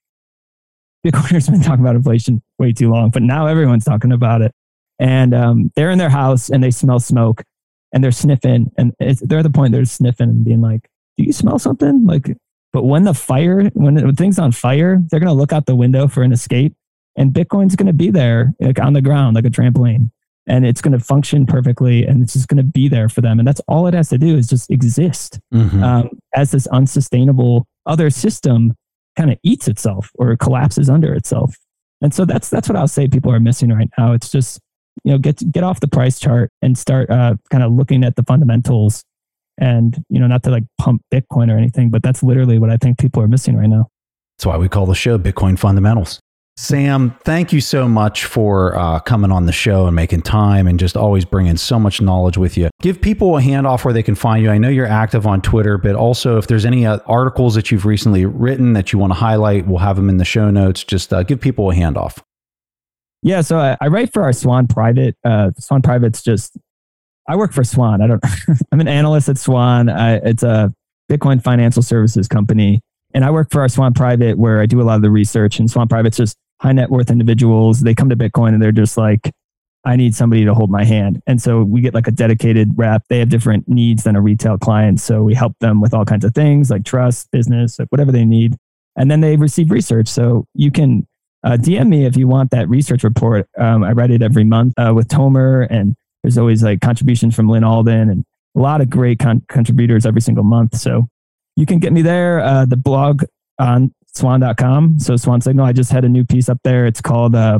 Bitcoiners 1.06 1.50
been 1.50 1.62
talking 1.62 1.84
about 1.84 1.96
inflation 1.96 2.42
way 2.58 2.72
too 2.72 2.90
long, 2.90 3.10
but 3.10 3.22
now 3.22 3.46
everyone's 3.46 3.84
talking 3.84 4.12
about 4.12 4.42
it. 4.42 4.52
And 4.98 5.34
um, 5.34 5.70
they're 5.76 5.90
in 5.90 5.98
their 5.98 6.10
house 6.10 6.48
and 6.48 6.64
they 6.64 6.70
smell 6.70 6.98
smoke 6.98 7.42
and 7.92 8.02
they're 8.02 8.12
sniffing. 8.12 8.72
And 8.76 8.92
they're 8.98 9.38
at 9.38 9.42
the 9.42 9.50
point 9.50 9.72
they're 9.72 9.84
sniffing 9.84 10.30
and 10.30 10.44
being 10.44 10.60
like, 10.60 10.88
do 11.16 11.24
you 11.24 11.32
smell 11.32 11.58
something? 11.58 12.06
Like, 12.06 12.36
but 12.72 12.84
when 12.84 13.04
the 13.04 13.14
fire, 13.14 13.64
when, 13.70 13.94
when 13.94 14.16
things 14.16 14.38
on 14.38 14.52
fire, 14.52 15.00
they're 15.10 15.20
going 15.20 15.28
to 15.28 15.38
look 15.38 15.52
out 15.52 15.66
the 15.66 15.76
window 15.76 16.08
for 16.08 16.22
an 16.22 16.32
escape 16.32 16.74
and 17.16 17.32
Bitcoin's 17.32 17.76
going 17.76 17.86
to 17.86 17.92
be 17.92 18.10
there 18.10 18.54
like 18.60 18.80
on 18.80 18.92
the 18.92 19.02
ground, 19.02 19.36
like 19.36 19.46
a 19.46 19.50
trampoline 19.50 20.10
and 20.46 20.64
it's 20.64 20.80
going 20.80 20.92
to 20.96 21.04
function 21.04 21.44
perfectly 21.46 22.04
and 22.06 22.22
it's 22.22 22.32
just 22.34 22.48
going 22.48 22.58
to 22.58 22.62
be 22.62 22.88
there 22.88 23.08
for 23.08 23.20
them. 23.20 23.38
And 23.38 23.46
that's 23.48 23.60
all 23.68 23.86
it 23.86 23.94
has 23.94 24.08
to 24.10 24.18
do 24.18 24.36
is 24.36 24.46
just 24.46 24.70
exist 24.70 25.40
Mhm. 25.52 25.82
um, 25.82 26.08
as 26.34 26.50
this 26.52 26.66
unsustainable 26.68 27.66
other 27.86 28.10
system 28.10 28.74
kind 29.16 29.30
of 29.32 29.38
eats 29.42 29.66
itself 29.68 30.10
or 30.16 30.36
collapses 30.36 30.88
under 30.90 31.12
itself. 31.14 31.56
And 32.02 32.12
so 32.12 32.24
that's 32.24 32.48
that's 32.50 32.68
what 32.68 32.76
I'll 32.76 32.86
say 32.88 33.08
people 33.08 33.32
are 33.32 33.40
missing 33.40 33.70
right 33.72 33.88
now. 33.98 34.12
It's 34.12 34.30
just 34.30 34.60
you 35.04 35.12
know 35.12 35.18
get 35.18 35.40
get 35.50 35.64
off 35.64 35.80
the 35.80 35.88
price 35.88 36.18
chart 36.20 36.50
and 36.62 36.76
start 36.76 37.10
uh, 37.10 37.36
kind 37.50 37.62
of 37.64 37.72
looking 37.72 38.04
at 38.04 38.16
the 38.16 38.22
fundamentals. 38.22 39.02
And 39.58 40.04
you 40.10 40.20
know 40.20 40.26
not 40.26 40.42
to 40.42 40.50
like 40.50 40.64
pump 40.78 41.00
Bitcoin 41.12 41.50
or 41.50 41.56
anything, 41.56 41.88
but 41.90 42.02
that's 42.02 42.22
literally 42.22 42.58
what 42.58 42.68
I 42.70 42.76
think 42.76 42.98
people 42.98 43.22
are 43.22 43.28
missing 43.28 43.56
right 43.56 43.68
now. 43.70 43.88
That's 44.36 44.44
why 44.46 44.58
we 44.58 44.68
call 44.68 44.84
the 44.84 44.94
show 44.94 45.18
Bitcoin 45.18 45.58
Fundamentals. 45.58 46.20
Sam, 46.58 47.14
thank 47.22 47.52
you 47.52 47.60
so 47.60 47.86
much 47.86 48.24
for 48.24 48.74
uh, 48.78 48.98
coming 49.00 49.30
on 49.30 49.44
the 49.44 49.52
show 49.52 49.86
and 49.86 49.94
making 49.94 50.22
time 50.22 50.66
and 50.66 50.80
just 50.80 50.96
always 50.96 51.26
bringing 51.26 51.58
so 51.58 51.78
much 51.78 52.00
knowledge 52.00 52.38
with 52.38 52.56
you. 52.56 52.70
Give 52.80 52.98
people 52.98 53.36
a 53.36 53.42
handoff 53.42 53.84
where 53.84 53.92
they 53.92 54.02
can 54.02 54.14
find 54.14 54.42
you. 54.42 54.50
I 54.50 54.56
know 54.56 54.70
you're 54.70 54.86
active 54.86 55.26
on 55.26 55.42
Twitter, 55.42 55.76
but 55.76 55.94
also 55.94 56.38
if 56.38 56.46
there's 56.46 56.64
any 56.64 56.86
uh, 56.86 56.98
articles 57.06 57.54
that 57.56 57.70
you've 57.70 57.84
recently 57.84 58.24
written 58.24 58.72
that 58.72 58.90
you 58.90 58.98
want 58.98 59.10
to 59.10 59.18
highlight, 59.18 59.66
we'll 59.66 59.78
have 59.78 59.96
them 59.96 60.08
in 60.08 60.16
the 60.16 60.24
show 60.24 60.50
notes. 60.50 60.82
Just 60.82 61.12
uh, 61.12 61.22
give 61.24 61.42
people 61.42 61.70
a 61.70 61.74
handoff. 61.74 62.22
Yeah, 63.22 63.42
so 63.42 63.58
I, 63.58 63.76
I 63.82 63.88
write 63.88 64.12
for 64.12 64.22
our 64.22 64.32
Swan 64.32 64.66
Private. 64.66 65.14
Uh, 65.24 65.50
Swan 65.58 65.82
Private's 65.82 66.22
just 66.22 66.56
I 67.28 67.36
work 67.36 67.52
for 67.52 67.64
Swan. 67.64 68.00
I 68.00 68.06
don't. 68.06 68.22
I'm 68.72 68.80
an 68.80 68.88
analyst 68.88 69.28
at 69.28 69.36
Swan. 69.36 69.88
I, 69.88 70.14
it's 70.16 70.42
a 70.42 70.72
Bitcoin 71.10 71.42
financial 71.42 71.82
services 71.82 72.28
company, 72.28 72.80
and 73.14 73.24
I 73.24 73.30
work 73.30 73.48
for 73.50 73.60
our 73.60 73.68
Swan 73.68 73.92
Private 73.94 74.38
where 74.38 74.60
I 74.60 74.66
do 74.66 74.80
a 74.80 74.84
lot 74.84 74.96
of 74.96 75.02
the 75.02 75.10
research. 75.10 75.58
And 75.58 75.70
Swan 75.70 75.88
Private's 75.88 76.16
just 76.16 76.36
high 76.60 76.72
net 76.72 76.90
worth 76.90 77.10
individuals. 77.10 77.80
They 77.80 77.94
come 77.94 78.08
to 78.08 78.16
Bitcoin 78.16 78.54
and 78.54 78.62
they're 78.62 78.72
just 78.72 78.96
like, 78.96 79.32
I 79.84 79.94
need 79.94 80.16
somebody 80.16 80.44
to 80.44 80.52
hold 80.52 80.70
my 80.70 80.84
hand. 80.84 81.22
And 81.28 81.40
so 81.40 81.62
we 81.62 81.80
get 81.80 81.94
like 81.94 82.08
a 82.08 82.10
dedicated 82.10 82.72
rep. 82.76 83.04
They 83.08 83.20
have 83.20 83.28
different 83.28 83.68
needs 83.68 84.02
than 84.02 84.16
a 84.16 84.20
retail 84.20 84.58
client. 84.58 85.00
So 85.00 85.22
we 85.22 85.34
help 85.34 85.56
them 85.60 85.80
with 85.80 85.94
all 85.94 86.04
kinds 86.04 86.24
of 86.24 86.34
things 86.34 86.70
like 86.70 86.84
trust, 86.84 87.30
business, 87.30 87.78
like 87.78 87.88
whatever 87.90 88.10
they 88.10 88.24
need. 88.24 88.56
And 88.96 89.10
then 89.10 89.20
they 89.20 89.36
receive 89.36 89.70
research. 89.70 90.08
So 90.08 90.46
you 90.54 90.72
can 90.72 91.06
uh, 91.44 91.56
DM 91.56 91.88
me 91.88 92.04
if 92.04 92.16
you 92.16 92.26
want 92.26 92.50
that 92.50 92.68
research 92.68 93.04
report. 93.04 93.48
Um, 93.56 93.84
I 93.84 93.92
write 93.92 94.10
it 94.10 94.22
every 94.22 94.42
month 94.42 94.74
uh, 94.76 94.92
with 94.92 95.06
Tomer, 95.06 95.68
and 95.70 95.94
there's 96.22 96.38
always 96.38 96.64
like 96.64 96.80
contributions 96.80 97.36
from 97.36 97.48
Lyn 97.48 97.62
Alden 97.62 98.10
and 98.10 98.24
a 98.56 98.60
lot 98.60 98.80
of 98.80 98.90
great 98.90 99.20
con- 99.20 99.44
contributors 99.48 100.04
every 100.04 100.20
single 100.20 100.42
month. 100.42 100.76
So 100.76 101.06
you 101.54 101.64
can 101.64 101.78
get 101.78 101.92
me 101.92 102.02
there. 102.02 102.40
Uh, 102.40 102.64
the 102.64 102.76
blog 102.76 103.22
on 103.60 103.94
swan.com. 104.16 104.98
So 104.98 105.16
Swan 105.16 105.40
Signal, 105.40 105.66
I 105.66 105.72
just 105.72 105.92
had 105.92 106.04
a 106.04 106.08
new 106.08 106.24
piece 106.24 106.48
up 106.48 106.58
there. 106.64 106.86
It's 106.86 107.00
called 107.00 107.34
uh, 107.34 107.58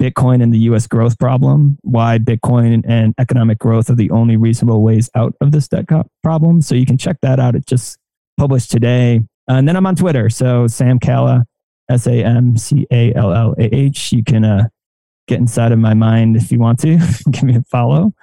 Bitcoin 0.00 0.42
and 0.42 0.52
the 0.52 0.58
US 0.60 0.86
growth 0.86 1.18
problem, 1.18 1.78
why 1.82 2.18
Bitcoin 2.18 2.82
and 2.88 3.14
economic 3.18 3.58
growth 3.58 3.90
are 3.90 3.94
the 3.94 4.10
only 4.10 4.36
reasonable 4.36 4.82
ways 4.82 5.10
out 5.14 5.34
of 5.40 5.52
this 5.52 5.68
debt 5.68 5.86
problem. 6.22 6.62
So 6.62 6.74
you 6.74 6.86
can 6.86 6.96
check 6.96 7.18
that 7.22 7.38
out. 7.38 7.54
It 7.54 7.66
just 7.66 7.98
published 8.38 8.70
today. 8.70 9.20
And 9.46 9.68
then 9.68 9.76
I'm 9.76 9.86
on 9.86 9.96
Twitter. 9.96 10.30
So 10.30 10.66
Sam 10.66 10.98
Callah, 10.98 11.44
S 11.90 12.06
A 12.06 12.24
M 12.24 12.56
C 12.56 12.86
A 12.90 13.12
L 13.14 13.32
L 13.32 13.54
A 13.58 13.74
H. 13.74 14.12
You 14.12 14.24
can 14.24 14.44
uh, 14.44 14.68
get 15.28 15.38
inside 15.38 15.72
of 15.72 15.78
my 15.78 15.92
mind 15.92 16.36
if 16.36 16.50
you 16.50 16.58
want 16.58 16.78
to. 16.80 16.98
Give 17.30 17.42
me 17.42 17.56
a 17.56 17.62
follow. 17.64 18.14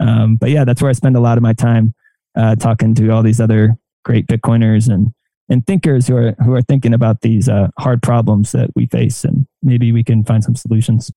Um, 0.00 0.36
but 0.36 0.50
yeah, 0.50 0.64
that's 0.64 0.80
where 0.80 0.90
I 0.90 0.94
spend 0.94 1.16
a 1.16 1.20
lot 1.20 1.36
of 1.36 1.42
my 1.42 1.52
time 1.52 1.94
uh, 2.36 2.54
talking 2.56 2.94
to 2.94 3.10
all 3.10 3.22
these 3.22 3.40
other 3.40 3.76
great 4.04 4.26
Bitcoiners 4.26 4.88
and 4.92 5.12
and 5.48 5.66
thinkers 5.66 6.06
who 6.06 6.16
are 6.16 6.32
who 6.44 6.52
are 6.54 6.62
thinking 6.62 6.94
about 6.94 7.20
these 7.20 7.48
uh, 7.48 7.68
hard 7.78 8.02
problems 8.02 8.52
that 8.52 8.70
we 8.74 8.86
face, 8.86 9.24
and 9.24 9.46
maybe 9.62 9.92
we 9.92 10.02
can 10.04 10.24
find 10.24 10.42
some 10.42 10.54
solutions. 10.56 11.10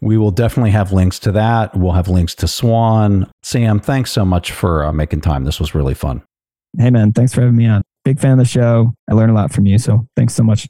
We 0.00 0.18
will 0.18 0.30
definitely 0.30 0.72
have 0.72 0.92
links 0.92 1.18
to 1.20 1.32
that. 1.32 1.74
We'll 1.76 1.92
have 1.92 2.08
links 2.08 2.34
to 2.36 2.48
Swan. 2.48 3.30
Sam, 3.42 3.80
thanks 3.80 4.12
so 4.12 4.24
much 4.24 4.52
for 4.52 4.84
uh, 4.84 4.92
making 4.92 5.22
time. 5.22 5.44
This 5.44 5.58
was 5.58 5.74
really 5.74 5.94
fun. 5.94 6.22
Hey, 6.78 6.90
man, 6.90 7.12
thanks 7.12 7.32
for 7.32 7.40
having 7.40 7.56
me 7.56 7.66
on. 7.66 7.82
Big 8.04 8.20
fan 8.20 8.32
of 8.32 8.38
the 8.38 8.44
show. 8.44 8.92
I 9.08 9.14
learned 9.14 9.30
a 9.30 9.34
lot 9.34 9.52
from 9.52 9.64
you. 9.64 9.78
So 9.78 10.06
thanks 10.16 10.34
so 10.34 10.42
much. 10.42 10.68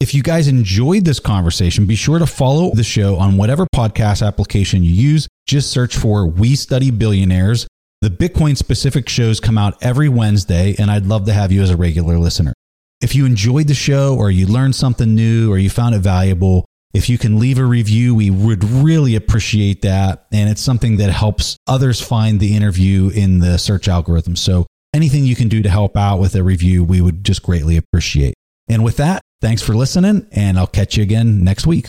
If 0.00 0.14
you 0.14 0.22
guys 0.22 0.48
enjoyed 0.48 1.04
this 1.04 1.20
conversation, 1.20 1.86
be 1.86 1.94
sure 1.94 2.18
to 2.18 2.26
follow 2.26 2.72
the 2.74 2.82
show 2.82 3.16
on 3.16 3.36
whatever 3.36 3.66
podcast 3.74 4.26
application 4.26 4.82
you 4.82 4.90
use. 4.90 5.28
Just 5.46 5.70
search 5.70 5.96
for 5.96 6.26
We 6.26 6.56
Study 6.56 6.90
Billionaires. 6.90 7.68
The 8.04 8.10
Bitcoin 8.10 8.54
specific 8.54 9.08
shows 9.08 9.40
come 9.40 9.56
out 9.56 9.82
every 9.82 10.10
Wednesday, 10.10 10.74
and 10.78 10.90
I'd 10.90 11.06
love 11.06 11.24
to 11.24 11.32
have 11.32 11.50
you 11.50 11.62
as 11.62 11.70
a 11.70 11.76
regular 11.78 12.18
listener. 12.18 12.52
If 13.00 13.14
you 13.14 13.24
enjoyed 13.24 13.66
the 13.66 13.72
show, 13.72 14.14
or 14.14 14.30
you 14.30 14.46
learned 14.46 14.76
something 14.76 15.14
new, 15.14 15.50
or 15.50 15.56
you 15.56 15.70
found 15.70 15.94
it 15.94 16.00
valuable, 16.00 16.66
if 16.92 17.08
you 17.08 17.16
can 17.16 17.38
leave 17.38 17.58
a 17.58 17.64
review, 17.64 18.14
we 18.14 18.28
would 18.28 18.62
really 18.62 19.16
appreciate 19.16 19.80
that. 19.80 20.26
And 20.30 20.50
it's 20.50 20.60
something 20.60 20.98
that 20.98 21.12
helps 21.12 21.56
others 21.66 21.98
find 21.98 22.40
the 22.40 22.54
interview 22.54 23.08
in 23.08 23.38
the 23.38 23.56
search 23.56 23.88
algorithm. 23.88 24.36
So 24.36 24.66
anything 24.92 25.24
you 25.24 25.34
can 25.34 25.48
do 25.48 25.62
to 25.62 25.70
help 25.70 25.96
out 25.96 26.18
with 26.18 26.34
a 26.34 26.44
review, 26.44 26.84
we 26.84 27.00
would 27.00 27.24
just 27.24 27.42
greatly 27.42 27.78
appreciate. 27.78 28.34
And 28.68 28.84
with 28.84 28.98
that, 28.98 29.22
thanks 29.40 29.62
for 29.62 29.74
listening, 29.74 30.26
and 30.30 30.58
I'll 30.58 30.66
catch 30.66 30.98
you 30.98 31.02
again 31.02 31.42
next 31.42 31.66
week. 31.66 31.88